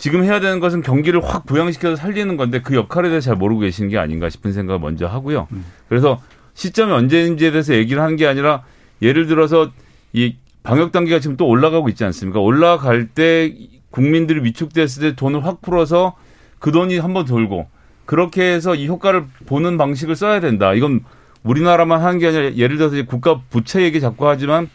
지금 0.00 0.24
해야 0.24 0.40
되는 0.40 0.60
것은 0.60 0.80
경기를 0.80 1.22
확 1.22 1.44
부양시켜서 1.44 1.94
살리는 1.94 2.38
건데 2.38 2.62
그 2.62 2.74
역할에 2.74 3.10
대해서 3.10 3.26
잘 3.26 3.36
모르고 3.36 3.60
계시는 3.60 3.90
게 3.90 3.98
아닌가 3.98 4.30
싶은 4.30 4.54
생각을 4.54 4.80
먼저 4.80 5.06
하고요. 5.06 5.46
음. 5.52 5.66
그래서 5.90 6.22
시점이 6.54 6.90
언제인지에 6.90 7.50
대해서 7.50 7.74
얘기를 7.74 8.02
하는 8.02 8.16
게 8.16 8.26
아니라 8.26 8.64
예를 9.02 9.26
들어서 9.26 9.70
이 10.14 10.36
방역 10.62 10.90
단계가 10.90 11.20
지금 11.20 11.36
또 11.36 11.46
올라가고 11.46 11.90
있지 11.90 12.02
않습니까? 12.04 12.40
올라갈 12.40 13.08
때 13.08 13.54
국민들이 13.90 14.42
위축됐을 14.42 15.02
때 15.02 15.16
돈을 15.16 15.44
확 15.44 15.60
풀어서 15.60 16.16
그 16.58 16.72
돈이 16.72 16.98
한번 16.98 17.26
돌고 17.26 17.68
그렇게 18.06 18.42
해서 18.42 18.74
이 18.74 18.88
효과를 18.88 19.26
보는 19.44 19.76
방식을 19.76 20.16
써야 20.16 20.40
된다. 20.40 20.72
이건 20.72 21.04
우리나라만 21.42 22.00
하는 22.00 22.18
게 22.18 22.28
아니라 22.28 22.54
예를 22.54 22.78
들어서 22.78 22.96
국가 23.02 23.42
부채 23.50 23.82
얘기 23.82 24.00
자꾸 24.00 24.26
하지만 24.28 24.70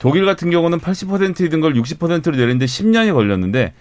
독일 0.00 0.24
같은 0.24 0.50
경우는 0.50 0.80
80%이던 0.80 1.60
걸 1.60 1.74
60%로 1.74 2.34
내렸는데 2.34 2.66
10년이 2.66 3.14
걸렸는데 3.14 3.72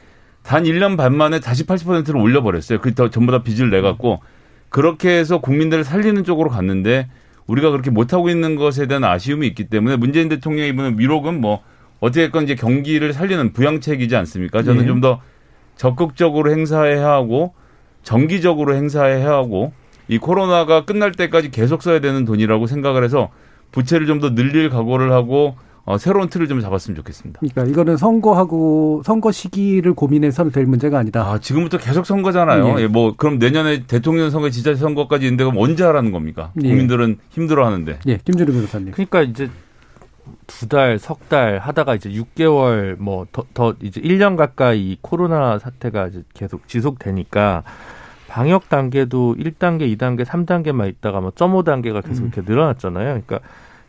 단 0.45 0.63
1년 0.63 0.95
반 0.95 1.15
만에 1.15 1.39
다시 1.39 1.65
80%로 1.65 2.21
올려버렸어요. 2.21 2.79
그 2.79 2.93
전부 2.93 3.31
다 3.31 3.41
빚을 3.41 3.71
내갖고 3.71 4.21
그렇게 4.69 5.09
해서 5.09 5.39
국민들을 5.39 5.83
살리는 5.83 6.23
쪽으로 6.23 6.49
갔는데 6.49 7.07
우리가 7.47 7.71
그렇게 7.71 7.89
못하고 7.89 8.29
있는 8.29 8.55
것에 8.55 8.85
대한 8.85 9.03
아쉬움이 9.03 9.47
있기 9.47 9.65
때문에 9.65 9.95
문재인 9.95 10.29
대통령이 10.29 10.69
이번에 10.69 10.95
위로금 10.97 11.41
뭐 11.41 11.61
어떻게건 11.99 12.43
이제 12.43 12.55
경기를 12.55 13.13
살리는 13.13 13.53
부양책이지 13.53 14.15
않습니까? 14.15 14.61
저는 14.61 14.81
네. 14.81 14.87
좀더 14.87 15.21
적극적으로 15.77 16.51
행사해야 16.51 17.07
하고 17.09 17.53
정기적으로 18.03 18.75
행사해야 18.75 19.27
하고 19.29 19.73
이 20.07 20.19
코로나가 20.19 20.85
끝날 20.85 21.11
때까지 21.11 21.49
계속 21.49 21.81
써야 21.81 21.99
되는 21.99 22.23
돈이라고 22.25 22.67
생각을 22.67 23.03
해서 23.03 23.29
부채를 23.71 24.05
좀 24.05 24.19
더 24.19 24.35
늘릴 24.35 24.69
각오를 24.69 25.11
하고 25.11 25.55
어, 25.86 25.97
새로운 25.99 26.29
틀을 26.29 26.47
좀 26.47 26.61
잡았으면 26.61 26.95
좋겠습니다. 26.95 27.39
그러니까 27.39 27.63
이거는 27.65 27.97
선거하고 27.97 29.03
선거 29.05 29.31
시기를 29.31 29.93
고민해서는 29.93 30.51
될 30.51 30.65
문제가 30.65 30.97
아니다. 30.97 31.21
아, 31.21 31.39
지금부터 31.39 31.77
계속 31.77 32.05
선거잖아요. 32.07 32.75
예. 32.79 32.83
예, 32.83 32.88
뭐 32.88 33.13
그럼 33.15 33.38
내년에 33.38 33.86
대통령 33.86 34.29
선거, 34.31 34.49
지자체 34.49 34.79
선거까지 34.79 35.25
있는데 35.27 35.43
그럼 35.43 35.57
언제 35.59 35.83
하라는 35.83 36.11
겁니까? 36.11 36.51
예. 36.63 36.67
국민들은 36.69 37.17
힘들어하는데. 37.29 37.99
예, 38.07 38.17
김준우 38.25 38.51
변호사님. 38.51 38.91
그러니까 38.93 39.21
이제 39.21 39.47
두 40.47 40.67
달, 40.67 40.97
석 40.97 41.19
달 41.29 41.59
하다가 41.59 41.93
이제 41.95 42.09
6개월 42.09 42.95
뭐 42.97 43.25
더 43.31 43.45
더 43.53 43.75
이제 43.81 44.01
1년 44.01 44.36
가까이 44.38 44.97
코로나 45.01 45.59
사태가 45.59 46.07
이제 46.07 46.23
계속 46.33 46.67
지속되니까 46.67 47.63
방역 48.27 48.69
단계도 48.69 49.36
1단계, 49.39 49.95
2단계, 49.95 50.25
3단계만 50.25 50.89
있다가 50.89 51.21
뭐 51.21 51.29
0.5단계가 51.29 52.03
계속 52.05 52.23
음. 52.23 52.31
이렇게 52.33 52.41
늘어났잖아요. 52.51 53.21
그러니까 53.25 53.39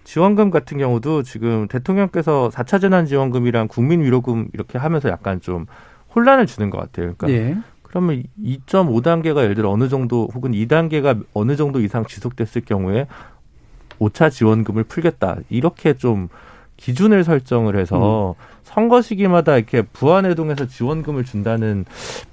지원금 0.07 0.53
같은 0.53 0.79
경우도 0.79 1.25
지금 1.25 1.67
대통령께서 1.67 2.49
4차 2.53 2.81
재난지원금이랑 2.81 3.67
국민위로금 3.67 4.49
이렇게 4.55 4.79
하면서 4.79 5.09
약간 5.09 5.41
좀 5.41 5.67
혼란을 6.15 6.47
주는 6.47 6.71
것 6.71 6.79
같아요. 6.79 7.15
그러니까 7.17 7.31
예. 7.31 7.59
그러면 7.83 8.23
2.5단계가 8.41 9.43
예를 9.43 9.57
들어 9.57 9.69
어느 9.69 9.89
정도 9.89 10.29
혹은 10.33 10.53
2단계가 10.53 11.25
어느 11.35 11.57
정도 11.57 11.81
이상 11.81 12.05
지속됐을 12.07 12.63
경우에 12.65 13.09
5차 13.99 14.31
지원금을 14.31 14.85
풀겠다. 14.85 15.39
이렇게 15.51 15.95
좀 15.95 16.29
기준을 16.77 17.25
설정을 17.25 17.77
해서 17.77 18.37
음. 18.39 18.45
선거 18.63 19.03
시기마다 19.03 19.57
이렇게 19.57 19.83
부안해동해서 19.83 20.69
지원금을 20.69 21.25
준다는 21.25 21.85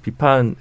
비판을 0.02 0.54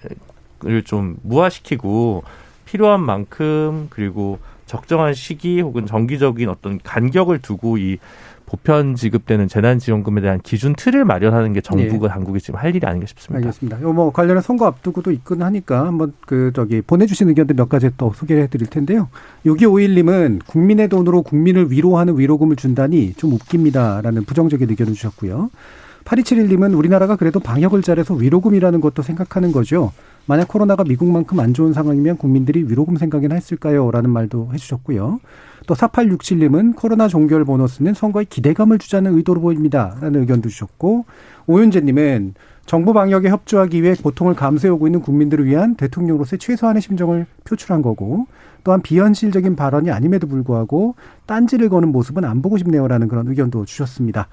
좀 0.85 1.17
무화시키고 1.21 2.23
필요한 2.65 3.01
만큼 3.01 3.85
그리고 3.91 4.39
적정한 4.73 5.13
시기 5.13 5.61
혹은 5.61 5.85
정기적인 5.85 6.49
어떤 6.49 6.79
간격을 6.83 7.39
두고 7.43 7.77
이 7.77 7.99
보편 8.47 8.95
지급되는 8.95 9.47
재난지원금에 9.47 10.21
대한 10.21 10.41
기준 10.41 10.73
틀을 10.75 11.05
마련하는 11.05 11.53
게 11.53 11.61
정부가 11.61 12.07
당국이 12.07 12.39
지금 12.39 12.59
할 12.59 12.75
일이 12.75 12.85
아닌가 12.85 13.05
싶습니다. 13.05 13.37
알겠습니다. 13.37 13.77
이거 13.79 13.93
뭐 13.93 14.11
관련해 14.11 14.41
선거 14.41 14.65
앞두고도 14.65 15.11
있긴 15.11 15.43
하니까 15.43 15.85
한번 15.85 16.13
그 16.25 16.51
저기 16.55 16.81
보내주신 16.81 17.29
의견들 17.29 17.55
몇 17.55 17.69
가지 17.69 17.91
또 17.97 18.13
소개해 18.15 18.47
드릴 18.47 18.67
텐데요. 18.67 19.09
6251님은 19.45 20.41
국민의 20.47 20.87
돈으로 20.87 21.21
국민을 21.21 21.71
위로하는 21.71 22.17
위로금을 22.17 22.55
준다니 22.55 23.13
좀 23.13 23.33
웃깁니다라는 23.33 24.25
부정적인 24.25 24.67
의견을 24.71 24.93
주셨고요. 24.93 25.51
8271님은 26.05 26.75
우리나라가 26.75 27.15
그래도 27.15 27.39
방역을 27.39 27.83
잘해서 27.83 28.15
위로금이라는 28.15 28.81
것도 28.81 29.03
생각하는 29.03 29.51
거죠. 29.51 29.91
만약 30.25 30.47
코로나가 30.47 30.83
미국만큼 30.83 31.39
안 31.39 31.53
좋은 31.53 31.73
상황이면 31.73 32.17
국민들이 32.17 32.63
위로금 32.63 32.95
생각이나 32.97 33.35
했을까요? 33.35 33.91
라는 33.91 34.09
말도 34.09 34.51
해주셨고요. 34.53 35.19
또 35.67 35.73
4867님은 35.73 36.75
코로나 36.75 37.07
종결 37.07 37.45
보너스는 37.45 37.93
선거에 37.93 38.25
기대감을 38.25 38.79
주자는 38.79 39.15
의도로 39.17 39.41
보입니다. 39.41 39.95
라는 40.01 40.21
의견도 40.21 40.49
주셨고, 40.49 41.05
오윤재님은 41.47 42.35
정부 42.65 42.93
방역에 42.93 43.29
협조하기 43.29 43.83
위해 43.83 43.95
고통을 43.95 44.35
감수해오고 44.35 44.87
있는 44.87 45.01
국민들을 45.01 45.45
위한 45.45 45.75
대통령으로서의 45.75 46.39
최소한의 46.39 46.81
심정을 46.81 47.25
표출한 47.43 47.81
거고, 47.81 48.27
또한 48.63 48.81
비현실적인 48.81 49.57
발언이 49.57 49.91
아님에도 49.91 50.27
불구하고 50.27 50.95
딴지를 51.25 51.67
거는 51.67 51.91
모습은 51.91 52.23
안 52.23 52.41
보고 52.41 52.57
싶네요라는 52.57 53.09
그런 53.09 53.27
의견도 53.27 53.65
주셨습니다. 53.65 54.29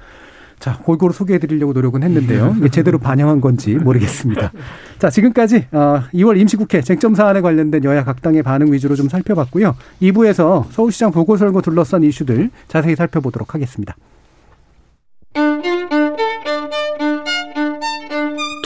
자, 0.61 0.79
골고루 0.83 1.13
소개해 1.13 1.39
드리려고 1.39 1.73
노력은 1.73 2.03
했는데요. 2.03 2.55
이게 2.59 2.69
제대로 2.69 2.99
반영한 3.01 3.41
건지 3.41 3.75
모르겠습니다. 3.75 4.53
자, 4.99 5.09
지금까지 5.09 5.67
2월 5.73 6.33
어, 6.33 6.37
임시국회 6.37 6.83
쟁점 6.83 7.15
사안에 7.15 7.41
관련된 7.41 7.83
여야 7.85 8.05
각 8.05 8.21
당의 8.21 8.43
반응 8.43 8.71
위주로 8.71 8.95
좀 8.95 9.09
살펴봤고요. 9.09 9.75
2부에서 10.03 10.67
서울시장 10.71 11.13
보궐선거 11.13 11.63
둘러싼 11.63 12.05
이슈들 12.05 12.51
자세히 12.69 12.95
살펴보도록 12.95 13.55
하겠습니다. 13.55 13.97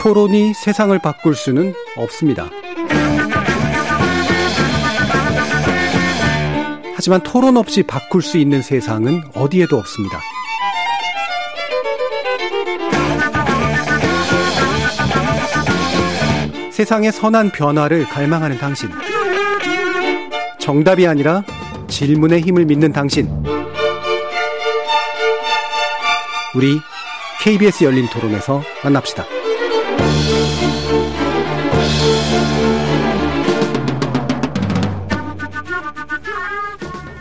토론이 0.03 0.53
세상을 0.53 0.99
바꿀 0.99 1.34
수는 1.34 1.72
없습니다. 1.97 2.51
하지만 6.97 7.22
토론 7.22 7.57
없이 7.57 7.82
바꿀 7.84 8.20
수 8.20 8.36
있는 8.36 8.62
세상은 8.62 9.22
어디에도 9.34 9.78
없습니다. 9.78 10.20
세상의 16.74 17.12
선한 17.12 17.52
변화를 17.52 18.02
갈망하는 18.02 18.58
당신. 18.58 18.90
정답이 20.58 21.06
아니라 21.06 21.44
질문의 21.86 22.40
힘을 22.40 22.64
믿는 22.64 22.90
당신. 22.90 23.30
우리 26.56 26.80
KBS 27.40 27.84
열린 27.84 28.08
토론에서 28.08 28.60
만납시다. 28.82 29.24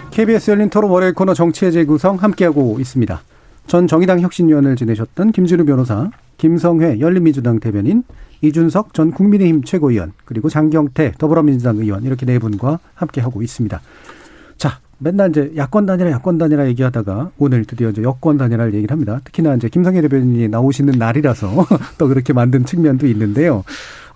KBS 0.09 0.49
열린 0.49 0.71
토론 0.71 0.89
월요일 0.89 1.13
코너 1.13 1.35
정치의 1.35 1.71
재구성 1.73 2.15
함께하고 2.15 2.77
있습니다. 2.79 3.21
전 3.67 3.85
정의당 3.85 4.19
혁신위원을 4.19 4.75
지내셨던 4.75 5.31
김준우 5.31 5.65
변호사, 5.65 6.09
김성회 6.43 6.99
열린민주당 6.99 7.61
대변인, 7.61 8.03
이준석 8.41 8.93
전 8.93 9.11
국민의힘 9.11 9.63
최고위원 9.63 10.11
그리고 10.25 10.49
장경태 10.49 11.13
더불어민주당 11.17 11.77
의원 11.77 12.03
이렇게 12.03 12.25
네 12.25 12.37
분과 12.37 12.79
함께 12.95 13.21
하고 13.21 13.41
있습니다. 13.41 13.79
자, 14.57 14.79
맨날 14.97 15.29
이제 15.29 15.53
야권 15.55 15.85
단일화, 15.85 16.11
야권 16.11 16.37
단일화 16.37 16.67
얘기하다가 16.67 17.31
오늘 17.37 17.63
드디어 17.63 17.91
이제 17.91 18.03
여권 18.03 18.37
단일화를 18.37 18.73
얘기를 18.73 18.91
합니다. 18.91 19.21
특히나 19.23 19.55
이제 19.55 19.69
김성애 19.69 20.01
대변인이 20.01 20.49
나오시는 20.49 20.99
날이라서 20.99 21.65
또 21.97 22.09
그렇게 22.09 22.33
만든 22.33 22.65
측면도 22.65 23.07
있는데요. 23.07 23.63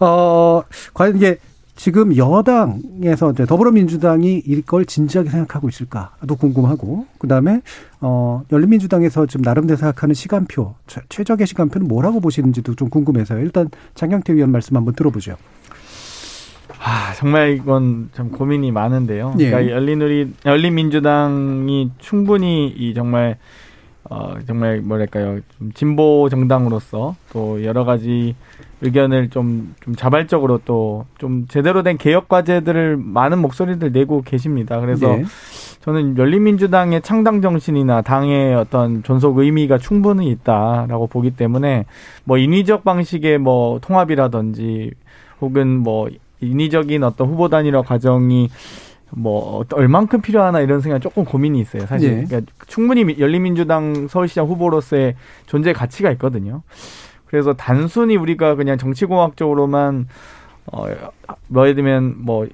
어, 0.01 0.63
과연 0.93 1.15
이게 1.15 1.37
지금 1.77 2.17
여당에서 2.17 3.31
이제 3.31 3.45
더불어민주당이 3.45 4.41
이걸 4.45 4.85
진지하게 4.85 5.29
생각하고 5.29 5.69
있을까도 5.69 6.35
궁금하고 6.35 7.05
그다음에 7.19 7.61
어 8.01 8.41
열린민주당에서 8.51 9.27
지금 9.27 9.43
나름대로 9.43 9.77
생각하는 9.77 10.15
시간표 10.15 10.73
최적의 11.07 11.45
시간표는 11.45 11.87
뭐라고 11.87 12.19
보시는지도 12.19 12.73
좀 12.73 12.89
궁금해서요. 12.89 13.39
일단 13.41 13.69
장경태 13.93 14.33
위원 14.33 14.51
말씀 14.51 14.75
한번 14.75 14.95
들어보죠. 14.95 15.37
아 16.83 17.13
정말 17.15 17.51
이건 17.51 18.09
좀 18.15 18.31
고민이 18.31 18.71
많은데요. 18.71 19.35
예. 19.39 19.51
그러니까 19.51 19.71
열린우리 19.71 20.33
열린민주당이 20.45 21.91
충분히 21.99 22.69
이 22.69 22.95
정말 22.95 23.37
어 24.09 24.35
정말 24.45 24.81
뭐랄까요 24.81 25.39
좀 25.57 25.71
진보 25.73 26.29
정당으로서 26.29 27.15
또 27.33 27.63
여러 27.63 27.83
가지 27.83 28.35
의견을 28.81 29.29
좀, 29.29 29.75
좀 29.81 29.95
자발적으로 29.95 30.59
또 30.63 31.05
좀 31.17 31.47
제대로 31.47 31.83
된 31.83 31.97
개혁 31.97 32.27
과제들을 32.27 32.97
많은 32.97 33.39
목소리들 33.39 33.91
내고 33.91 34.21
계십니다. 34.21 34.79
그래서 34.79 35.07
네. 35.07 35.25
저는 35.81 36.17
열린민주당의 36.17 37.01
창당 37.01 37.41
정신이나 37.41 38.01
당의 38.01 38.53
어떤 38.55 39.03
존속 39.03 39.37
의미가 39.37 39.77
충분히 39.77 40.29
있다라고 40.29 41.07
보기 41.07 41.31
때문에 41.31 41.85
뭐 42.23 42.37
인위적 42.37 42.83
방식의 42.83 43.37
뭐 43.37 43.79
통합이라든지 43.79 44.91
혹은 45.41 45.79
뭐 45.79 46.09
인위적인 46.41 47.03
어떤 47.03 47.27
후보 47.27 47.49
단일화 47.49 47.81
과정이 47.81 48.49
뭐 49.11 49.63
얼만큼 49.73 50.21
필요하나 50.21 50.59
이런 50.61 50.81
생각 50.81 50.99
조금 50.99 51.23
고민이 51.25 51.59
있어요. 51.61 51.85
사실 51.85 52.15
네. 52.17 52.25
그러니까 52.25 52.51
충분히 52.67 53.19
열린민주당 53.19 54.07
서울시장 54.07 54.45
후보로서의 54.47 55.15
존재 55.45 55.73
가치가 55.73 56.11
있거든요. 56.11 56.61
그래서 57.25 57.53
단순히 57.53 58.15
우리가 58.15 58.55
그냥 58.55 58.77
정치공학적으로만 58.77 60.07
어, 60.71 60.85
뭐 61.47 61.63
예를 61.63 61.75
들면 61.75 62.15
뭐 62.19 62.47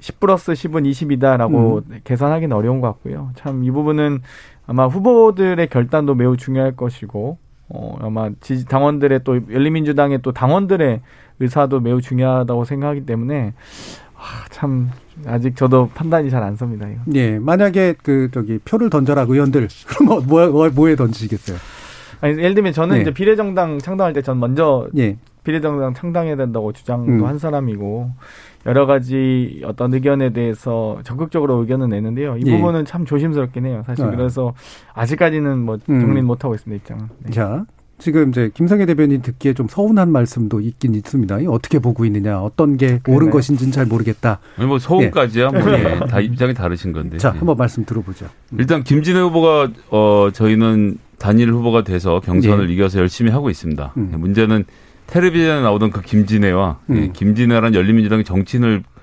10 0.00 0.20
플러스 0.20 0.52
10은 0.52 0.84
20이다라고 0.90 1.90
음. 1.90 2.00
계산하기는 2.04 2.54
어려운 2.54 2.82
것 2.82 2.88
같고요. 2.88 3.30
참 3.36 3.64
이 3.64 3.70
부분은 3.70 4.20
아마 4.66 4.86
후보들의 4.86 5.66
결단도 5.68 6.14
매우 6.14 6.36
중요할 6.36 6.76
것이고 6.76 7.38
어, 7.70 7.98
아마 8.02 8.28
지지 8.42 8.66
당원들의 8.66 9.20
또 9.24 9.40
열린민주당의 9.50 10.20
또 10.20 10.32
당원들의 10.32 11.00
의사도 11.40 11.80
매우 11.80 12.02
중요하다고 12.02 12.64
생각하기 12.64 13.06
때문에 13.06 13.54
아, 13.54 14.03
참 14.50 14.90
아직 15.26 15.56
저도 15.56 15.90
판단이 15.94 16.30
잘 16.30 16.42
안 16.42 16.56
섭니다. 16.56 16.88
이거. 16.88 17.00
예, 17.14 17.38
만약에 17.38 17.94
그 18.02 18.28
저기 18.32 18.58
표를 18.64 18.90
던져라 18.90 19.22
의원들 19.28 19.68
그럼 19.86 20.26
뭐, 20.26 20.46
뭐 20.48 20.68
뭐에 20.70 20.96
던지시겠어요? 20.96 21.56
아니, 22.20 22.38
예를 22.38 22.54
들면 22.54 22.72
저는 22.72 22.96
네. 22.96 23.02
이제 23.02 23.10
비례정당 23.12 23.78
창당할 23.78 24.12
때 24.12 24.22
전 24.22 24.38
먼저 24.40 24.88
예, 24.96 25.16
비례정당 25.44 25.94
창당해야 25.94 26.36
된다고 26.36 26.72
주장도 26.72 27.12
음. 27.12 27.26
한 27.26 27.38
사람이고 27.38 28.10
여러 28.66 28.86
가지 28.86 29.60
어떤 29.66 29.92
의견에 29.92 30.30
대해서 30.30 30.98
적극적으로 31.04 31.56
의견을 31.60 31.90
내는데요. 31.90 32.36
이 32.38 32.42
예. 32.46 32.50
부분은 32.56 32.86
참 32.86 33.04
조심스럽긴 33.04 33.66
해요. 33.66 33.82
사실 33.86 34.06
아. 34.06 34.10
그래서 34.10 34.54
아직까지는 34.94 35.58
뭐 35.58 35.74
음. 35.90 36.00
정리는 36.00 36.24
못 36.26 36.44
하고 36.44 36.54
있습니다 36.54 36.82
입장은. 36.82 37.08
네. 37.24 37.30
자. 37.32 37.66
지금 37.98 38.30
이제 38.30 38.50
김성애 38.54 38.86
대변인 38.86 39.22
듣기에 39.22 39.54
좀 39.54 39.68
서운한 39.68 40.10
말씀도 40.10 40.60
있긴 40.60 40.94
있습니다. 40.94 41.40
이 41.40 41.46
어떻게 41.46 41.78
보고 41.78 42.04
있느냐, 42.04 42.40
어떤 42.40 42.76
게 42.76 42.86
옳은 42.86 43.00
그러나요? 43.02 43.30
것인지는 43.30 43.72
잘 43.72 43.86
모르겠다. 43.86 44.40
아니 44.56 44.66
뭐 44.66 44.78
소음까지야 44.78 45.50
뭐 45.50 45.60
예, 45.72 46.00
다 46.08 46.20
입장이 46.20 46.54
다르신 46.54 46.92
건데. 46.92 47.18
자, 47.18 47.32
예. 47.34 47.38
한번 47.38 47.56
말씀 47.56 47.84
들어보죠. 47.84 48.26
일단 48.58 48.82
김진애 48.82 49.20
후보가 49.20 49.70
어 49.90 50.28
저희는 50.32 50.98
단일 51.18 51.52
후보가 51.52 51.84
돼서 51.84 52.20
경선을 52.20 52.70
이겨서 52.70 52.98
열심히 52.98 53.30
하고 53.30 53.48
있습니다. 53.48 53.92
음. 53.96 54.12
문제는 54.16 54.64
텔레비전에 55.06 55.62
나오던 55.62 55.90
그 55.90 56.02
김진애와 56.02 56.78
음. 56.90 56.96
예, 56.96 57.08
김진애라는 57.12 57.74
열린민주당의 57.74 58.24
정치인을 58.24 58.82
어, 58.86 58.93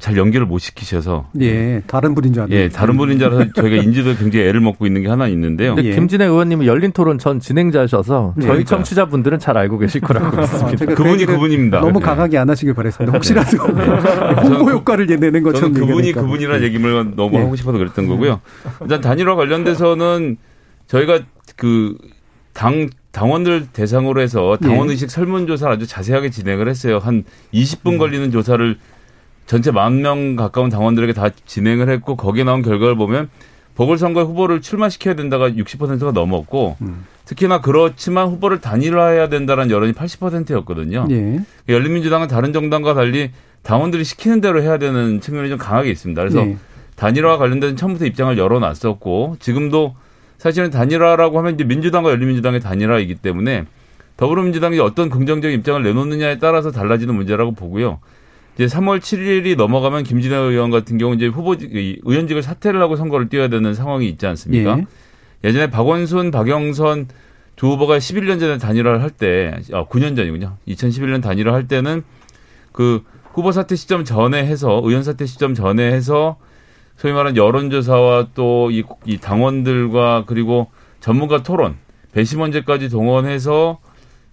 잘 0.00 0.16
연결을 0.16 0.46
못 0.46 0.58
시키셔서 0.58 1.28
예, 1.40 1.80
다른 1.86 2.14
분인 2.16 2.32
줄 2.32 2.42
알았는데. 2.42 2.64
예, 2.64 2.68
다른 2.68 2.96
분인 2.96 3.18
줄 3.18 3.28
알아서 3.28 3.52
저희가 3.54 3.82
인지도에 3.82 4.16
굉장히 4.16 4.46
애를 4.46 4.60
먹고 4.60 4.86
있는 4.86 5.02
게 5.02 5.08
하나 5.08 5.28
있는데요. 5.28 5.76
근데 5.76 5.90
예. 5.90 5.94
김진애 5.94 6.24
의원님은 6.24 6.66
열린 6.66 6.90
토론 6.90 7.18
전 7.18 7.38
진행자셔서 7.38 8.34
네, 8.36 8.42
저희 8.42 8.48
그러니까요. 8.48 8.64
청취자분들은 8.76 9.38
잘 9.38 9.56
알고 9.56 9.78
계실 9.78 10.00
거라고 10.00 10.34
믿습니다. 10.40 10.76
제가 10.76 10.94
그 10.94 11.02
그분이 11.02 11.26
그분입니다. 11.26 11.80
너무 11.80 12.00
네. 12.00 12.04
강하게 12.04 12.38
안 12.38 12.50
하시길 12.50 12.74
바랬습니다. 12.74 13.12
혹시라도 13.16 13.56
홍보 14.42 14.70
효과를 14.70 15.06
내는 15.06 15.42
것처럼 15.44 15.72
저는 15.74 15.86
그분이. 15.86 16.12
그분이라는 16.12 16.62
얘기를 16.64 17.12
너무 17.14 17.36
예. 17.36 17.42
하고 17.42 17.54
싶어서 17.54 17.78
그랬던 17.78 18.08
거고요. 18.08 18.40
일단 18.80 19.00
단일화 19.00 19.36
관련돼서는 19.36 20.36
저희가 20.88 21.20
그 21.56 21.94
당 22.54 22.88
당원들 23.10 23.66
대상으로 23.72 24.20
해서 24.20 24.56
당원 24.62 24.88
예. 24.88 24.92
의식 24.92 25.10
설문조사를 25.10 25.74
아주 25.74 25.86
자세하게 25.86 26.30
진행을 26.30 26.68
했어요. 26.68 26.98
한 26.98 27.24
20분 27.52 27.94
음. 27.94 27.98
걸리는 27.98 28.30
조사를 28.30 28.78
전체 29.46 29.70
만 29.70 30.00
명 30.02 30.36
가까운 30.36 30.70
당원들에게 30.70 31.12
다 31.12 31.28
진행을 31.46 31.88
했고 31.90 32.16
거기에 32.16 32.44
나온 32.44 32.62
결과를 32.62 32.96
보면 32.96 33.28
보궐선거에 33.74 34.22
후보를 34.24 34.60
출마시켜야 34.60 35.14
된다가 35.14 35.50
60%가 35.50 36.12
넘었고 36.12 36.76
음. 36.80 37.04
특히나 37.24 37.60
그렇지만 37.60 38.28
후보를 38.28 38.60
단일화해야 38.60 39.28
된다는 39.28 39.70
여론이 39.70 39.92
80%였거든요. 39.94 41.06
예. 41.10 41.40
열린민주당은 41.68 42.28
다른 42.28 42.52
정당과 42.52 42.94
달리 42.94 43.30
당원들이 43.62 44.04
시키는 44.04 44.40
대로 44.40 44.62
해야 44.62 44.78
되는 44.78 45.20
측면이 45.20 45.48
좀 45.48 45.58
강하게 45.58 45.90
있습니다. 45.90 46.20
그래서 46.20 46.40
예. 46.46 46.56
단일화 46.96 47.38
관련된 47.38 47.76
처음부터 47.76 48.04
입장을 48.06 48.36
열어놨었고 48.38 49.36
지금도 49.40 49.96
사실은 50.38 50.70
단일화라고 50.70 51.38
하면 51.38 51.54
이제 51.54 51.64
민주당과 51.64 52.10
열린민주당의 52.10 52.60
단일화이기 52.60 53.16
때문에 53.16 53.64
더불어민주당이 54.16 54.78
어떤 54.78 55.10
긍정적인 55.10 55.58
입장을 55.58 55.82
내놓느냐에 55.82 56.38
따라서 56.38 56.70
달라지는 56.70 57.14
문제라고 57.14 57.52
보고요. 57.52 57.98
이제 58.54 58.66
3월 58.66 59.00
7일이 59.00 59.56
넘어가면 59.56 60.04
김진애 60.04 60.36
의원 60.36 60.70
같은 60.70 60.96
경우 60.98 61.14
이제 61.14 61.26
후보 61.26 61.56
의원직을 61.58 62.42
사퇴를 62.42 62.80
하고 62.80 62.96
선거를 62.96 63.28
뛰어야 63.28 63.48
되는 63.48 63.74
상황이 63.74 64.08
있지 64.08 64.26
않습니까? 64.26 64.78
예. 64.78 64.86
예전에 65.48 65.70
박원순, 65.70 66.30
박영선 66.30 67.08
두 67.56 67.68
후보가 67.68 67.98
11년 67.98 68.40
전에 68.40 68.58
단일화를 68.58 69.02
할 69.02 69.10
때, 69.10 69.54
아, 69.72 69.84
9년 69.84 70.16
전이군요. 70.16 70.56
2011년 70.68 71.22
단일화 71.22 71.52
할 71.52 71.68
때는 71.68 72.02
그 72.72 73.02
후보 73.32 73.52
사퇴 73.52 73.76
시점 73.76 74.04
전에 74.04 74.44
해서, 74.44 74.80
의원 74.84 75.02
사퇴 75.02 75.26
시점 75.26 75.54
전에 75.54 75.92
해서 75.92 76.36
소위 76.96 77.12
말하는 77.12 77.36
여론조사와 77.36 78.28
또이 78.34 78.84
이 79.04 79.18
당원들과 79.18 80.24
그리고 80.26 80.70
전문가 81.00 81.42
토론, 81.42 81.76
배심원제까지 82.12 82.88
동원해서 82.88 83.78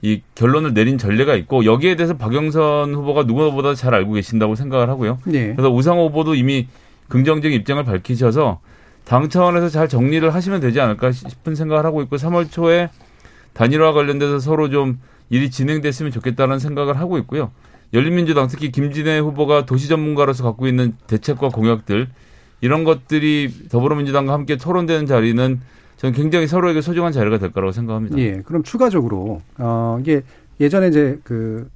이 0.02 0.22
결론을 0.36 0.74
내린 0.74 0.98
전례가 0.98 1.36
있고 1.36 1.66
여기에 1.66 1.96
대해서 1.96 2.18
박영선 2.18 2.94
후보가 2.96 3.24
누구보다 3.24 3.76
잘 3.76 3.94
알고 3.94 4.14
계신다고 4.14 4.56
생각을 4.56 4.90
하고요. 4.90 5.20
네. 5.26 5.54
그래서 5.54 5.72
우상호 5.72 6.08
후보도 6.08 6.34
이미 6.34 6.68
긍정적인 7.08 7.60
입장을 7.60 7.84
밝히셔서 7.84 8.60
당 9.04 9.30
차원에서 9.30 9.70
잘 9.70 9.88
정리를 9.88 10.34
하시면 10.34 10.60
되지 10.60 10.80
않을까 10.80 11.12
싶은 11.12 11.56
생각을 11.56 11.86
하고 11.86 12.02
있고 12.02 12.16
3월 12.16 12.50
초에 12.50 12.90
단일화 13.54 13.94
관련돼서 13.94 14.40
서로 14.40 14.70
좀 14.70 15.00
일이 15.30 15.52
진행됐으면 15.52 16.12
좋겠다는 16.12 16.60
생각을 16.60 16.98
하고 17.00 17.18
있고요. 17.20 17.52
열린민주당 17.94 18.48
특히 18.48 18.72
김진애 18.72 19.20
후보가 19.20 19.66
도시 19.66 19.88
전문가로서 19.88 20.44
갖고 20.44 20.68
있는 20.68 20.96
대책과 21.08 21.50
공약들 21.50 22.08
이런 22.62 22.84
것들이 22.84 23.52
더불어민주당과 23.70 24.34
함께 24.34 24.56
토론되는 24.56 25.06
자리는 25.06 25.60
저는 26.02 26.16
굉장히 26.16 26.48
서로에게 26.48 26.82
소중한 26.82 27.12
자리가 27.12 27.38
될 27.38 27.52
거라고 27.52 27.72
생각합니다. 27.72 28.18
예. 28.18 28.42
그럼 28.42 28.64
추가적으로 28.64 29.44
어 29.60 30.00
이게 30.02 30.24
예전에 30.60 30.88
이제 30.88 31.20
그 31.24 31.70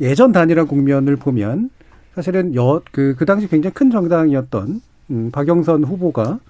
예전 0.00 0.32
단일화 0.32 0.64
국면을 0.64 1.16
보면 1.16 1.68
사실은 2.14 2.54
여그그 2.54 3.16
그 3.18 3.26
당시 3.26 3.46
굉장히 3.46 3.74
큰 3.74 3.90
정당이었던 3.90 4.80
음 5.10 5.30
박영선 5.30 5.84
후보가 5.84 6.40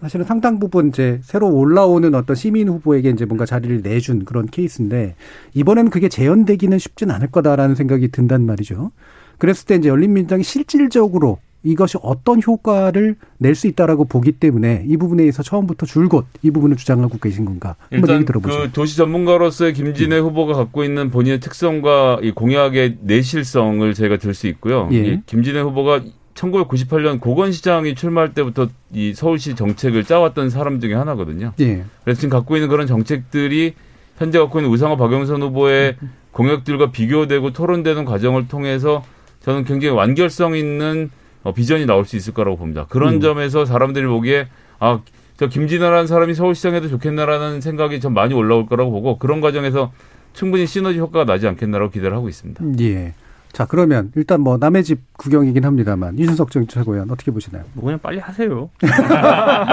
사실은 0.00 0.26
상당 0.26 0.58
부분 0.58 0.88
이제 0.88 1.20
새로 1.22 1.48
올라오는 1.48 2.12
어떤 2.16 2.34
시민 2.34 2.68
후보에게 2.70 3.10
이제 3.10 3.24
뭔가 3.24 3.46
자리를 3.46 3.82
내준 3.82 4.24
그런 4.24 4.46
케이스인데 4.46 5.14
이번에는 5.54 5.90
그게 5.92 6.08
재현되기는 6.08 6.76
쉽진 6.80 7.12
않을 7.12 7.30
거다라는 7.30 7.76
생각이 7.76 8.08
든단 8.08 8.44
말이죠. 8.44 8.90
그랬을 9.38 9.66
때 9.66 9.76
이제 9.76 9.88
열린민주당이 9.88 10.42
실질적으로 10.42 11.38
이것이 11.66 11.98
어떤 12.00 12.40
효과를 12.40 13.16
낼 13.38 13.56
수 13.56 13.66
있다라고 13.66 14.04
보기 14.04 14.32
때문에 14.32 14.84
이 14.86 14.96
부분에 14.96 15.22
의해서 15.22 15.42
처음부터 15.42 15.86
줄곧 15.86 16.26
이 16.42 16.50
부분을 16.50 16.76
주장하고 16.76 17.18
계신 17.18 17.44
건가? 17.44 17.74
한번 17.90 18.16
얘기 18.16 18.24
들어보죠. 18.24 18.56
그 18.56 18.70
도시 18.72 18.96
전문가로서의 18.98 19.72
김진애 19.72 20.18
후보가 20.18 20.54
갖고 20.54 20.84
있는 20.84 21.10
본인의 21.10 21.40
특성과 21.40 22.20
이 22.22 22.30
공약의 22.32 22.98
내실성을 23.00 23.92
저희가 23.94 24.18
들 24.18 24.34
수 24.34 24.46
있고요. 24.48 24.88
예. 24.92 24.96
이 24.96 25.20
김진애 25.24 25.60
후보가 25.60 26.02
1998년 26.34 27.18
고건시장이 27.20 27.94
출마할 27.94 28.34
때부터 28.34 28.68
이 28.92 29.14
서울시 29.14 29.54
정책을 29.54 30.04
짜왔던 30.04 30.50
사람 30.50 30.78
중에 30.80 30.92
하나거든요. 30.92 31.52
예. 31.60 31.84
그래서 32.04 32.20
지금 32.20 32.30
갖고 32.30 32.56
있는 32.56 32.68
그런 32.68 32.86
정책들이 32.86 33.72
현재 34.18 34.38
갖고 34.38 34.58
있는 34.58 34.70
우상호 34.70 34.98
박영선 34.98 35.40
후보의 35.42 35.96
공약들과 36.32 36.90
비교되고 36.90 37.52
토론되는 37.54 38.04
과정을 38.04 38.48
통해서 38.48 39.02
저는 39.40 39.64
굉장히 39.64 39.94
완결성 39.94 40.54
있는 40.54 41.10
어, 41.46 41.52
비전이 41.52 41.86
나올 41.86 42.04
수 42.04 42.16
있을 42.16 42.34
거라고 42.34 42.56
봅니다. 42.56 42.86
그런 42.88 43.14
음. 43.14 43.20
점에서 43.20 43.64
사람들이 43.64 44.04
보기에 44.06 44.48
아, 44.80 44.98
저 45.36 45.46
김진아라는 45.46 46.08
사람이 46.08 46.34
서울시장에도 46.34 46.88
좋겠나라는 46.88 47.60
생각이 47.60 48.00
좀 48.00 48.14
많이 48.14 48.34
올라올 48.34 48.66
거라고 48.66 48.90
보고 48.90 49.16
그런 49.18 49.40
과정에서 49.40 49.92
충분히 50.32 50.66
시너지 50.66 50.98
효과가 50.98 51.24
나지 51.24 51.46
않겠나라고 51.46 51.92
기대를 51.92 52.16
하고 52.16 52.28
있습니다. 52.28 52.64
예. 52.80 53.14
자, 53.52 53.64
그러면 53.64 54.10
일단 54.16 54.40
뭐 54.40 54.56
남의 54.58 54.82
집 54.82 55.00
구경이긴 55.16 55.64
합니다만 55.64 56.18
이준석 56.18 56.50
정치최고위원 56.50 57.12
어떻게 57.12 57.30
보시나요? 57.30 57.62
뭐 57.74 57.84
그냥 57.84 58.00
빨리 58.02 58.18
하세요. 58.18 58.48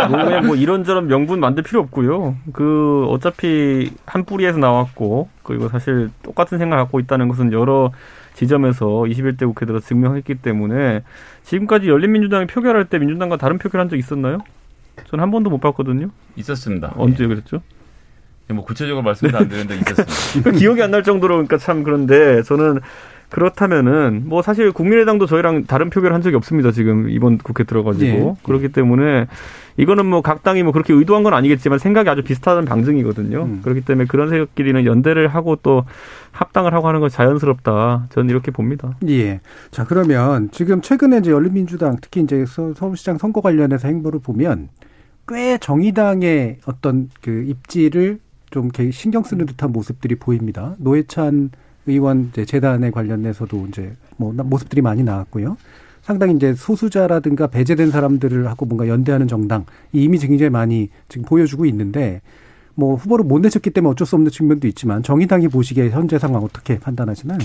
뭐 0.10 0.24
그냥 0.24 0.46
뭐 0.46 0.56
이런저런 0.56 1.08
명분 1.08 1.40
만들 1.40 1.64
필요 1.64 1.82
없고요. 1.82 2.36
그 2.54 3.08
어차피 3.10 3.92
한 4.06 4.26
뿌리에서 4.26 4.60
나왔고 4.60 5.28
그리고 5.42 5.70
사실 5.70 6.12
똑같은 6.22 6.60
생각 6.60 6.78
갖고 6.78 7.00
있다는 7.00 7.30
것은 7.30 7.52
여러 7.52 7.92
지점에서 8.34 8.86
21대 8.86 9.40
국회 9.46 9.66
들어 9.66 9.80
증명했기 9.80 10.36
때문에 10.36 11.04
지금까지 11.44 11.88
열린민주당이 11.90 12.48
표결할 12.48 12.86
때 12.86 12.98
민주당과 13.00 13.38
다른 13.38 13.58
표결한 13.58 13.90
적 13.90 13.98
있었나요? 13.98 14.40
저는 15.08 15.22
한 15.24 15.32
번도 15.32 15.50
못 15.50 15.60
봤거든요. 15.60 16.10
있었습니다. 16.36 16.94
언제 16.96 17.26
그랬죠? 17.28 17.62
예. 18.50 18.54
뭐 18.54 18.64
구체적으로 18.66 19.04
말씀은 19.04 19.36
안 19.36 19.48
드리는데 19.48 19.76
있었습니다. 19.78 20.52
그 20.52 20.56
기억이 20.58 20.82
안 20.84 20.92
날 20.92 21.04
정도로 21.04 21.36
그러니까 21.36 21.58
참 21.58 21.84
그런데 21.84 22.44
저는 22.44 22.80
그렇다면은 23.34 24.24
뭐 24.28 24.42
사실 24.44 24.72
국민의당도 24.72 25.26
저희랑 25.26 25.66
다른 25.66 25.90
표결을 25.90 26.14
한 26.14 26.22
적이 26.22 26.36
없습니다. 26.38 26.72
지금 26.72 27.10
이번 27.10 27.40
국회 27.40 27.64
들어가지고 27.64 28.06
예. 28.40 28.44
그렇기 28.44 28.70
때문에 28.70 29.26
이거는 29.78 30.06
뭐 30.06 30.22
각 30.22 30.44
당이 30.44 30.62
뭐 30.62 30.72
그렇게 30.72 30.94
의도한 30.94 31.24
건 31.24 31.34
아니겠지만 31.34 31.80
생각이 31.80 32.08
아주 32.10 32.22
비슷하다는 32.24 32.66
방증이거든요. 32.66 33.42
음. 33.44 33.60
그렇기 33.64 33.82
때문에 33.82 34.06
그런 34.08 34.30
세력끼리는 34.30 34.86
연대를 34.86 35.28
하고 35.30 35.56
또 35.58 35.84
합당을 36.32 36.74
하고 36.76 36.88
하는 36.88 37.00
건 37.00 37.10
자연스럽다. 37.10 38.08
저는 38.12 38.30
이렇게 38.30 38.52
봅니다. 38.52 38.96
예. 39.10 39.42
자, 39.72 39.84
그러면 39.84 40.50
지금 40.52 40.82
최근에 40.82 41.18
이제 41.18 41.32
열린민주당 41.32 41.98
특히 42.02 42.22
이제 42.22 42.46
서- 42.46 42.74
서울시장 42.76 43.18
선거 43.18 43.42
관련해서 43.42 43.88
행보를 43.88 44.20
보면 44.20 44.70
꽤 45.28 45.58
정의당의 45.58 46.58
어떤 46.68 47.10
그 47.22 47.44
입지를 47.48 48.20
좀 48.52 48.70
신경 48.92 49.24
쓰는 49.24 49.48
듯한 49.48 49.72
모습들이 49.72 50.16
보입니다. 50.16 50.76
노회찬 50.78 51.50
의원 51.86 52.30
이제 52.32 52.46
재단에 52.46 52.92
관련해서도 52.92 53.68
이제 53.68 53.94
뭐 54.18 54.34
나- 54.34 54.44
모습들이 54.44 54.82
많이 54.82 55.04
나왔고요. 55.04 55.58
상당히 56.02 56.36
이제 56.36 56.54
소수자라든가 56.54 57.48
배제된 57.48 57.90
사람들을 57.92 58.48
하고 58.48 58.66
뭔가 58.66 58.88
연대하는 58.88 59.28
정당 59.28 59.66
이 59.94 60.04
이미지 60.04 60.28
굉장히 60.28 60.50
많이 60.50 60.90
지금 61.08 61.26
보여주고 61.26 61.66
있는데 61.66 62.22
뭐 62.76 62.96
후보를 62.96 63.24
못 63.24 63.40
내셨기 63.40 63.70
때문에 63.70 63.92
어쩔 63.92 64.06
수 64.06 64.16
없는 64.16 64.32
측면도 64.32 64.68
있지만 64.68 65.02
정의당이 65.04 65.48
보시기에 65.48 65.92
현재 65.92 66.20
상황 66.20 66.44
어떻게 66.44 66.78
판단하시나요? 66.80 67.38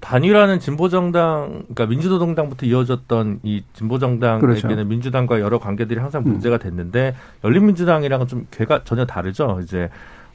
단일화는 0.00 0.60
진보정당, 0.60 1.64
그러니까 1.74 1.86
민주노동당부터 1.86 2.64
이어졌던 2.64 3.40
이 3.42 3.62
진보정당에게는 3.74 4.40
그렇죠. 4.40 4.84
민주당과 4.84 5.40
여러 5.40 5.58
관계들이 5.58 6.00
항상 6.00 6.22
음. 6.24 6.32
문제가 6.32 6.56
됐는데 6.56 7.14
열린민주당이랑은 7.44 8.26
좀 8.26 8.46
괴가 8.50 8.84
전혀 8.84 9.04
다르죠. 9.04 9.60
이제 9.62 9.90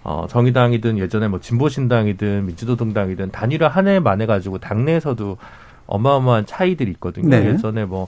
어, 0.06 0.28
정의당이든 0.30 1.00
예전에 1.00 1.28
뭐 1.28 1.40
진보신당이든 1.40 2.46
민주노동당이든 2.46 3.32
단일화 3.32 3.68
한 3.68 3.88
해 3.88 4.00
만에 4.00 4.28
가지고 4.28 4.60
당내에서도 4.60 5.38
어마어마한 5.88 6.46
차이들이 6.46 6.92
있거든요. 6.92 7.30
네. 7.30 7.48
예전에 7.48 7.86
뭐 7.86 8.08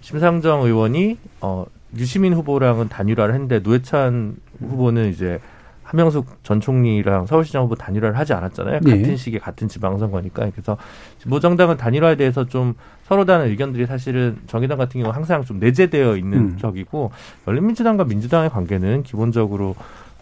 심상정 0.00 0.62
의원이 0.62 1.16
어, 1.40 1.64
유시민 1.96 2.34
후보랑은 2.34 2.88
단일화를 2.88 3.34
했는데 3.34 3.60
노회찬 3.60 4.34
후보는 4.60 5.10
이제 5.10 5.38
한명숙 5.84 6.42
전 6.42 6.60
총리랑 6.60 7.26
서울시장 7.26 7.62
후보 7.62 7.76
단일화를 7.76 8.18
하지 8.18 8.32
않았잖아요. 8.32 8.80
네. 8.82 8.98
같은 8.98 9.16
시기에 9.16 9.38
같은 9.38 9.68
지방선거니까. 9.68 10.50
그래서 10.50 10.76
진보정당은 11.20 11.76
단일화에 11.76 12.16
대해서 12.16 12.44
좀 12.46 12.74
서로 13.04 13.24
다른 13.24 13.46
의견들이 13.46 13.86
사실은 13.86 14.36
정의당 14.48 14.76
같은 14.76 15.00
경우 15.00 15.14
항상 15.14 15.44
좀 15.44 15.60
내재되어 15.60 16.16
있는 16.16 16.38
음. 16.38 16.58
적이고 16.58 17.12
열린민주당과 17.46 18.04
민주당의 18.04 18.50
관계는 18.50 19.04
기본적으로 19.04 19.76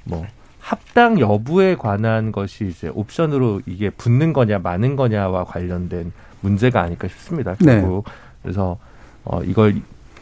뭐 0.04 0.24
합당 0.70 1.20
여부에 1.20 1.76
관한 1.76 2.32
것이 2.32 2.66
이제 2.66 2.90
옵션으로 2.92 3.60
이게 3.66 3.88
붙는 3.88 4.32
거냐 4.32 4.58
마는 4.58 4.96
거냐와 4.96 5.44
관련된 5.44 6.12
문제가 6.40 6.80
아닐까 6.82 7.06
싶습니다. 7.06 7.54
네. 7.60 7.80
결국 7.80 8.04
그래서 8.42 8.76
어 9.24 9.44
이걸 9.44 9.74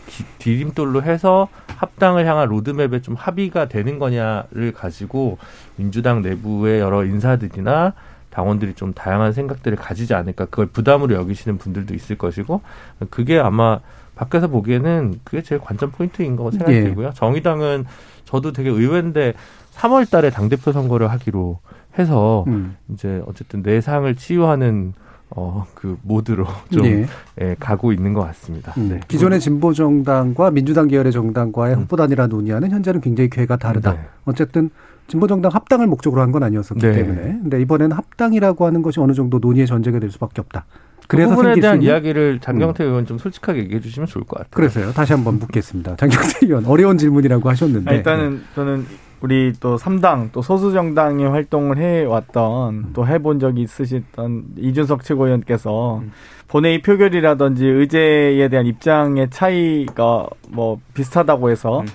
기- 0.07 0.25
디딤돌로 0.39 1.03
해서 1.03 1.49
합당을 1.79 2.27
향한 2.27 2.49
로드맵에 2.51 3.01
좀 3.01 3.15
합의가 3.15 3.69
되는 3.69 3.99
거냐를 3.99 4.73
가지고 4.75 5.39
민주당 5.77 6.21
내부의 6.21 6.81
여러 6.81 7.07
인사들이나 7.07 7.95
당원들이 8.29 8.75
좀 8.75 8.93
다양한 8.93 9.33
생각들을 9.33 9.79
가지지 9.79 10.13
않을까 10.13 10.45
그걸 10.45 10.67
부담으로 10.67 11.15
여기시는 11.15 11.57
분들도 11.57 11.95
있을 11.95 12.19
것이고 12.19 12.61
그게 13.09 13.39
아마 13.39 13.81
밖에서 14.15 14.49
보기에는 14.49 15.21
그게 15.25 15.41
제일 15.41 15.59
관전 15.63 15.93
포인트인 15.93 16.37
거 16.37 16.51
생각이 16.51 16.73
예. 16.75 16.83
들고요. 16.83 17.13
정의당은 17.15 17.87
저도 18.27 18.53
되게 18.53 18.69
의외인데 18.69 19.33
3월 19.75 20.09
달에 20.11 20.31
당대표 20.31 20.73
선거를 20.73 21.11
하기로 21.11 21.59
해서 21.99 22.45
음. 22.49 22.77
이제 22.93 23.23
어쨌든 23.27 23.63
내상을 23.63 24.13
치유하는 24.15 24.95
어 25.37 25.65
그 25.75 25.97
모드로 26.03 26.47
좀 26.73 26.85
예. 26.87 27.07
예, 27.41 27.57
가고 27.59 27.93
있는 27.93 28.13
것 28.15 28.21
같습니다. 28.23 28.73
음. 28.79 28.89
네. 28.91 29.01
기존의 29.09 29.41
진보 29.41 29.73
정당과 29.73 30.51
민주당 30.53 30.87
계열의 30.87 31.11
정당과의 31.13 31.75
후보 31.75 31.97
단일화 31.97 32.27
논의와는 32.29 32.71
현재는 32.71 33.01
굉장히 33.01 33.29
궤가 33.31 33.57
다르다. 33.57 33.93
네. 33.95 34.01
어쨌든 34.25 34.71
진보 35.09 35.27
정당 35.27 35.51
합당을 35.53 35.87
목적으로 35.89 36.23
한 36.23 36.31
건 36.31 36.43
아니었었기 36.45 36.81
네. 36.81 36.93
때문에. 36.93 37.21
근데 37.43 37.61
이번에는 37.61 37.97
합당이라고 37.97 38.65
하는 38.67 38.83
것이 38.83 39.01
어느 39.01 39.13
정도 39.13 39.39
논의의 39.39 39.67
전제가 39.67 39.99
될 39.99 40.11
수밖에 40.11 40.41
없다. 40.41 40.67
그 41.03 41.07
그래서 41.09 41.31
부분에 41.31 41.49
생길 41.49 41.63
수 41.63 41.63
대한 41.63 41.77
있는? 41.83 41.87
음. 41.87 41.91
이야기를 41.91 42.39
장경태 42.41 42.85
의원 42.85 43.05
좀 43.07 43.19
솔직하게 43.19 43.61
얘기해 43.61 43.81
주시면 43.81 44.07
좋을 44.07 44.25
것 44.25 44.37
같아요. 44.39 44.51
그래서요. 44.53 44.93
다시 44.93 45.13
한번 45.13 45.39
묻겠습니다. 45.41 45.97
장경태 45.97 46.47
의원 46.47 46.65
어려운 46.67 46.97
질문이라고 46.97 47.49
하셨는데 47.51 47.91
아, 47.91 47.95
일단은 47.95 48.43
저는 48.55 48.87
우리 49.25 49.55
또 49.59 49.77
3당 49.77 50.33
또 50.33 50.43
소수정당이 50.43 51.25
활동을 51.25 51.79
해왔던 51.79 52.91
또 52.93 53.07
해본 53.07 53.41
적이 53.41 53.63
있으셨던 53.63 54.45
이준석 54.59 55.03
최고위원께서 55.03 56.03
본회의 56.47 56.83
표결이라든지 56.83 57.65
의제에 57.65 58.47
대한 58.49 58.67
입장의 58.67 59.31
차이가 59.31 60.27
뭐 60.51 60.79
비슷하다고 60.93 61.49
해서 61.49 61.81
음. 61.81 61.87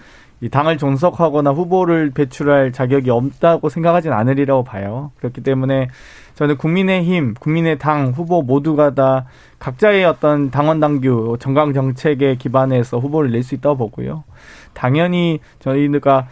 이 0.41 0.49
당을 0.49 0.79
존속하거나 0.79 1.51
후보를 1.51 2.09
배출할 2.09 2.71
자격이 2.71 3.11
없다고 3.11 3.69
생각하진 3.69 4.11
않으리라고 4.11 4.63
봐요. 4.63 5.11
그렇기 5.17 5.41
때문에 5.41 5.89
저는 6.33 6.57
국민의힘, 6.57 7.35
국민의당 7.39 8.13
후보 8.15 8.41
모두가 8.41 8.95
다 8.95 9.25
각자의 9.59 10.03
어떤 10.05 10.49
당원 10.49 10.79
당규 10.79 11.37
정강 11.39 11.73
정책에 11.73 12.37
기반해서 12.37 12.97
후보를 12.97 13.29
낼 13.29 13.43
수 13.43 13.53
있다고 13.53 13.77
보고요. 13.77 14.23
당연히 14.73 15.41
저희가 15.59 16.27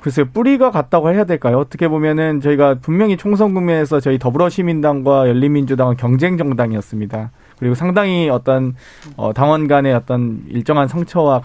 글쎄요 0.00 0.26
뿌리가 0.32 0.70
같다고 0.70 1.12
해야 1.12 1.24
될까요? 1.24 1.58
어떻게 1.58 1.88
보면은 1.88 2.40
저희가 2.40 2.76
분명히 2.80 3.16
총선 3.16 3.54
국면에서 3.54 4.00
저희 4.00 4.18
더불어시민당과 4.18 5.28
열린민주당은 5.28 5.96
경쟁 5.96 6.36
정당이었습니다. 6.36 7.30
그리고 7.58 7.74
상당히 7.74 8.28
어떤 8.30 8.74
어, 9.16 9.32
당원 9.32 9.68
간의 9.68 9.92
어떤 9.94 10.42
일정한 10.48 10.88
상처와 10.88 11.42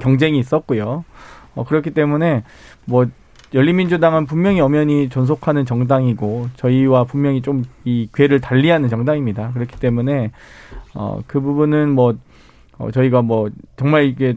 경쟁이 0.00 0.38
있었고요. 0.38 1.04
어, 1.54 1.64
그렇기 1.64 1.90
때문에 1.90 2.44
뭐 2.84 3.06
열린민주당은 3.54 4.26
분명히 4.26 4.60
엄연히 4.60 5.08
존속하는 5.08 5.64
정당이고 5.64 6.48
저희와 6.56 7.04
분명히 7.04 7.42
좀 7.42 7.64
이 7.86 8.08
궤를 8.12 8.40
달리하는 8.40 8.88
정당입니다. 8.88 9.52
그렇기 9.54 9.78
때문에 9.78 10.32
어, 10.94 11.20
그 11.28 11.40
부분은 11.40 11.90
뭐 11.90 12.14
어, 12.78 12.90
저희가 12.90 13.22
뭐 13.22 13.48
정말 13.76 14.04
이게 14.04 14.36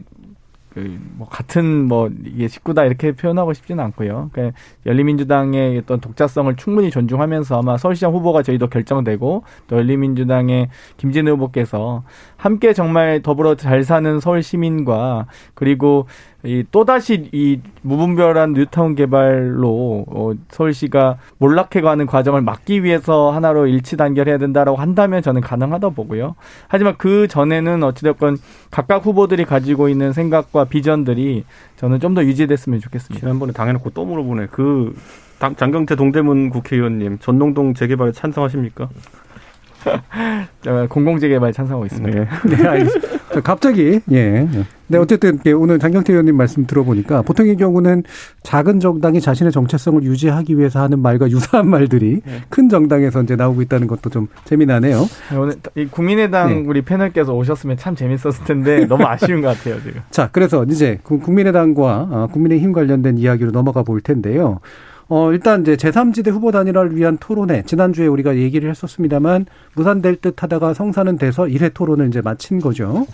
그뭐 0.70 1.28
같은 1.28 1.88
뭐 1.88 2.10
이게 2.24 2.48
식구다 2.48 2.84
이렇게 2.84 3.12
표현하고 3.12 3.52
싶지는 3.52 3.82
않고요. 3.84 4.30
그러니까 4.32 4.56
열린민주당의 4.86 5.78
어떤 5.78 6.00
독자성을 6.00 6.54
충분히 6.56 6.90
존중하면서 6.90 7.58
아마 7.58 7.76
서울시장 7.76 8.12
후보가 8.12 8.42
저희도 8.42 8.68
결정되고 8.68 9.42
또 9.66 9.76
열린민주당의 9.76 10.68
김진우 10.96 11.32
후보께서 11.32 12.04
함께 12.36 12.72
정말 12.72 13.20
더불어 13.22 13.56
잘 13.56 13.82
사는 13.82 14.20
서울 14.20 14.42
시민과 14.42 15.26
그리고 15.54 16.06
이 16.42 16.64
또다시 16.70 17.28
이 17.32 17.60
무분별한 17.82 18.54
뉴타운 18.54 18.94
개발로 18.94 20.04
어, 20.08 20.32
서울시가 20.48 21.18
몰락해가는 21.38 22.06
과정을 22.06 22.40
막기 22.40 22.82
위해서 22.82 23.30
하나로 23.30 23.66
일치 23.66 23.96
단결해야 23.98 24.38
된다라고 24.38 24.78
한다면 24.78 25.20
저는 25.22 25.42
가능하다 25.42 25.90
보고요. 25.90 26.36
하지만 26.68 26.94
그 26.96 27.28
전에는 27.28 27.82
어찌됐건 27.82 28.38
각각 28.70 29.04
후보들이 29.04 29.44
가지고 29.44 29.88
있는 29.90 30.12
생각과 30.14 30.64
비전들이 30.64 31.44
저는 31.76 32.00
좀 32.00 32.14
더 32.14 32.24
유지됐으면 32.24 32.80
좋겠습니다. 32.80 33.20
지난번에 33.20 33.52
당해놓고 33.52 33.90
또 33.90 34.04
물어보네. 34.04 34.48
그 34.50 34.94
당- 35.38 35.54
장경태 35.54 35.94
동대문 35.94 36.50
국회의원님 36.50 37.18
전농동 37.20 37.74
재개발에 37.74 38.12
찬성하십니까? 38.12 38.88
어, 40.66 40.86
공공재개발 40.88 41.52
찬성하고 41.52 41.86
있습니다. 41.86 42.18
네. 42.20 42.28
네, 42.56 42.66
알겠습니다. 42.68 43.19
자, 43.32 43.40
갑자기 43.40 44.00
예. 44.10 44.48
네, 44.88 44.98
어쨌든 44.98 45.34
이렇게 45.34 45.52
오늘 45.52 45.78
장경태 45.78 46.12
의원님 46.12 46.36
말씀 46.36 46.66
들어보니까 46.66 47.22
보통의 47.22 47.56
경우는 47.56 48.02
작은 48.42 48.80
정당이 48.80 49.20
자신의 49.20 49.52
정체성을 49.52 50.02
유지하기 50.02 50.58
위해서 50.58 50.80
하는 50.82 50.98
말과 50.98 51.30
유사한 51.30 51.68
말들이 51.68 52.22
큰 52.48 52.68
정당에서 52.68 53.22
이제 53.22 53.36
나오고 53.36 53.62
있다는 53.62 53.86
것도 53.86 54.10
좀 54.10 54.26
재미나네요. 54.46 55.06
오늘 55.38 55.54
이 55.76 55.86
국민의당 55.86 56.48
네. 56.48 56.64
우리 56.66 56.82
패널께서 56.82 57.32
오셨으면 57.34 57.76
참 57.76 57.94
재밌었을 57.94 58.44
텐데 58.44 58.84
너무 58.90 59.04
아쉬운 59.04 59.42
것 59.42 59.56
같아요 59.56 59.80
지금. 59.80 60.00
자, 60.10 60.28
그래서 60.32 60.64
이제 60.64 60.98
국- 61.04 61.22
국민의당과 61.22 62.08
어, 62.10 62.28
국민의힘 62.32 62.72
관련된 62.72 63.16
이야기로 63.18 63.52
넘어가 63.52 63.84
볼 63.84 64.00
텐데요. 64.00 64.58
어, 65.12 65.32
일단 65.32 65.62
이제 65.62 65.74
제3지대 65.74 66.30
후보 66.30 66.52
단일화를 66.52 66.94
위한 66.94 67.18
토론회, 67.18 67.64
지난주에 67.66 68.06
우리가 68.06 68.36
얘기를 68.36 68.70
했었습니다만, 68.70 69.46
무산될 69.74 70.20
듯 70.20 70.40
하다가 70.40 70.72
성사는 70.72 71.18
돼서 71.18 71.46
1회 71.46 71.74
토론을 71.74 72.06
이제 72.06 72.20
마친 72.20 72.60
거죠. 72.60 73.08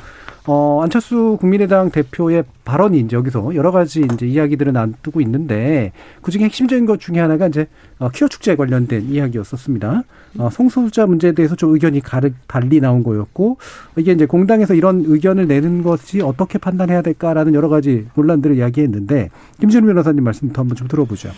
어, 0.47 0.81
안철수 0.83 1.39
국민의당 1.41 1.91
대표의 1.91 2.45
발언이 2.67 2.99
이제 2.99 3.17
여기서 3.17 3.55
여러 3.55 3.73
가지 3.73 4.07
이제 4.13 4.27
이야기들을 4.27 4.75
놔두고 4.75 5.23
있는데, 5.23 5.93
그 6.21 6.31
중에 6.31 6.43
핵심적인 6.43 6.85
것 6.85 7.01
중에 7.01 7.19
하나가 7.19 7.47
이제, 7.47 7.67
어, 7.99 8.11
퀴어 8.11 8.29
축제에 8.29 8.57
관련된 8.57 9.05
이야기였었습니다. 9.09 10.03
어, 10.37 10.51
성소수자 10.51 11.07
문제에 11.07 11.33
대해서 11.33 11.57
좀 11.57 11.73
의견이 11.73 12.01
가르, 12.01 12.31
달리 12.47 12.79
나온 12.79 13.05
거였고, 13.05 13.57
이게 13.97 14.13
이제 14.13 14.27
공당에서 14.27 14.75
이런 14.75 15.03
의견을 15.07 15.49
내는 15.49 15.83
것이 15.83 16.21
어떻게 16.21 16.59
판단해야 16.59 17.01
될까라는 17.01 17.55
여러 17.55 17.71
가지 17.71 18.07
논란들을 18.15 18.59
이야기했는데, 18.59 19.31
김진우 19.61 19.87
변호사님 19.87 20.23
말씀부터 20.23 20.61
한번 20.61 20.77
좀 20.77 20.89
들어보죠. 20.89 21.31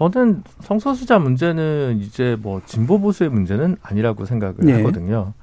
저는 0.00 0.42
성소수자 0.62 1.18
문제는 1.18 1.98
이제 2.00 2.34
뭐 2.40 2.62
진보 2.64 2.98
보수의 2.98 3.28
문제는 3.28 3.76
아니라고 3.82 4.24
생각을 4.24 4.56
네. 4.60 4.72
하거든요. 4.76 5.34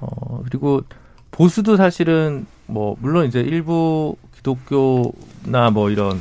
어 0.00 0.42
그리고 0.44 0.82
보수도 1.30 1.76
사실은 1.76 2.44
뭐 2.66 2.96
물론 2.98 3.26
이제 3.26 3.40
일부 3.40 4.16
기독교나 4.34 5.70
뭐 5.72 5.90
이런 5.90 6.20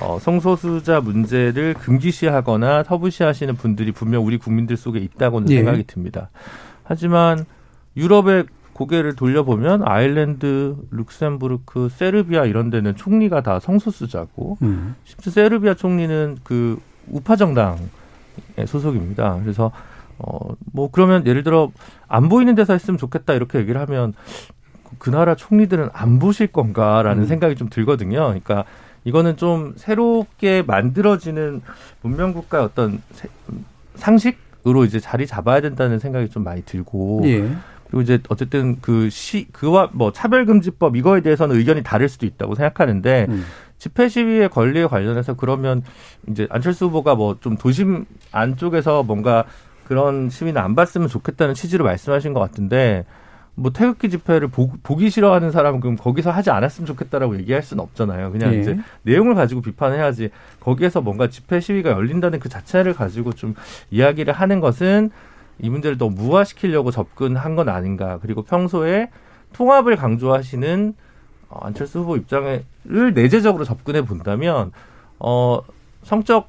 어 0.00 0.18
성소수자 0.20 1.00
문제를 1.00 1.74
금기시하거나 1.74 2.82
터부시하시는 2.82 3.54
분들이 3.54 3.92
분명 3.92 4.26
우리 4.26 4.36
국민들 4.36 4.76
속에 4.76 4.98
있다고는 4.98 5.48
예. 5.50 5.58
생각이 5.58 5.84
듭니다. 5.84 6.30
하지만 6.82 7.46
유럽의 7.96 8.46
고개를 8.72 9.14
돌려보면 9.14 9.86
아일랜드, 9.86 10.74
룩셈부르크, 10.90 11.88
세르비아 11.90 12.46
이런 12.46 12.70
데는 12.70 12.96
총리가 12.96 13.42
다 13.42 13.60
성소수자고 13.60 14.58
음. 14.62 14.96
심지어 15.04 15.30
세르비아 15.30 15.74
총리는 15.74 16.38
그 16.42 16.80
우파 17.10 17.36
정당의 17.36 17.78
소속입니다. 18.66 19.38
그래서 19.42 19.70
어 20.18 20.38
뭐 20.72 20.90
그러면 20.90 21.26
예를 21.26 21.42
들어 21.44 21.70
안 22.08 22.28
보이는 22.28 22.54
데서 22.54 22.72
했으면 22.72 22.98
좋겠다 22.98 23.32
이렇게 23.34 23.58
얘기를 23.58 23.80
하면 23.80 24.14
그 24.98 25.10
나라 25.10 25.34
총리들은 25.34 25.90
안 25.92 26.18
보실 26.18 26.46
건가라는 26.48 27.22
음. 27.22 27.26
생각이 27.26 27.54
좀 27.56 27.68
들거든요. 27.68 28.18
그러니까 28.26 28.64
이거는 29.04 29.36
좀 29.36 29.74
새롭게 29.76 30.62
만들어지는 30.62 31.62
문명 32.02 32.32
국가의 32.32 32.64
어떤 32.64 33.00
세- 33.12 33.28
상식으로 33.96 34.84
이제 34.84 35.00
자리 35.00 35.26
잡아야 35.26 35.60
된다는 35.60 35.98
생각이 35.98 36.28
좀 36.30 36.44
많이 36.44 36.62
들고 36.64 37.22
예. 37.24 37.40
그리고 37.86 38.02
이제 38.02 38.18
어쨌든 38.28 38.80
그 38.80 39.08
시 39.10 39.46
그와 39.52 39.90
뭐 39.92 40.12
차별금지법 40.12 40.96
이거에 40.96 41.20
대해서는 41.22 41.56
의견이 41.56 41.82
다를 41.82 42.08
수도 42.08 42.26
있다고 42.26 42.54
생각하는데 42.54 43.26
음. 43.28 43.44
집회 43.78 44.08
시위의 44.08 44.48
권리에 44.50 44.86
관련해서 44.86 45.34
그러면 45.34 45.82
이제 46.28 46.46
안철수 46.50 46.86
후보가 46.86 47.14
뭐 47.14 47.36
좀 47.40 47.56
도심 47.56 48.04
안쪽에서 48.32 49.02
뭔가 49.02 49.44
그런 49.86 50.28
시위는 50.28 50.60
안 50.60 50.74
봤으면 50.74 51.08
좋겠다는 51.08 51.54
취지로 51.54 51.84
말씀하신 51.84 52.34
것 52.34 52.40
같은데 52.40 53.06
뭐 53.54 53.72
태극기 53.72 54.08
집회를 54.10 54.48
보, 54.48 54.70
기 54.96 55.10
싫어하는 55.10 55.50
사람은 55.50 55.80
그럼 55.80 55.96
거기서 55.96 56.30
하지 56.30 56.50
않았으면 56.50 56.86
좋겠다라고 56.86 57.36
얘기할 57.38 57.62
수는 57.62 57.82
없잖아요. 57.82 58.30
그냥 58.30 58.54
예. 58.54 58.60
이제 58.60 58.78
내용을 59.02 59.34
가지고 59.34 59.62
비판해야지 59.62 60.30
거기에서 60.60 61.00
뭔가 61.00 61.28
집회 61.28 61.58
시위가 61.58 61.90
열린다는 61.90 62.38
그 62.38 62.48
자체를 62.48 62.94
가지고 62.94 63.32
좀 63.32 63.54
이야기를 63.90 64.32
하는 64.32 64.60
것은 64.60 65.10
이 65.60 65.70
문제를 65.70 65.98
더 65.98 66.08
무화시키려고 66.08 66.92
접근한 66.92 67.56
건 67.56 67.68
아닌가. 67.68 68.18
그리고 68.22 68.42
평소에 68.42 69.10
통합을 69.54 69.96
강조하시는 69.96 70.94
어, 70.94 71.07
안철수 71.50 72.00
후보 72.00 72.16
입장을 72.16 72.64
내재적으로 73.14 73.64
접근해 73.64 74.02
본다면 74.02 74.72
어 75.18 75.60
성적 76.02 76.48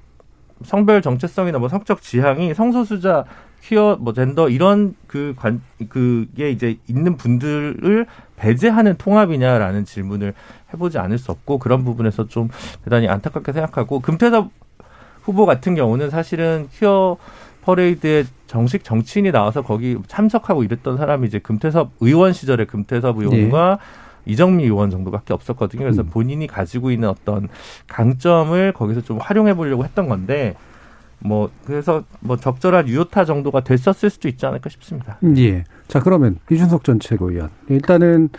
성별 0.63 1.01
정체성이나 1.01 1.57
뭐 1.59 1.69
성적 1.69 2.01
지향이 2.01 2.53
성소수자 2.53 3.23
퀴어 3.61 3.97
뭐 3.99 4.13
젠더 4.13 4.49
이런 4.49 4.95
그 5.07 5.33
관 5.37 5.61
그게 5.89 6.49
이제 6.51 6.77
있는 6.87 7.17
분들을 7.17 8.05
배제하는 8.35 8.95
통합이냐라는 8.97 9.85
질문을 9.85 10.33
해보지 10.73 10.97
않을 10.97 11.17
수 11.17 11.31
없고 11.31 11.59
그런 11.59 11.83
부분에서 11.83 12.27
좀 12.27 12.49
대단히 12.83 13.07
안타깝게 13.07 13.51
생각하고 13.53 13.99
금태섭 13.99 14.49
후보 15.23 15.45
같은 15.45 15.75
경우는 15.75 16.09
사실은 16.09 16.67
퀴어 16.73 17.17
퍼레이드에 17.63 18.23
정식 18.47 18.83
정치인이 18.83 19.31
나와서 19.31 19.61
거기 19.61 19.97
참석하고 20.07 20.63
이랬던 20.63 20.97
사람이 20.97 21.27
이제 21.27 21.39
금태섭 21.39 21.91
의원 21.99 22.31
시절에 22.33 22.65
금태섭 22.65 23.17
의원과 23.17 23.79
이정미 24.29 24.63
의원 24.63 24.89
정도밖에 24.89 25.33
없었거든요. 25.33 25.83
그래서 25.83 26.03
음. 26.03 26.09
본인이 26.09 26.47
가지고 26.47 26.91
있는 26.91 27.09
어떤 27.09 27.49
강점을 27.87 28.73
거기서 28.73 29.01
좀 29.01 29.17
활용해 29.17 29.55
보려고 29.55 29.83
했던 29.83 30.07
건데 30.07 30.55
뭐 31.19 31.49
그래서 31.65 32.03
뭐 32.19 32.37
적절한 32.37 32.87
유효타 32.87 33.25
정도가 33.25 33.61
됐었을 33.61 34.09
수도 34.09 34.27
있지 34.27 34.45
않을까 34.45 34.69
싶습니다. 34.69 35.17
예. 35.37 35.63
자 35.89 35.99
그러면 35.99 36.37
이준석 36.51 36.83
전 36.83 36.99
최고위원 36.99 37.49
일단은 37.67 38.29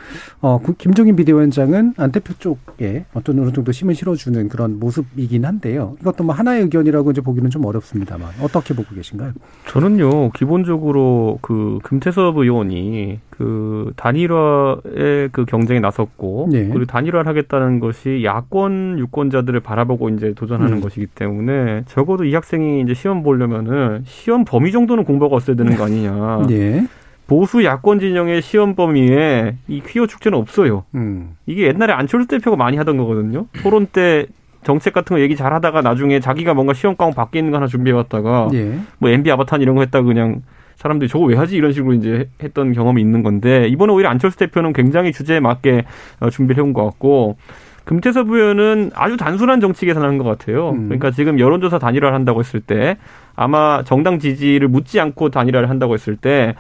어 0.41 0.59
구- 0.59 0.75
김종인 0.75 1.17
비대위원장은 1.17 1.95
안 1.97 2.13
대표 2.13 2.33
쪽에 2.39 3.07
어떤 3.13 3.41
어느 3.41 3.51
정도 3.53 3.73
힘을 3.73 3.97
실어주는 3.97 4.49
그런 4.49 4.79
모습이긴 4.79 5.45
한데요. 5.45 5.97
이것도 6.01 6.23
뭐 6.23 6.33
하나의 6.33 6.63
의견이라고 6.63 7.11
이제 7.11 7.21
보기는 7.21 7.51
좀 7.51 7.65
어렵습니다만 7.65 8.29
어떻게 8.41 8.73
보고 8.73 8.95
계신가요? 8.95 9.33
저는요 9.67 10.31
기본적으로 10.31 11.41
그 11.43 11.81
금태섭 11.83 12.37
의원이 12.39 13.19
그 13.31 13.93
단일화의 13.97 15.31
그 15.33 15.45
경쟁에 15.45 15.81
나섰고 15.81 16.51
네. 16.53 16.69
그리고 16.69 16.85
단일화를 16.85 17.27
하겠다는 17.27 17.81
것이 17.81 18.23
야권 18.25 19.01
유권자들을 19.01 19.59
바라보고 19.59 20.11
이제 20.11 20.35
도전하는 20.35 20.75
음. 20.75 20.81
것이기 20.81 21.07
때문에 21.07 21.83
적어도 21.89 22.25
이 22.25 22.33
학생이 22.33 22.83
이제 22.83 22.95
시험 22.95 23.25
보려면은 23.25 24.05
시험 24.07 24.45
범위 24.45 24.71
정도는 24.71 25.03
공부가 25.05 25.35
없어야 25.35 25.57
되는 25.57 25.75
거 25.77 25.85
아니냐. 25.87 26.47
예. 26.51 26.87
보수 27.31 27.63
야권 27.63 28.01
진영의 28.01 28.43
시험 28.43 28.75
범위에 28.75 29.55
이 29.69 29.81
퀴어 29.87 30.09
축제는 30.09 30.37
없어요. 30.37 30.83
음. 30.97 31.37
이게 31.47 31.69
옛날에 31.69 31.93
안철수 31.93 32.27
대표가 32.27 32.57
많이 32.57 32.77
하던 32.77 32.97
거거든요. 32.97 33.47
토론 33.63 33.87
때 33.87 34.27
정책 34.65 34.93
같은 34.93 35.15
거 35.15 35.21
얘기 35.23 35.37
잘 35.37 35.53
하다가 35.53 35.81
나중에 35.81 36.19
자기가 36.19 36.55
뭔가 36.55 36.75
시험 36.75 36.97
과목 36.97 37.15
밖에 37.15 37.39
있는 37.39 37.53
거 37.53 37.59
하나 37.59 37.69
준비해 37.69 37.97
왔다가 37.97 38.49
예. 38.55 38.81
뭐 38.99 39.11
MB 39.11 39.31
아바탄 39.31 39.63
이런 39.63 39.77
거 39.77 39.83
했다가 39.83 40.05
그냥 40.05 40.43
사람들이 40.75 41.09
저거 41.09 41.27
왜 41.27 41.37
하지 41.37 41.55
이런 41.55 41.73
식으로 41.73 41.95
이제 41.95 42.29
했던 42.43 42.73
경험이 42.73 43.01
있는 43.01 43.23
건데 43.23 43.69
이번에 43.69 43.93
오히려 43.93 44.09
안철수 44.09 44.37
대표는 44.37 44.73
굉장히 44.73 45.13
주제에 45.13 45.39
맞게 45.39 45.85
어, 46.19 46.31
준비를 46.31 46.61
해온 46.61 46.73
것 46.73 46.85
같고 46.85 47.37
금태섭 47.85 48.29
의원은 48.29 48.91
아주 48.95 49.17
단순한 49.17 49.61
정치 49.61 49.87
계산하는 49.87 50.19
것 50.19 50.25
같아요. 50.25 50.71
음. 50.71 50.89
그러니까 50.89 51.13
지금 51.13 51.39
여론조사 51.39 51.79
단일화를 51.79 52.13
한다고 52.13 52.41
했을 52.41 52.59
때 52.61 52.97
아마 53.37 53.85
정당 53.85 54.19
지지를 54.19 54.67
묻지 54.67 54.99
않고 54.99 55.29
단일화를 55.29 55.71
한다고 55.71 55.95
했을 55.95 56.17
때 56.17 56.57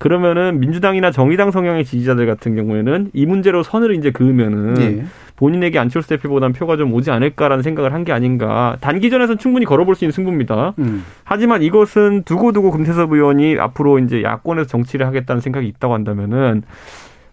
그러면은 0.00 0.60
민주당이나 0.60 1.10
정의당 1.10 1.50
성향의 1.50 1.84
지지자들 1.84 2.26
같은 2.26 2.56
경우에는 2.56 3.10
이 3.12 3.26
문제로 3.26 3.62
선을 3.62 3.94
이제 3.94 4.10
그으면은 4.10 4.80
예. 4.80 5.04
본인에게 5.36 5.78
안철수 5.78 6.08
대표보다는 6.08 6.54
표가 6.54 6.78
좀 6.78 6.92
오지 6.94 7.10
않을까라는 7.10 7.62
생각을 7.62 7.92
한 7.92 8.04
게 8.04 8.12
아닌가. 8.12 8.78
단기전에서는 8.80 9.36
충분히 9.38 9.66
걸어볼 9.66 9.94
수 9.94 10.04
있는 10.06 10.12
승부입니다. 10.12 10.72
음. 10.78 11.04
하지만 11.24 11.62
이것은 11.62 12.22
두고두고 12.24 12.70
금태섭 12.70 13.12
의원이 13.12 13.58
앞으로 13.58 13.98
이제 13.98 14.22
야권에서 14.22 14.66
정치를 14.68 15.06
하겠다는 15.06 15.42
생각이 15.42 15.66
있다고 15.68 15.92
한다면은 15.92 16.62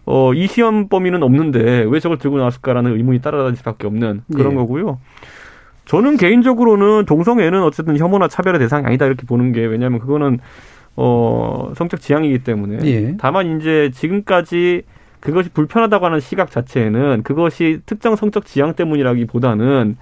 어, 0.05 0.33
이 0.33 0.45
시험 0.47 0.89
범위는 0.89 1.23
없는데 1.23 1.85
왜 1.89 1.99
저걸 2.01 2.17
들고 2.17 2.37
나왔을까라는 2.37 2.97
의문이 2.97 3.19
따라다닐 3.21 3.55
수밖에 3.55 3.87
없는 3.87 4.23
그런 4.33 4.51
예. 4.51 4.55
거고요. 4.55 4.99
저는 5.85 6.17
개인적으로는 6.17 7.05
동성애는 7.05 7.63
어쨌든 7.63 7.97
혐오나 7.97 8.27
차별의 8.27 8.59
대상이 8.59 8.85
아니다 8.85 9.05
이렇게 9.05 9.25
보는 9.25 9.53
게 9.53 9.65
왜냐하면 9.65 9.99
그거는 9.99 10.39
어, 10.97 11.71
성적 11.75 12.01
지향이기 12.01 12.39
때문에 12.39 12.79
예. 12.85 13.15
다만 13.19 13.59
이제 13.59 13.91
지금까지 13.93 14.81
그것이 15.19 15.49
불편하다고 15.49 16.05
하는 16.05 16.19
시각 16.19 16.51
자체는 16.51 17.23
그것이 17.23 17.79
특정 17.85 18.15
성적 18.15 18.45
지향 18.45 18.73
때문이라기보다는 18.73 19.97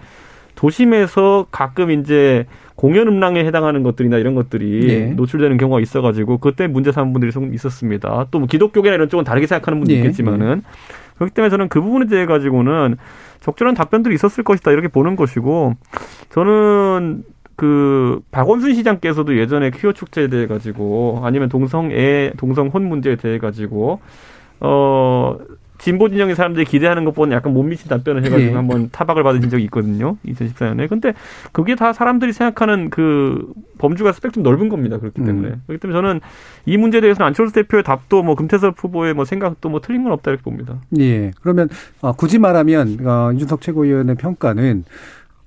도심에서 0.55 1.47
가끔 1.51 1.91
이제 1.91 2.45
공연 2.75 3.07
음란에 3.07 3.45
해당하는 3.45 3.83
것들이나 3.83 4.17
이런 4.17 4.35
것들이 4.35 4.89
예. 4.89 5.05
노출되는 5.07 5.57
경우가 5.57 5.81
있어가지고 5.81 6.37
그때 6.37 6.67
문제 6.67 6.91
삼은 6.91 7.11
분들이 7.13 7.31
조금 7.31 7.53
있었습니다. 7.53 8.27
또 8.31 8.39
뭐 8.39 8.47
기독교계나 8.47 8.95
이런 8.95 9.09
쪽은 9.09 9.25
다르게 9.25 9.47
생각하는 9.47 9.79
분도 9.79 9.93
예. 9.93 9.97
있겠지만은 9.97 10.63
그렇기 11.15 11.33
때문에 11.33 11.49
저는 11.49 11.69
그 11.69 11.81
부분에 11.81 12.07
대해 12.07 12.25
가지고는 12.25 12.97
적절한 13.41 13.75
답변들이 13.75 14.15
있었을 14.15 14.43
것이다 14.43 14.71
이렇게 14.71 14.87
보는 14.87 15.15
것이고 15.15 15.73
저는 16.29 17.23
그 17.55 18.21
박원순 18.31 18.73
시장께서도 18.75 19.37
예전에 19.37 19.71
퀴어 19.71 19.93
축제에 19.93 20.27
대해 20.27 20.47
가지고 20.47 21.21
아니면 21.23 21.49
동성애 21.49 22.31
동성혼 22.37 22.87
문제에 22.87 23.15
대해 23.15 23.37
가지고 23.37 23.99
어 24.59 25.37
진보 25.77 26.09
진영의 26.09 26.35
사람들이 26.35 26.65
기대하는 26.65 27.03
것보다 27.05 27.35
약간 27.35 27.53
못 27.53 27.63
미친 27.63 27.89
답변을 27.89 28.23
해가지고 28.25 28.51
예. 28.51 28.55
한번 28.55 28.89
타박을 28.91 29.23
받으신 29.23 29.49
적이 29.49 29.65
있거든요. 29.65 30.17
2014년에. 30.25 30.87
근데 30.89 31.13
그게 31.51 31.75
다 31.75 31.93
사람들이 31.93 32.33
생각하는 32.33 32.89
그 32.89 33.51
범주가 33.77 34.13
스펙트럼 34.13 34.43
넓은 34.43 34.69
겁니다. 34.69 34.97
그렇기 34.97 35.23
때문에. 35.23 35.49
음. 35.49 35.61
그렇기 35.67 35.81
때문에 35.81 35.97
저는 35.99 36.21
이 36.65 36.77
문제에 36.77 37.01
대해서는 37.01 37.27
안철수 37.27 37.53
대표의 37.53 37.83
답도 37.83 38.23
뭐 38.23 38.35
금태섭 38.35 38.75
후보의 38.77 39.13
뭐 39.13 39.25
생각도 39.25 39.69
뭐 39.69 39.81
틀린 39.81 40.03
건 40.03 40.13
없다 40.13 40.31
이렇게 40.31 40.43
봅니다. 40.43 40.77
예. 40.97 41.31
그러면 41.41 41.69
어, 42.01 42.13
굳이 42.13 42.39
말하면 42.39 43.05
어, 43.05 43.31
이준석 43.33 43.61
최고위원의 43.61 44.15
평가는 44.15 44.85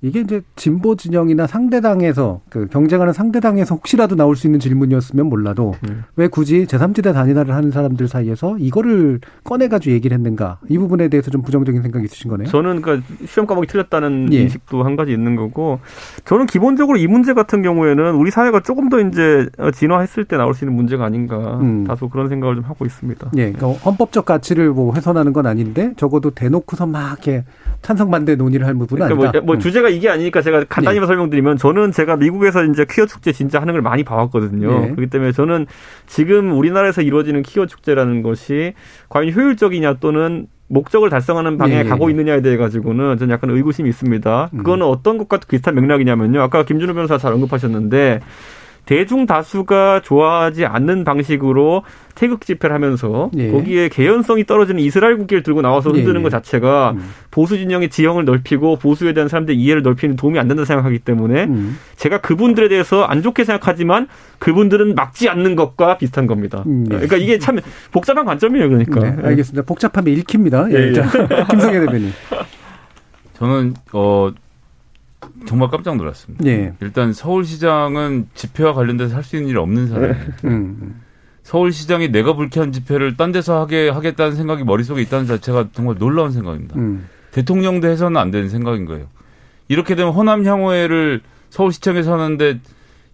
이게 0.01 0.21
이제 0.21 0.41
진보 0.55 0.95
진영이나 0.95 1.45
상대당에서 1.45 2.39
그 2.49 2.67
경쟁하는 2.67 3.11
상대당에서 3.11 3.75
혹시라도 3.75 4.15
나올 4.15 4.35
수 4.37 4.47
있는 4.47 4.59
질문이었으면 4.59 5.27
몰라도 5.27 5.75
음. 5.89 6.03
왜 6.15 6.27
굳이 6.27 6.65
제3지대 6.65 7.13
단일화를 7.13 7.53
하는 7.53 7.71
사람들 7.71 8.07
사이에서 8.07 8.57
이거를 8.59 9.19
꺼내가지고 9.43 9.93
얘기를 9.93 10.15
했는가 10.15 10.59
이 10.69 10.77
부분에 10.77 11.09
대해서 11.09 11.29
좀 11.31 11.41
부정적인 11.41 11.81
생각이 11.81 12.05
있으신 12.05 12.29
거네요. 12.29 12.47
저는 12.47 12.81
그러니까 12.81 13.05
시험 13.25 13.45
과목이 13.45 13.67
틀렸다는 13.67 14.29
예. 14.31 14.43
인식도 14.43 14.83
한 14.83 14.95
가지 14.95 15.11
있는 15.11 15.35
거고 15.35 15.79
저는 16.23 16.45
기본적으로 16.45 16.97
이 16.97 17.07
문제 17.07 17.33
같은 17.33 17.61
경우에는 17.61 18.15
우리 18.15 18.31
사회가 18.31 18.61
조금 18.61 18.87
더 18.87 19.01
이제 19.01 19.49
어, 19.57 19.71
진화했을 19.71 20.23
때 20.25 20.37
나올 20.37 20.53
수 20.53 20.63
있는 20.63 20.77
문제가 20.77 21.03
아닌가 21.03 21.59
음. 21.59 21.83
다소 21.85 22.07
그런 22.07 22.29
생각을 22.29 22.55
좀 22.55 22.63
하고 22.63 22.85
있습니다. 22.85 23.31
예, 23.35 23.51
그러니까 23.51 23.79
헌법적 23.83 24.23
가치를 24.23 24.71
뭐 24.71 24.93
훼손하는 24.93 25.33
건 25.33 25.45
아닌데 25.45 25.93
적어도 25.97 26.31
대놓고서 26.31 26.85
막 26.85 27.09
이렇게 27.11 27.43
찬성 27.81 28.11
반대 28.11 28.35
논의를 28.35 28.65
할 28.65 28.75
부분은 28.75 29.05
그러니까 29.05 29.27
아니다. 29.27 29.39
뭐, 29.39 29.45
뭐 29.47 29.55
음. 29.55 29.59
주제가 29.59 29.88
이게 29.89 30.09
아니니까 30.09 30.41
제가 30.41 30.65
간단히만 30.69 31.07
설명드리면 31.07 31.57
저는 31.57 31.91
제가 31.91 32.15
미국에서 32.15 32.63
이제 32.65 32.85
퀴어 32.89 33.05
축제 33.05 33.31
진짜 33.31 33.61
하는 33.61 33.73
걸 33.73 33.81
많이 33.81 34.03
봐왔거든요. 34.03 34.67
네. 34.67 34.85
그렇기 34.91 35.07
때문에 35.07 35.31
저는 35.31 35.67
지금 36.07 36.51
우리나라에서 36.53 37.01
이루어지는 37.01 37.43
퀴어 37.43 37.65
축제라는 37.65 38.21
것이 38.21 38.73
과연 39.09 39.31
효율적이냐 39.33 39.95
또는 39.95 40.47
목적을 40.69 41.09
달성하는 41.09 41.57
방향에 41.57 41.81
예, 41.81 41.85
예, 41.85 41.89
가고 41.89 42.07
예. 42.07 42.11
있느냐에 42.11 42.41
대해 42.41 42.55
가지고는 42.57 43.17
저는 43.17 43.33
약간 43.33 43.49
의구심이 43.49 43.89
있습니다. 43.89 44.49
음. 44.53 44.57
그거는 44.57 44.85
어떤 44.85 45.17
것과 45.17 45.39
비슷한 45.47 45.75
맥락이냐면요. 45.75 46.41
아까 46.41 46.63
김준호 46.63 46.93
변호사 46.93 47.17
잘 47.17 47.33
언급하셨는데 47.33 48.19
대중 48.89 49.27
다수가 49.27 50.01
좋아하지 50.03 50.65
않는 50.65 51.03
방식으로 51.03 51.83
태극 52.15 52.43
집회를 52.43 52.73
하면서 52.73 53.29
예. 53.37 53.51
거기에 53.51 53.87
개연성이 53.87 54.47
떨어지는 54.47 54.81
이스라엘 54.81 55.15
국기를 55.15 55.43
들고 55.43 55.61
나와서 55.61 55.91
흔드는 55.91 56.15
예, 56.15 56.19
예. 56.19 56.23
것 56.23 56.29
자체가 56.31 56.93
음. 56.95 57.11
보수 57.29 57.55
진영의 57.55 57.89
지형을 57.89 58.25
넓히고 58.25 58.77
보수에 58.77 59.13
대한 59.13 59.29
사람들의 59.29 59.59
이해를 59.59 59.83
넓히는 59.83 60.15
도움이 60.15 60.39
안 60.39 60.47
된다 60.47 60.65
생각하기 60.65 60.97
때문에 60.99 61.43
음. 61.43 61.77
제가 61.97 62.21
그분들에 62.21 62.67
대해서 62.67 63.03
안 63.03 63.21
좋게 63.21 63.43
생각하지만 63.43 64.07
그분들은 64.39 64.95
막지 64.95 65.29
않는 65.29 65.55
것과 65.55 65.99
비슷한 65.99 66.25
겁니다. 66.25 66.63
음, 66.65 66.85
네. 66.85 66.95
그러니까 66.95 67.17
이게 67.17 67.37
참 67.37 67.59
복잡한 67.91 68.25
관점이에요, 68.25 68.69
그러니까. 68.69 69.01
네, 69.01 69.15
알겠습니다. 69.21 69.67
복잡하면 69.67 70.11
읽힙니다. 70.15 70.65
예, 70.71 70.73
예, 70.73 70.87
예. 70.87 70.93
자, 70.93 71.07
김성애 71.47 71.79
대변인. 71.79 72.11
저는 73.33 73.75
어 73.93 74.31
정말 75.45 75.69
깜짝 75.69 75.95
놀랐습니다. 75.97 76.45
예. 76.45 76.73
일단 76.81 77.13
서울시장은 77.13 78.27
집회와 78.33 78.73
관련돼서 78.73 79.15
할 79.15 79.23
수 79.23 79.35
있는 79.35 79.49
일이 79.49 79.57
없는 79.59 79.87
사람이에요. 79.87 80.25
음. 80.45 81.01
서울시장이 81.43 82.09
내가 82.11 82.33
불쾌한 82.33 82.71
집회를 82.71 83.17
딴 83.17 83.31
데서 83.31 83.59
하게 83.59 83.89
하겠다는 83.89 84.35
생각이 84.35 84.63
머릿속에 84.63 85.01
있다는 85.01 85.25
자체가 85.25 85.69
정말 85.73 85.95
놀라운 85.97 86.31
생각입니다. 86.31 86.75
음. 86.77 87.07
대통령도 87.31 87.87
해서는 87.87 88.17
안 88.19 88.31
되는 88.31 88.49
생각인 88.49 88.85
거예요. 88.85 89.07
이렇게 89.67 89.95
되면 89.95 90.13
호남 90.13 90.45
향후회를 90.45 91.21
서울시청에서 91.49 92.13
하는데 92.13 92.59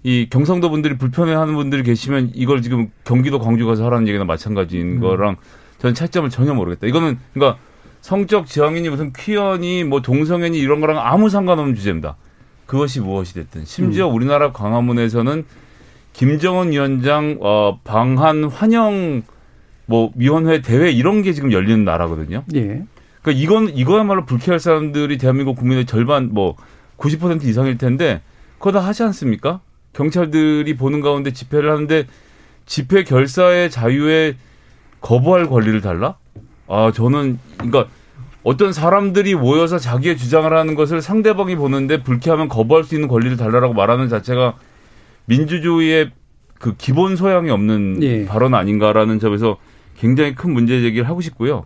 이 0.04 0.28
경상도 0.30 0.70
분들이 0.70 0.98
불편해하는 0.98 1.56
분들이 1.56 1.84
계시면 1.84 2.32
이걸 2.34 2.62
지금 2.62 2.90
경기도 3.04 3.40
광주 3.40 3.66
가서 3.66 3.86
하라는 3.86 4.08
얘기나 4.08 4.24
마찬가지인 4.26 5.00
거랑 5.00 5.38
저는 5.80 5.94
차이점을 5.96 6.30
전혀 6.30 6.54
모르겠다. 6.54 6.88
이거는 6.88 7.18
그러니까 7.34 7.60
성적 8.06 8.46
지향이니 8.46 8.90
무슨 8.90 9.12
퀴어니 9.14 9.84
뭐 9.84 10.04
동성애니 10.04 10.60
이런 10.60 10.80
거랑 10.80 11.00
아무 11.00 11.28
상관없는 11.28 11.74
주제입니다. 11.74 12.18
그것이 12.68 13.00
무엇이 13.00 13.34
됐든 13.34 13.66
심지어 13.66 14.08
우리나라 14.08 14.52
광화문에서는 14.52 15.44
김정은 16.14 16.72
위원장 16.72 17.40
어 17.42 17.80
방한 17.84 18.44
환영 18.44 19.24
뭐 19.88 20.12
위원회 20.14 20.62
대회 20.62 20.92
이런 20.92 21.24
게 21.24 21.34
지금 21.34 21.52
열리는 21.52 21.84
나라거든요. 21.84 22.44
예. 22.54 22.84
그러니까 23.24 23.32
이건 23.32 23.70
이거야말로 23.70 24.24
불쾌할 24.26 24.60
사람들이 24.60 25.18
대한민국 25.18 25.56
국민의 25.56 25.88
절반 25.88 26.30
뭐 26.32 26.56
90% 26.98 27.44
이상일 27.44 27.80
텐데 27.80 28.22
그거 28.60 28.72
다 28.72 28.82
하지 28.82 29.02
않습니까? 29.02 29.62
경찰들이 29.94 30.78
보는 30.78 31.02
가운데 31.02 31.34
집회를 31.34 31.72
하는데 31.72 32.06
집회 32.68 33.04
결사의 33.04 33.72
자유에 33.72 34.36
거부할 35.02 35.48
권리를 35.48 35.82
달라? 35.82 36.18
아 36.68 36.92
저는 36.94 37.40
그러니까 37.58 37.88
어떤 38.44 38.74
사람들이 38.74 39.36
모여서 39.36 39.80
자기의 39.80 40.18
주장을 40.18 40.52
하는 40.52 40.76
것을 40.76 41.02
상대방이 41.02 41.56
보는데 41.56 42.04
불쾌하면 42.04 42.48
거부할 42.48 42.84
수 42.84 42.96
있는 42.96 43.08
권리를 43.08 43.38
달라라고 43.38 43.74
말하는 43.74 44.08
자체가 44.08 44.56
민주주의의 45.26 46.12
그 46.60 46.76
기본 46.78 47.16
소양이 47.16 47.50
없는 47.50 48.04
예. 48.04 48.26
발언 48.26 48.54
아닌가라는 48.54 49.20
점에서 49.20 49.58
굉장히 49.98 50.36
큰 50.36 50.54
문제 50.54 50.80
제기를 50.82 51.08
하고 51.10 51.22
싶고요. 51.22 51.66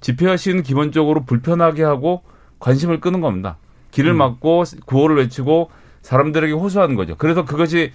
집회와 0.00 0.36
시위는 0.36 0.62
기본적으로 0.62 1.24
불편하게 1.24 1.82
하고 1.82 2.22
관심을 2.58 3.00
끄는 3.00 3.20
겁니다. 3.20 3.58
길을 3.90 4.14
막고 4.14 4.64
구호를 4.86 5.16
외치고 5.16 5.70
사람들에게 6.02 6.52
호소하는 6.52 6.96
거죠. 6.96 7.16
그래서 7.16 7.44
그것이 7.44 7.92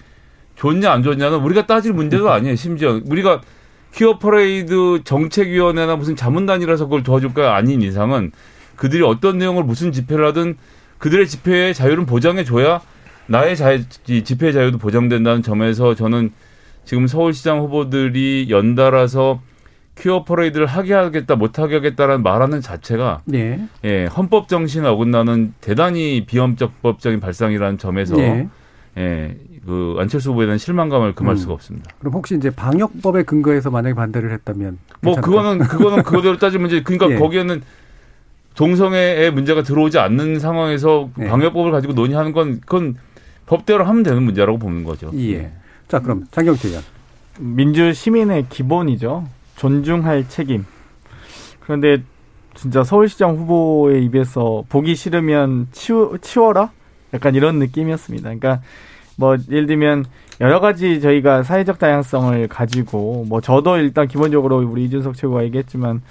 좋냐 0.56 0.92
안 0.92 1.02
좋냐는 1.02 1.38
우리가 1.40 1.66
따질 1.66 1.92
문제도 1.92 2.28
아니에요. 2.30 2.56
심지어 2.56 3.00
우리가 3.04 3.40
퀴어 3.94 4.18
퍼레이드 4.18 5.02
정책위원회나 5.04 5.96
무슨 5.96 6.16
자문단이라서 6.16 6.84
그걸 6.84 7.02
도와줄까 7.02 7.56
아닌 7.56 7.82
이상은 7.82 8.32
그들이 8.76 9.02
어떤 9.02 9.38
내용을 9.38 9.64
무슨 9.64 9.92
집회를 9.92 10.26
하든 10.28 10.56
그들의 10.98 11.28
집회의 11.28 11.74
자유는 11.74 12.06
보장해 12.06 12.44
줘야 12.44 12.80
나의 13.26 13.56
자, 13.56 13.78
집회 14.24 14.52
자유도 14.52 14.78
보장된다는 14.78 15.42
점에서 15.42 15.94
저는 15.94 16.32
지금 16.84 17.06
서울시장 17.06 17.60
후보들이 17.60 18.48
연달아서 18.50 19.40
퀴어 19.98 20.24
퍼레이드를 20.24 20.66
하게 20.66 20.94
하겠다 20.94 21.36
못하게 21.36 21.76
하겠다라는 21.76 22.22
말하는 22.22 22.60
자체가 22.60 23.22
예. 23.34 23.60
예, 23.84 24.06
헌법 24.06 24.48
정신에 24.48 24.88
어긋나는 24.88 25.52
대단히 25.60 26.24
비헌법적인 26.26 27.20
발상이라는 27.20 27.78
점에서 27.78 28.18
예. 28.18 28.48
예, 28.96 29.36
그 29.64 29.96
안철수 29.98 30.30
후보에 30.30 30.46
대한 30.46 30.58
실망감을 30.58 31.14
금할 31.14 31.34
음. 31.34 31.36
수가 31.36 31.52
없습니다. 31.54 31.90
그럼 32.00 32.14
혹시 32.14 32.36
이제 32.36 32.50
방역법에 32.50 33.22
근거해서 33.22 33.70
만약에 33.70 33.94
반대를 33.94 34.32
했다면 34.32 34.78
뭐 35.00 35.14
괜찮을까요? 35.14 35.42
그거는 35.42 35.68
그거는 35.68 36.02
그거대로 36.04 36.38
따지면 36.38 36.68
이제 36.68 36.82
그러니까 36.82 37.10
예. 37.10 37.18
거기에는 37.18 37.62
동성애의 38.54 39.32
문제가 39.32 39.62
들어오지 39.62 39.98
않는 39.98 40.40
상황에서 40.40 41.10
예. 41.20 41.26
방역법을 41.28 41.70
가지고 41.70 41.92
논의하는 41.92 42.32
건 42.32 42.60
그건 42.60 42.96
법대로 43.46 43.84
하면 43.84 44.02
되는 44.02 44.22
문제라고 44.22 44.58
보는 44.58 44.84
거죠. 44.84 45.10
예. 45.14 45.52
자, 45.88 46.00
그럼 46.00 46.24
장경태 46.30 46.68
의원. 46.68 46.82
민주 47.38 47.92
시민의 47.92 48.46
기본이죠. 48.48 49.26
존중할 49.56 50.28
책임. 50.28 50.66
그런데 51.60 52.02
진짜 52.54 52.84
서울시장 52.84 53.36
후보의 53.36 54.04
입에서 54.04 54.64
보기 54.68 54.94
싫으면 54.94 55.68
치우, 55.72 56.18
치워라? 56.20 56.70
약간 57.14 57.34
이런 57.34 57.58
느낌이었습니다. 57.58 58.22
그러니까 58.22 58.60
뭐 59.16 59.36
예를 59.50 59.66
들면 59.66 60.04
여러 60.40 60.60
가지 60.60 61.00
저희가 61.00 61.42
사회적 61.42 61.78
다양성을 61.78 62.48
가지고 62.48 63.26
뭐 63.28 63.40
저도 63.40 63.76
일단 63.76 64.08
기본적으로 64.08 64.58
우리 64.58 64.84
이준석 64.84 65.16
최고가 65.16 65.44
얘기했지만 65.44 66.02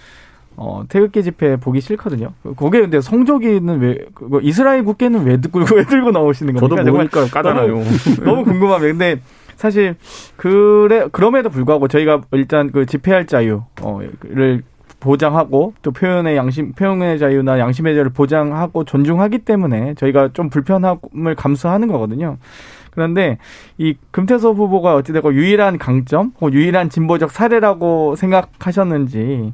어, 0.57 0.83
태극기 0.87 1.23
집회 1.23 1.55
보기 1.55 1.81
싫거든요. 1.81 2.31
거기에 2.55 2.81
근데 2.81 3.01
성조기는 3.01 3.79
왜, 3.79 3.97
그거 4.13 4.39
이스라엘 4.41 4.83
국계는 4.83 5.25
왜 5.25 5.37
들고, 5.37 5.59
왜 5.75 5.83
들고 5.85 6.11
나오시는 6.11 6.55
저도 6.55 6.75
겁니까? 6.75 6.83
정말 6.83 7.07
모르니까 7.09 7.25
까잖아요. 7.27 7.83
너무 8.23 8.43
궁금합니다. 8.43 8.91
근데 8.91 9.21
사실 9.55 9.95
그래 10.37 11.07
그럼에도 11.11 11.49
불구하고 11.49 11.87
저희가 11.87 12.21
일단 12.31 12.71
그 12.71 12.85
집회할 12.85 13.27
자유를 13.27 14.63
보장하고 14.99 15.73
또 15.81 15.91
표현의 15.91 16.35
양심 16.35 16.73
표현의 16.73 17.19
자유나 17.19 17.59
양심의 17.59 17.93
자유를 17.95 18.11
보장하고 18.11 18.83
존중하기 18.83 19.39
때문에 19.39 19.95
저희가 19.95 20.29
좀 20.33 20.49
불편함을 20.49 21.35
감수하는 21.35 21.87
거거든요. 21.87 22.37
그런데 22.91 23.37
이 23.77 23.95
금태섭 24.11 24.57
후보가 24.57 24.95
어찌되고 24.95 25.33
유일한 25.33 25.77
강점, 25.77 26.33
유일한 26.51 26.89
진보적 26.89 27.31
사례라고 27.31 28.15
생각하셨는지 28.15 29.53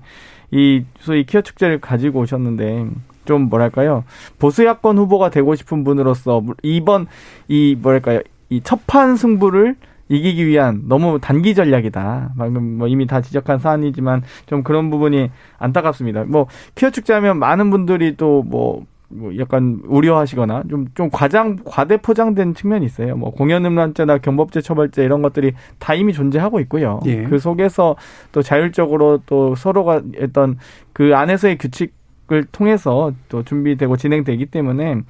이 0.52 0.84
소위 1.00 1.26
키어 1.26 1.42
축제를 1.42 1.80
가지고 1.80 2.22
오셨는데 2.22 2.88
좀 3.26 3.44
뭐랄까요 3.50 4.04
보수 4.40 4.66
야권 4.66 4.98
후보가 4.98 5.30
되고 5.30 5.54
싶은 5.56 5.84
분으로서 5.84 6.44
이번 6.64 7.08
이 7.48 7.78
뭐랄까요 7.80 8.22
이 8.50 8.62
첫판 8.62 9.18
승부를 9.18 9.76
이기기 10.10 10.48
위한 10.48 10.84
너무 10.88 11.20
단기 11.20 11.54
전략이다. 11.54 12.32
방금 12.38 12.78
뭐 12.78 12.88
이미 12.88 13.06
다 13.08 13.20
지적한 13.20 13.60
사안이지만 13.60 14.24
좀 14.46 14.64
그런 14.64 14.90
부분이 14.90 15.30
안타깝습니다. 15.58 16.24
뭐 16.24 16.48
키어 16.76 16.92
축제하면 16.92 17.40
많은 17.40 17.70
분들이 17.70 18.16
또뭐 18.16 18.86
뭐 19.10 19.38
약간 19.38 19.82
우려하시거나 19.86 20.64
좀 20.70 20.88
좀 20.96 21.10
과장 21.12 21.58
과대 21.64 21.98
포장된 21.98 22.54
측면이 22.56 22.86
있어요. 22.86 23.16
뭐 23.16 23.32
공연 23.32 23.66
음란죄나 23.66 24.18
경법죄 24.20 24.62
처벌죄 24.62 25.04
이런 25.04 25.22
것들이 25.22 25.54
다 25.80 25.94
이미 25.94 26.12
존재하고 26.14 26.60
있고요. 26.62 27.00
예. 27.06 27.24
그 27.24 27.40
속에서 27.40 27.96
또 28.32 28.42
자율적으로 28.42 29.22
또 29.26 29.56
서로가 29.56 30.02
어떤 30.22 30.58
그 30.94 31.16
안에서의 31.16 31.58
규칙을 31.58 32.46
통해서 32.52 33.12
또 33.30 33.44
준비되고 33.44 33.96
진행되기 33.98 34.48
때문에 34.48 35.02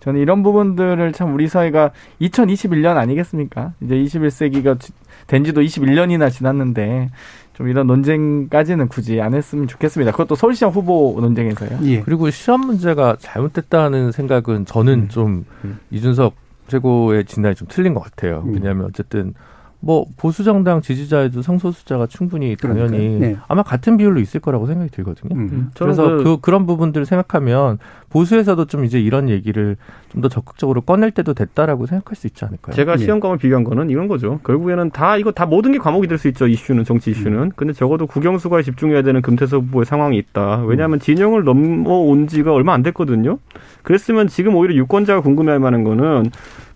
저는 0.00 0.20
이런 0.20 0.42
부분들을 0.42 1.12
참 1.12 1.34
우리 1.34 1.46
사회가 1.46 1.90
2021년 2.20 2.96
아니겠습니까? 2.96 3.74
이제 3.82 3.96
21세기가 3.96 4.78
된 5.26 5.44
지도 5.44 5.60
21년이나 5.60 6.30
지났는데 6.30 7.10
좀 7.60 7.68
이런 7.68 7.86
논쟁까지는 7.88 8.88
굳이 8.88 9.20
안 9.20 9.34
했으면 9.34 9.68
좋겠습니다. 9.68 10.12
그것도 10.12 10.34
서울시장 10.34 10.70
후보 10.70 11.14
논쟁에서요. 11.20 11.80
예. 11.82 12.00
그리고 12.00 12.30
시험 12.30 12.62
문제가 12.62 13.16
잘못됐다는 13.18 14.12
생각은 14.12 14.64
저는 14.64 14.92
음. 14.94 15.08
좀 15.08 15.44
음. 15.66 15.78
이준석 15.90 16.34
최고의 16.68 17.26
진단이 17.26 17.54
좀 17.54 17.68
틀린 17.70 17.92
것 17.92 18.00
같아요. 18.00 18.44
음. 18.46 18.54
왜냐하면 18.54 18.86
어쨌든 18.86 19.34
뭐 19.78 20.06
보수 20.16 20.42
정당 20.42 20.80
지지자에도 20.80 21.42
성소수자가 21.42 22.06
충분히 22.06 22.56
당연히. 22.56 23.18
네. 23.18 23.36
아마 23.46 23.62
같은 23.62 23.98
비율로 23.98 24.20
있을 24.20 24.40
거라고 24.40 24.66
생각이 24.66 24.90
들거든요. 24.90 25.34
음. 25.36 25.70
그래서 25.78 26.16
그- 26.16 26.24
그, 26.24 26.36
그런 26.40 26.64
부분들을 26.64 27.04
생각하면 27.04 27.78
보수에서도 28.10 28.64
좀 28.66 28.84
이제 28.84 29.00
이런 29.00 29.28
얘기를 29.28 29.76
좀 30.12 30.20
더 30.20 30.28
적극적으로 30.28 30.80
꺼낼 30.80 31.12
때도 31.12 31.34
됐다라고 31.34 31.86
생각할 31.86 32.16
수 32.16 32.26
있지 32.26 32.44
않을까요? 32.44 32.74
제가 32.74 32.94
예. 32.94 32.98
시험감을 32.98 33.38
비교한 33.38 33.62
거는 33.64 33.88
이런 33.90 34.08
거죠. 34.08 34.40
결국에는 34.44 34.90
다 34.90 35.16
이거 35.16 35.30
다 35.32 35.46
모든 35.46 35.72
게 35.72 35.78
과목이 35.78 36.08
될 36.08 36.18
수 36.18 36.28
있죠. 36.28 36.46
이슈는 36.48 36.84
정치 36.84 37.10
이슈는. 37.12 37.52
근데 37.56 37.72
적어도 37.72 38.06
국영수가에 38.06 38.62
집중해야 38.62 39.02
되는 39.02 39.22
금태섭 39.22 39.62
후보의 39.64 39.86
상황이 39.86 40.18
있다. 40.18 40.62
왜냐하면 40.66 40.98
진영을 40.98 41.44
넘어온 41.44 42.26
지가 42.26 42.52
얼마 42.52 42.74
안 42.74 42.82
됐거든요. 42.82 43.38
그랬으면 43.82 44.26
지금 44.28 44.54
오히려 44.56 44.74
유권자가 44.74 45.20
궁금해할 45.22 45.60
만한 45.60 45.84
거는 45.84 46.24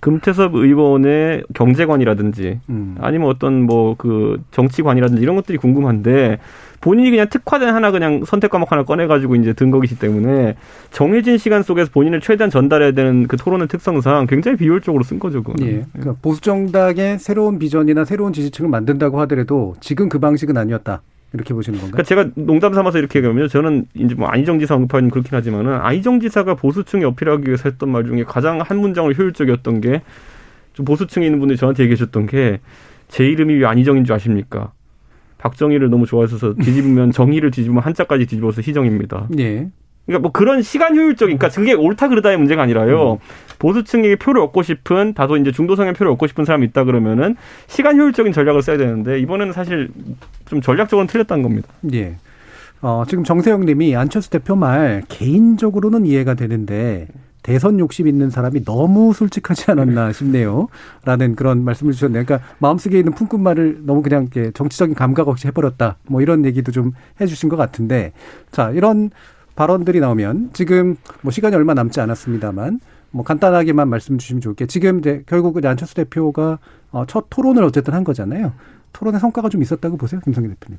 금태섭 0.00 0.54
의원의 0.54 1.44
경제관이라든지 1.54 2.60
음. 2.70 2.96
아니면 3.00 3.28
어떤 3.28 3.62
뭐 3.62 3.94
그 3.98 4.40
정치관이라든지 4.52 5.22
이런 5.22 5.34
것들이 5.36 5.58
궁금한데 5.58 6.38
본인이 6.84 7.10
그냥 7.10 7.28
특화된 7.30 7.74
하나 7.74 7.90
그냥 7.90 8.24
선택 8.26 8.50
과목 8.50 8.70
하나 8.70 8.82
꺼내가지고 8.84 9.36
이제 9.36 9.54
든 9.54 9.70
거기기 9.70 9.98
때문에 9.98 10.54
정해진 10.90 11.38
시간 11.38 11.62
속에서 11.62 11.90
본인을 11.90 12.20
최대한 12.20 12.50
전달해야 12.50 12.92
되는 12.92 13.26
그 13.26 13.38
토론의 13.38 13.68
특성상 13.68 14.26
굉장히 14.26 14.58
비효율적으로 14.58 15.02
쓴 15.02 15.18
거죠. 15.18 15.42
그거는. 15.42 15.66
예. 15.72 15.84
그러니까 15.94 16.16
보수 16.20 16.42
정당의 16.42 17.18
새로운 17.18 17.58
비전이나 17.58 18.04
새로운 18.04 18.34
지지층을 18.34 18.68
만든다고 18.68 19.18
하더라도 19.22 19.74
지금 19.80 20.10
그 20.10 20.18
방식은 20.18 20.58
아니었다. 20.58 21.00
이렇게 21.32 21.54
보시는 21.54 21.80
건가요? 21.80 22.02
그러니까 22.04 22.32
제가 22.34 22.44
농담 22.46 22.74
삼아서 22.74 22.98
이렇게 22.98 23.18
얘기하면 23.18 23.48
저는 23.48 23.86
이제 23.94 24.14
뭐 24.14 24.28
안희정 24.28 24.58
지사 24.60 24.74
언급하는 24.74 25.08
그렇긴 25.10 25.34
하지만은 25.34 25.72
안희정 25.80 26.20
지사가 26.20 26.54
보수층에 26.54 27.02
어필하기 27.04 27.46
위해서 27.46 27.68
했던 27.70 27.88
말 27.88 28.04
중에 28.04 28.24
가장 28.24 28.60
한 28.60 28.78
문장으로 28.78 29.14
효율적이었던 29.14 29.80
게 29.80 30.02
좀 30.74 30.84
보수층에 30.84 31.24
있는 31.24 31.38
분들이 31.38 31.56
저한테 31.56 31.84
얘기해 31.84 31.96
줬던 31.96 32.26
게 32.26 32.60
제 33.08 33.24
이름이 33.26 33.54
왜 33.54 33.66
안희정인 33.66 34.04
줄 34.04 34.14
아십니까? 34.14 34.72
박정희를 35.44 35.90
너무 35.90 36.06
좋아해서 36.06 36.54
뒤집으면 36.54 37.12
정의를 37.12 37.50
뒤집으면 37.50 37.82
한자까지 37.82 38.26
뒤집어서 38.26 38.62
희정입니다. 38.62 39.28
예. 39.38 39.68
그러니까 40.06 40.22
뭐 40.22 40.32
그런 40.32 40.62
시간 40.62 40.96
효율적인, 40.96 41.38
그러니까 41.38 41.54
그게 41.54 41.72
옳다 41.72 42.08
그르다의 42.08 42.36
문제가 42.36 42.62
아니라요. 42.62 43.18
보수층에게 43.58 44.16
표를 44.16 44.40
얻고 44.42 44.62
싶은 44.62 45.14
다소 45.14 45.36
이제 45.36 45.52
중도성의 45.52 45.94
표를 45.94 46.12
얻고 46.12 46.26
싶은 46.26 46.44
사람이 46.44 46.66
있다 46.66 46.84
그러면은 46.84 47.36
시간 47.66 47.98
효율적인 47.98 48.32
전략을 48.32 48.62
써야 48.62 48.76
되는데 48.76 49.18
이번에는 49.20 49.52
사실 49.52 49.90
좀 50.46 50.60
전략적으로는 50.60 51.06
틀렸다는 51.06 51.42
겁니다. 51.42 51.68
예. 51.92 52.16
어, 52.82 53.04
지금 53.08 53.24
정세영 53.24 53.64
님이 53.64 53.96
안철수 53.96 54.28
대표 54.28 54.56
말 54.56 55.02
개인적으로는 55.08 56.04
이해가 56.04 56.34
되는데 56.34 57.06
대선 57.44 57.78
욕심 57.78 58.08
있는 58.08 58.30
사람이 58.30 58.64
너무 58.64 59.12
솔직하지 59.12 59.70
않았나 59.70 60.12
싶네요. 60.12 60.68
라는 61.04 61.36
그런 61.36 61.62
말씀을 61.62 61.92
주셨네요. 61.92 62.24
그러니까 62.24 62.48
마음속에 62.58 62.98
있는 62.98 63.12
품꾼말을 63.12 63.82
너무 63.84 64.00
그냥 64.00 64.22
이렇게 64.22 64.50
정치적인 64.50 64.94
감각 64.94 65.28
없이 65.28 65.46
해버렸다. 65.48 65.98
뭐 66.08 66.22
이런 66.22 66.46
얘기도 66.46 66.72
좀 66.72 66.92
해주신 67.20 67.50
것 67.50 67.56
같은데. 67.56 68.12
자, 68.50 68.70
이런 68.70 69.10
발언들이 69.56 70.00
나오면 70.00 70.50
지금 70.54 70.96
뭐 71.20 71.30
시간이 71.30 71.54
얼마 71.54 71.74
남지 71.74 72.00
않았습니다만 72.00 72.80
뭐 73.10 73.24
간단하게만 73.24 73.90
말씀 73.90 74.16
주시면 74.16 74.40
좋을게. 74.40 74.64
지금 74.64 75.00
이제 75.00 75.22
결국 75.26 75.58
이제 75.58 75.68
안철수 75.68 75.94
대표가 75.94 76.58
어, 76.92 77.04
첫 77.06 77.26
토론을 77.28 77.62
어쨌든 77.62 77.92
한 77.92 78.04
거잖아요. 78.04 78.54
토론의 78.94 79.20
성과가 79.20 79.50
좀 79.50 79.60
있었다고 79.60 79.98
보세요, 79.98 80.22
김성기 80.24 80.48
대표님. 80.48 80.78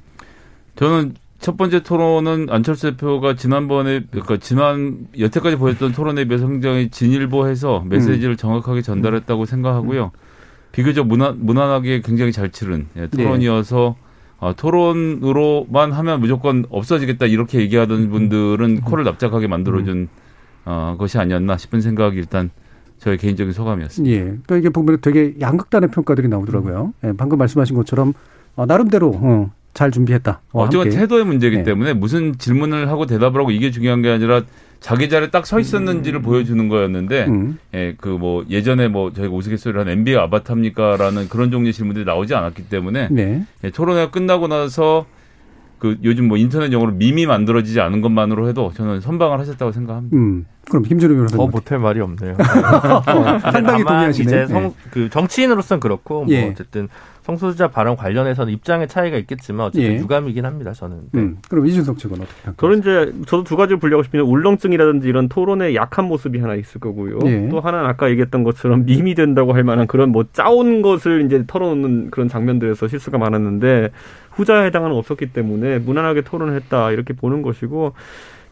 저는 0.77 1.13
첫 1.39 1.57
번째 1.57 1.83
토론은 1.83 2.47
안철수 2.49 2.91
대표가 2.91 3.35
지난번에 3.35 4.01
그러니까 4.09 4.37
지난 4.37 5.07
여태까지 5.19 5.57
보였던 5.57 5.91
토론에 5.91 6.25
비해서 6.25 6.47
굉장히 6.47 6.89
진일보해서 6.89 7.83
메시지를 7.85 8.37
정확하게 8.37 8.81
전달했다고 8.81 9.45
생각하고요. 9.45 10.11
비교적 10.71 11.07
무난, 11.07 11.37
무난하게 11.45 12.01
굉장히 12.01 12.31
잘 12.31 12.51
치른 12.51 12.87
예, 12.97 13.07
토론이어서 13.07 13.95
아, 14.39 14.53
토론으로만 14.53 15.91
하면 15.93 16.19
무조건 16.19 16.65
없어지겠다 16.69 17.25
이렇게 17.27 17.59
얘기하던 17.59 18.09
분들은 18.09 18.81
코를 18.81 19.03
납작하게 19.03 19.47
만들어준 19.47 20.09
어, 20.65 20.95
것이 20.99 21.17
아니었나 21.17 21.57
싶은 21.57 21.79
생각이 21.79 22.17
일단 22.17 22.49
저의 22.97 23.17
개인적인 23.17 23.53
소감이었습니다. 23.53 24.15
예. 24.15 24.23
그러니까 24.23 24.57
이게 24.57 24.69
보면 24.69 24.97
되게 25.01 25.35
양극단의 25.39 25.91
평가들이 25.91 26.27
나오더라고요. 26.27 26.93
예, 27.03 27.13
방금 27.15 27.37
말씀하신 27.37 27.75
것처럼 27.75 28.13
어, 28.55 28.65
나름대로 28.65 29.11
어, 29.15 29.51
잘 29.75 29.91
준비했다. 29.91 30.39
어, 30.53 30.63
함께. 30.63 30.89
태도의 30.89 31.25
문제이기 31.25 31.57
네. 31.57 31.63
때문에 31.63 31.93
무슨 31.93 32.35
질문을 32.39 32.89
하고 32.89 33.05
대답을 33.05 33.39
하고 33.41 33.51
이게 33.51 33.69
중요한 33.69 34.01
게 34.01 34.09
아니라 34.09 34.41
자기 34.79 35.09
자리에 35.09 35.29
딱 35.31 35.45
서 35.45 35.59
있었는지를 35.59 36.21
보여주는 36.21 36.67
거였는데 36.69 37.25
음. 37.27 37.57
예, 37.73 37.93
그 37.99 38.09
뭐 38.17 38.45
예전에 38.49 38.87
뭐 38.87 39.11
저희가 39.13 39.33
우스갯소리를 39.35 39.79
한 39.79 39.87
NBA 39.89 40.17
아바타입니까라는 40.17 41.27
그런 41.29 41.51
종류의 41.51 41.73
질문들이 41.73 42.05
나오지 42.05 42.33
않았기 42.33 42.63
때문에 42.69 43.09
네. 43.11 43.45
예, 43.63 43.69
토론회가 43.69 44.11
끝나고 44.11 44.47
나서 44.47 45.05
그 45.77 45.97
요즘 46.05 46.29
뭐 46.29 46.37
인터넷 46.37 46.71
용어로 46.71 46.93
밈이 46.93 47.25
만들어지지 47.25 47.81
않은 47.81 47.99
것만으로 48.01 48.47
해도 48.47 48.71
저는 48.75 49.01
선방을 49.01 49.39
하셨다고 49.39 49.73
생각합니다. 49.73 50.15
음. 50.15 50.45
그럼 50.69 50.83
김준호 50.83 51.13
변호사님. 51.15 51.37
더 51.45 51.51
못할 51.51 51.79
말이 51.79 51.99
없네요. 51.99 52.37
상당히 53.41 53.83
다만 53.83 53.85
동의하시네. 53.85 54.23
이제 54.25 54.47
성, 54.47 54.63
네. 54.63 54.73
그 54.91 55.09
정치인으로서는 55.09 55.79
그렇고 55.81 56.23
뭐 56.23 56.33
예. 56.33 56.49
어쨌든 56.49 56.87
성소수자 57.25 57.69
발언 57.69 57.95
관련해서는 57.95 58.53
입장의 58.53 58.87
차이가 58.87 59.17
있겠지만 59.17 59.67
어쨌든 59.67 59.93
예. 59.93 59.97
유감이긴 59.97 60.45
합니다. 60.45 60.73
저는. 60.73 60.97
네. 61.11 61.21
음. 61.21 61.37
그럼 61.49 61.65
이준석 61.65 61.97
측은 61.97 62.21
어떻게 62.21 62.41
평가하세요? 62.43 62.81
저는 62.83 63.13
이제 63.13 63.25
저도 63.27 63.43
두 63.43 63.55
가지를 63.55 63.79
분류하고 63.79 64.03
싶은데 64.03 64.21
울렁증이라든지 64.23 65.07
이런 65.07 65.27
토론의 65.27 65.75
약한 65.75 66.05
모습이 66.05 66.39
하나 66.39 66.53
있을 66.53 66.79
거고요. 66.79 67.17
예. 67.25 67.49
또 67.49 67.59
하나는 67.61 67.89
아까 67.89 68.11
얘기했던 68.11 68.43
것처럼 68.43 68.85
밈이 68.85 69.15
된다고 69.15 69.53
할 69.53 69.63
만한 69.63 69.87
그런 69.87 70.11
뭐 70.11 70.25
짜온 70.33 70.83
것을 70.83 71.25
이제 71.25 71.43
털어놓는 71.47 72.11
그런 72.11 72.27
장면들에서 72.27 72.87
실수가 72.87 73.17
많았는데 73.17 73.89
후자에 74.29 74.67
해당하는 74.67 74.95
없었기 74.95 75.33
때문에 75.33 75.79
무난하게 75.79 76.21
토론을 76.21 76.53
했다 76.55 76.91
이렇게 76.91 77.13
보는 77.13 77.41
것이고 77.41 77.93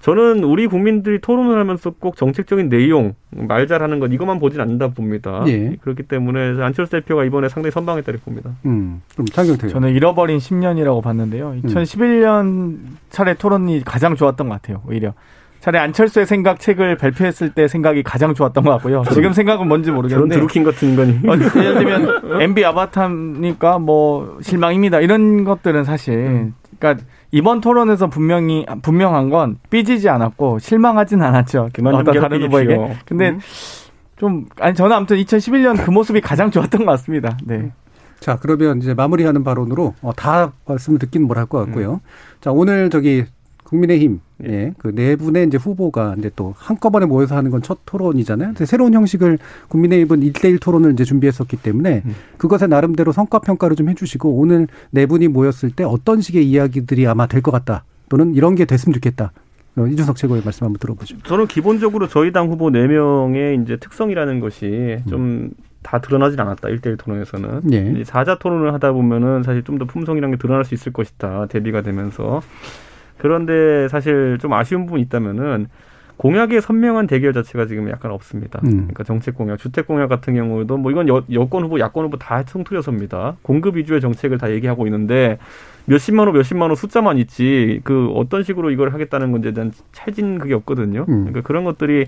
저는 0.04 0.44
우리 0.44 0.68
국민들이 0.68 1.22
토론을 1.22 1.58
하면서 1.58 1.90
꼭 1.90 2.18
정책적인 2.18 2.68
내용, 2.68 3.14
말 3.30 3.68
잘하는 3.68 4.02
것 4.02 4.12
이것만 4.12 4.38
보진 4.38 4.60
않는다 4.60 4.90
봅니다. 4.90 5.46
예. 5.48 5.78
그렇기 5.80 6.04
때문에 6.04 6.62
안철수 6.62 6.92
대표가 6.92 7.24
이번에 7.24 7.48
상당히 7.48 7.72
선방했다 7.72 8.12
이렇게 8.12 8.26
봅니다. 8.26 8.50
음. 8.66 9.02
그럼 9.14 9.28
장경태. 9.28 9.70
저는 9.70 9.94
잃어버린 9.94 10.40
10년이라고 10.40 11.02
봤는데요. 11.02 11.56
2011년 11.64 12.80
차례 13.12 13.34
토론이 13.34 13.84
가장 13.86 14.18
좋았던 14.18 14.50
것 14.50 14.62
같아요. 14.62 14.82
오히려. 14.90 15.14
차라리 15.62 15.82
안철수의 15.82 16.26
생각 16.26 16.60
책을 16.60 16.98
발표했을 16.98 17.54
때 17.54 17.70
생각이 17.70 18.04
가장 18.04 18.34
좋았던 18.34 18.66
것 18.66 18.72
같고요. 18.72 19.04
지금 19.14 19.32
생각은 19.32 19.70
뭔지 19.70 19.86
저런 19.86 19.96
모르겠는데. 19.96 20.36
드루킹 20.36 20.66
같은 20.66 20.90
인간이. 20.90 21.12
어, 21.26 21.32
예를 21.32 21.76
들면 21.76 22.42
MB 22.42 22.66
아바타니까 22.66 23.80
뭐 23.80 24.38
실망입니다. 24.42 25.00
이런 25.00 25.46
것들은 25.46 25.86
사실 25.86 26.52
그러니까 26.78 27.06
이번 27.34 27.62
토론에서 27.62 28.08
분명히 28.08 28.64
분명한 28.84 29.32
건 29.32 29.58
삐지지 29.72 30.08
않았고 30.08 30.60
실망하진 30.60 31.24
않았죠. 31.24 31.70
어떤 31.96 32.22
다른. 32.22 32.44
후보에게. 32.44 32.96
근데 33.08 33.32
음. 33.32 33.40
좀 34.18 34.46
아니 34.60 34.76
저는 34.76 34.96
아무튼 34.96 35.18
2011년 35.18 35.84
그 35.84 35.90
모습이 35.90 36.22
가장 36.22 36.52
좋았던 36.52 36.86
것 36.86 36.92
같습니다. 36.92 37.36
네. 37.44 37.72
자, 38.20 38.38
그러면 38.40 38.78
이제 38.78 38.94
마무리하는 38.94 39.44
발언으로 39.44 39.96
어, 40.04 40.14
다 40.14 40.54
말씀을 40.68 41.00
뭘할것 41.24 41.66
같고요. 41.66 42.02
자, 42.40 42.52
오늘 42.52 42.92
저기 42.92 43.26
국민의힘 43.74 44.20
예, 44.46 44.74
그네 44.78 45.16
분의 45.16 45.48
이제 45.48 45.58
후보가 45.58 46.16
이제 46.20 46.30
또 46.36 46.54
한꺼번에 46.58 47.06
모여서 47.06 47.36
하는 47.36 47.50
건 47.50 47.62
첫 47.64 47.80
토론이잖아요. 47.86 48.50
근데 48.50 48.66
새로운 48.66 48.94
형식을 48.94 49.40
국민의힘은 49.70 50.22
일대일 50.22 50.60
토론을 50.60 50.92
이제 50.94 51.04
준비했었기 51.06 51.58
때문에 51.58 52.04
그것에 52.38 52.68
나름대로 52.68 53.12
성과 53.14 53.40
평가를 53.40 53.76
좀 53.78 53.90
해주시고 53.90 54.30
오늘 54.38 54.68
네 54.92 55.06
분이 55.06 55.30
모였을 55.30 55.72
때 55.72 55.84
어떤 55.86 56.20
식의 56.22 56.48
이야기들이 56.50 57.08
아마 57.08 57.26
될 57.26 57.42
것 57.42 57.52
같다. 57.52 57.84
또는 58.10 58.36
이런 58.36 58.56
게 58.56 58.66
됐으면 58.66 58.94
좋겠다. 58.94 59.32
어, 59.76 59.88
이준석 59.88 60.18
최고의 60.18 60.42
말씀 60.44 60.66
한번 60.66 60.78
들어보죠. 60.80 61.18
저는 61.24 61.48
기본적으로 61.48 62.08
저희 62.08 62.32
당 62.32 62.50
후보 62.50 62.70
4명의 62.70 63.64
이제 63.64 63.78
특성이라는 63.78 64.40
것이 64.40 65.00
좀 65.10 65.52
다 65.84 66.00
드러나질 66.00 66.40
않았다. 66.40 66.70
1대1 66.70 66.98
토론에서는. 66.98 67.74
예. 67.74 67.92
이제 67.92 68.04
사자 68.06 68.38
토론을 68.40 68.74
하다 68.74 68.94
보면은 68.94 69.44
사실 69.44 69.64
좀 69.66 69.78
더 69.78 69.84
품성이라는 69.84 70.36
게 70.38 70.42
드러날 70.42 70.64
수 70.64 70.74
있을 70.74 70.94
것이다. 70.94 71.48
대비가 71.48 71.82
되면서. 71.82 72.42
그런데 73.18 73.88
사실 73.90 74.38
좀 74.42 74.54
아쉬운 74.54 74.86
부분이 74.86 75.04
있다면은 75.04 75.68
공약의 76.18 76.62
선명한 76.62 77.08
대결 77.08 77.34
자체가 77.34 77.66
지금 77.66 77.90
약간 77.90 78.12
없습니다. 78.12 78.60
음. 78.64 78.70
그러니까 78.70 79.04
정책 79.04 79.36
공약, 79.36 79.58
주택 79.58 79.88
공약 79.88 80.08
같은 80.08 80.36
경우도 80.36 80.78
뭐 80.78 80.92
이건 80.92 81.08
여, 81.08 81.24
여권 81.32 81.64
후보, 81.64 81.80
야권 81.80 82.06
후보 82.06 82.18
다 82.18 82.44
통틀어서입니다. 82.44 83.38
공급 83.42 83.78
위주의 83.78 84.00
정책을 84.00 84.38
다 84.38 84.52
얘기하고 84.52 84.86
있는데 84.88 85.38
몇십만 85.86 86.28
원, 86.28 86.36
몇십만 86.36 86.70
원 86.70 86.76
숫자만 86.76 87.18
있지 87.18 87.82
그 87.84 88.10
어떤 88.16 88.44
식으로 88.44 88.72
이걸 88.72 88.94
하겠다는 88.94 89.32
건지에 89.32 89.52
대한 89.52 89.72
찰진 89.92 90.40
그게 90.40 90.54
없거든요. 90.54 91.06
음. 91.10 91.26
그러니까 91.26 91.42
그런 91.42 91.64
것들이 91.64 92.06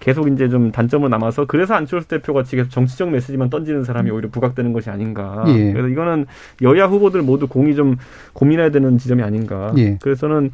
계속 0.00 0.28
이제 0.28 0.48
좀 0.48 0.70
단점으로 0.70 1.08
남아서 1.08 1.46
그래서 1.46 1.74
안철수 1.74 2.08
대표가 2.08 2.42
계속 2.42 2.70
정치적 2.70 3.10
메시지만 3.10 3.48
던지는 3.48 3.84
사람이 3.84 4.10
오히려 4.10 4.28
부각되는 4.28 4.72
것이 4.72 4.90
아닌가. 4.90 5.44
예. 5.48 5.72
그래서 5.72 5.88
이거는 5.88 6.26
여야 6.62 6.86
후보들 6.86 7.22
모두 7.22 7.46
공이 7.46 7.74
좀 7.74 7.96
고민해야 8.34 8.70
되는 8.70 8.98
지점이 8.98 9.22
아닌가. 9.22 9.72
예. 9.78 9.98
그래서는 10.02 10.50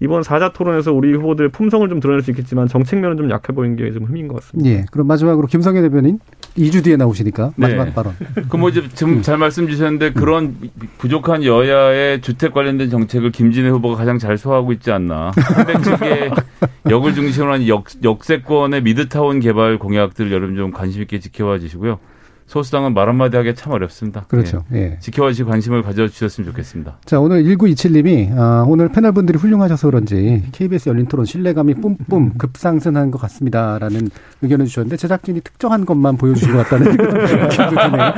이번 0.00 0.22
사자 0.22 0.52
토론에서 0.52 0.92
우리 0.92 1.12
후보들 1.14 1.48
품성을 1.48 1.88
좀 1.88 1.98
드러낼 1.98 2.22
수 2.22 2.30
있겠지만 2.30 2.68
정책면은 2.68 3.16
좀 3.16 3.30
약해 3.30 3.52
보이는 3.52 3.76
게좀 3.76 4.04
흠인 4.04 4.28
것 4.28 4.36
같습니다. 4.36 4.70
예. 4.70 4.84
그럼 4.92 5.06
마지막으로 5.08 5.46
김성애 5.46 5.80
대변인 5.82 6.20
2주 6.56 6.84
뒤에 6.84 6.96
나오시니까 6.96 7.52
마지막 7.56 7.86
네. 7.86 7.94
발언. 7.94 8.14
그뭐 8.48 8.68
이제 8.68 8.82
지금 8.94 9.22
잘 9.22 9.38
말씀 9.38 9.66
주셨는데 9.68 10.12
그런 10.12 10.56
부족한 10.98 11.44
여야의 11.44 12.20
주택 12.20 12.52
관련된 12.52 12.90
정책을 12.90 13.32
김진애 13.32 13.68
후보가 13.70 13.96
가장 13.96 14.18
잘 14.18 14.38
소화하고 14.38 14.72
있지 14.72 14.92
않나. 14.92 15.32
한백 15.36 15.82
측의 15.82 16.30
역을 16.90 17.14
중심으로 17.14 17.52
한 17.52 17.68
역, 17.68 17.86
역세권의 18.02 18.82
미드타운 18.82 19.40
개발 19.40 19.78
공약들 19.78 20.30
여러분 20.30 20.56
좀 20.56 20.70
관심 20.70 21.02
있게 21.02 21.18
지켜봐 21.18 21.58
주시고요. 21.58 21.98
소수당은 22.46 22.94
말 22.94 23.08
한마디 23.08 23.36
하기 23.38 23.54
참 23.54 23.72
어렵습니다. 23.72 24.24
그렇죠. 24.28 24.64
예. 24.72 24.76
예. 24.76 24.98
지켜봐 25.00 25.30
주시 25.30 25.44
관심을 25.44 25.82
가져주셨으면 25.82 26.50
좋겠습니다. 26.50 26.98
자, 27.04 27.18
오늘 27.18 27.42
1927님이, 27.44 28.36
아, 28.36 28.64
오늘 28.68 28.90
패널분들이 28.90 29.38
훌륭하셔서 29.38 29.88
그런지 29.88 30.42
KBS 30.52 30.90
열린 30.90 31.06
토론 31.06 31.24
신뢰감이 31.24 31.74
뿜뿜 31.74 32.34
급상승한 32.36 33.10
것 33.10 33.20
같습니다. 33.22 33.78
라는 33.78 34.10
의견을 34.42 34.66
주셨는데 34.66 34.96
제작진이 34.96 35.40
특정한 35.40 35.86
것만 35.86 36.16
보여주신 36.16 36.52
것 36.52 36.58
같다는 36.64 36.92
느낌도 36.96 37.70
드네요. 37.70 38.12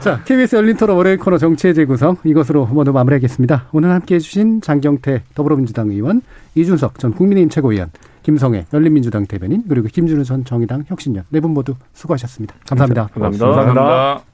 자, 0.00 0.20
KBS 0.24 0.56
열린 0.56 0.76
토론 0.76 0.96
월요일 0.96 1.16
코너 1.18 1.38
정치의 1.38 1.74
재구성 1.74 2.16
이것으로 2.24 2.66
모두 2.66 2.92
마무리하겠습니다. 2.92 3.68
오늘 3.72 3.90
함께 3.90 4.16
해주신 4.16 4.60
장경태 4.60 5.22
더불어민주당 5.34 5.90
의원, 5.90 6.20
이준석 6.54 6.98
전 6.98 7.12
국민의힘 7.12 7.48
최고위원, 7.48 7.90
김성애 8.24 8.66
열린민주당 8.72 9.26
대변인, 9.26 9.62
그리고 9.68 9.86
김준우 9.88 10.24
전 10.24 10.44
정의당 10.44 10.84
혁신위원 10.88 11.26
네 11.30 11.40
분 11.40 11.52
모두 11.52 11.74
수고하셨습니다. 11.92 12.54
감사합니다. 12.66 13.06
감사합니다. 13.12 13.46
감사합니다. 13.46 14.24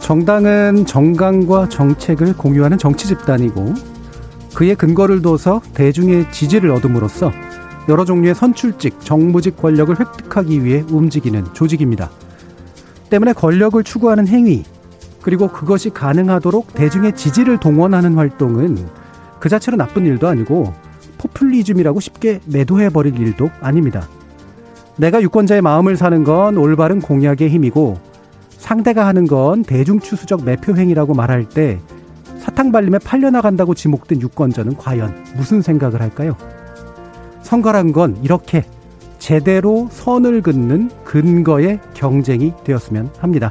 정당은 0.00 0.86
정강과 0.86 1.68
정책을 1.68 2.36
공유하는 2.36 2.78
정치 2.78 3.06
집단이고 3.06 3.74
그의 4.54 4.74
근거를 4.74 5.22
둬서 5.22 5.62
대중의 5.74 6.32
지지를 6.32 6.70
얻음으로써 6.72 7.30
여러 7.88 8.04
종류의 8.04 8.34
선출직, 8.34 9.00
정무직 9.00 9.56
권력을 9.56 9.98
획득하기 9.98 10.64
위해 10.64 10.84
움직이는 10.90 11.44
조직입니다. 11.54 12.10
때문에 13.08 13.32
권력을 13.32 13.82
추구하는 13.84 14.26
행위, 14.28 14.64
그리고 15.22 15.48
그것이 15.48 15.90
가능하도록 15.90 16.74
대중의 16.74 17.14
지지를 17.14 17.58
동원하는 17.58 18.14
활동은 18.14 18.88
그 19.38 19.48
자체로 19.48 19.76
나쁜 19.76 20.06
일도 20.06 20.28
아니고 20.28 20.72
포퓰리즘이라고 21.18 22.00
쉽게 22.00 22.40
매도해버릴 22.46 23.18
일도 23.18 23.50
아닙니다. 23.60 24.08
내가 24.96 25.20
유권자의 25.22 25.62
마음을 25.62 25.96
사는 25.96 26.24
건 26.24 26.56
올바른 26.56 27.00
공약의 27.00 27.48
힘이고 27.48 27.98
상대가 28.50 29.06
하는 29.06 29.26
건 29.26 29.62
대중추수적 29.62 30.44
매표행위라고 30.44 31.14
말할 31.14 31.48
때 31.48 31.78
사탕 32.38 32.72
발림에 32.72 32.98
팔려나간다고 32.98 33.74
지목된 33.74 34.20
유권자는 34.20 34.76
과연 34.76 35.24
무슨 35.36 35.62
생각을 35.62 36.00
할까요? 36.00 36.36
선거란 37.42 37.92
건 37.92 38.18
이렇게 38.22 38.64
제대로 39.18 39.88
선을 39.90 40.42
긋는 40.42 40.90
근거의 41.04 41.80
경쟁이 41.94 42.52
되었으면 42.64 43.10
합니다. 43.18 43.50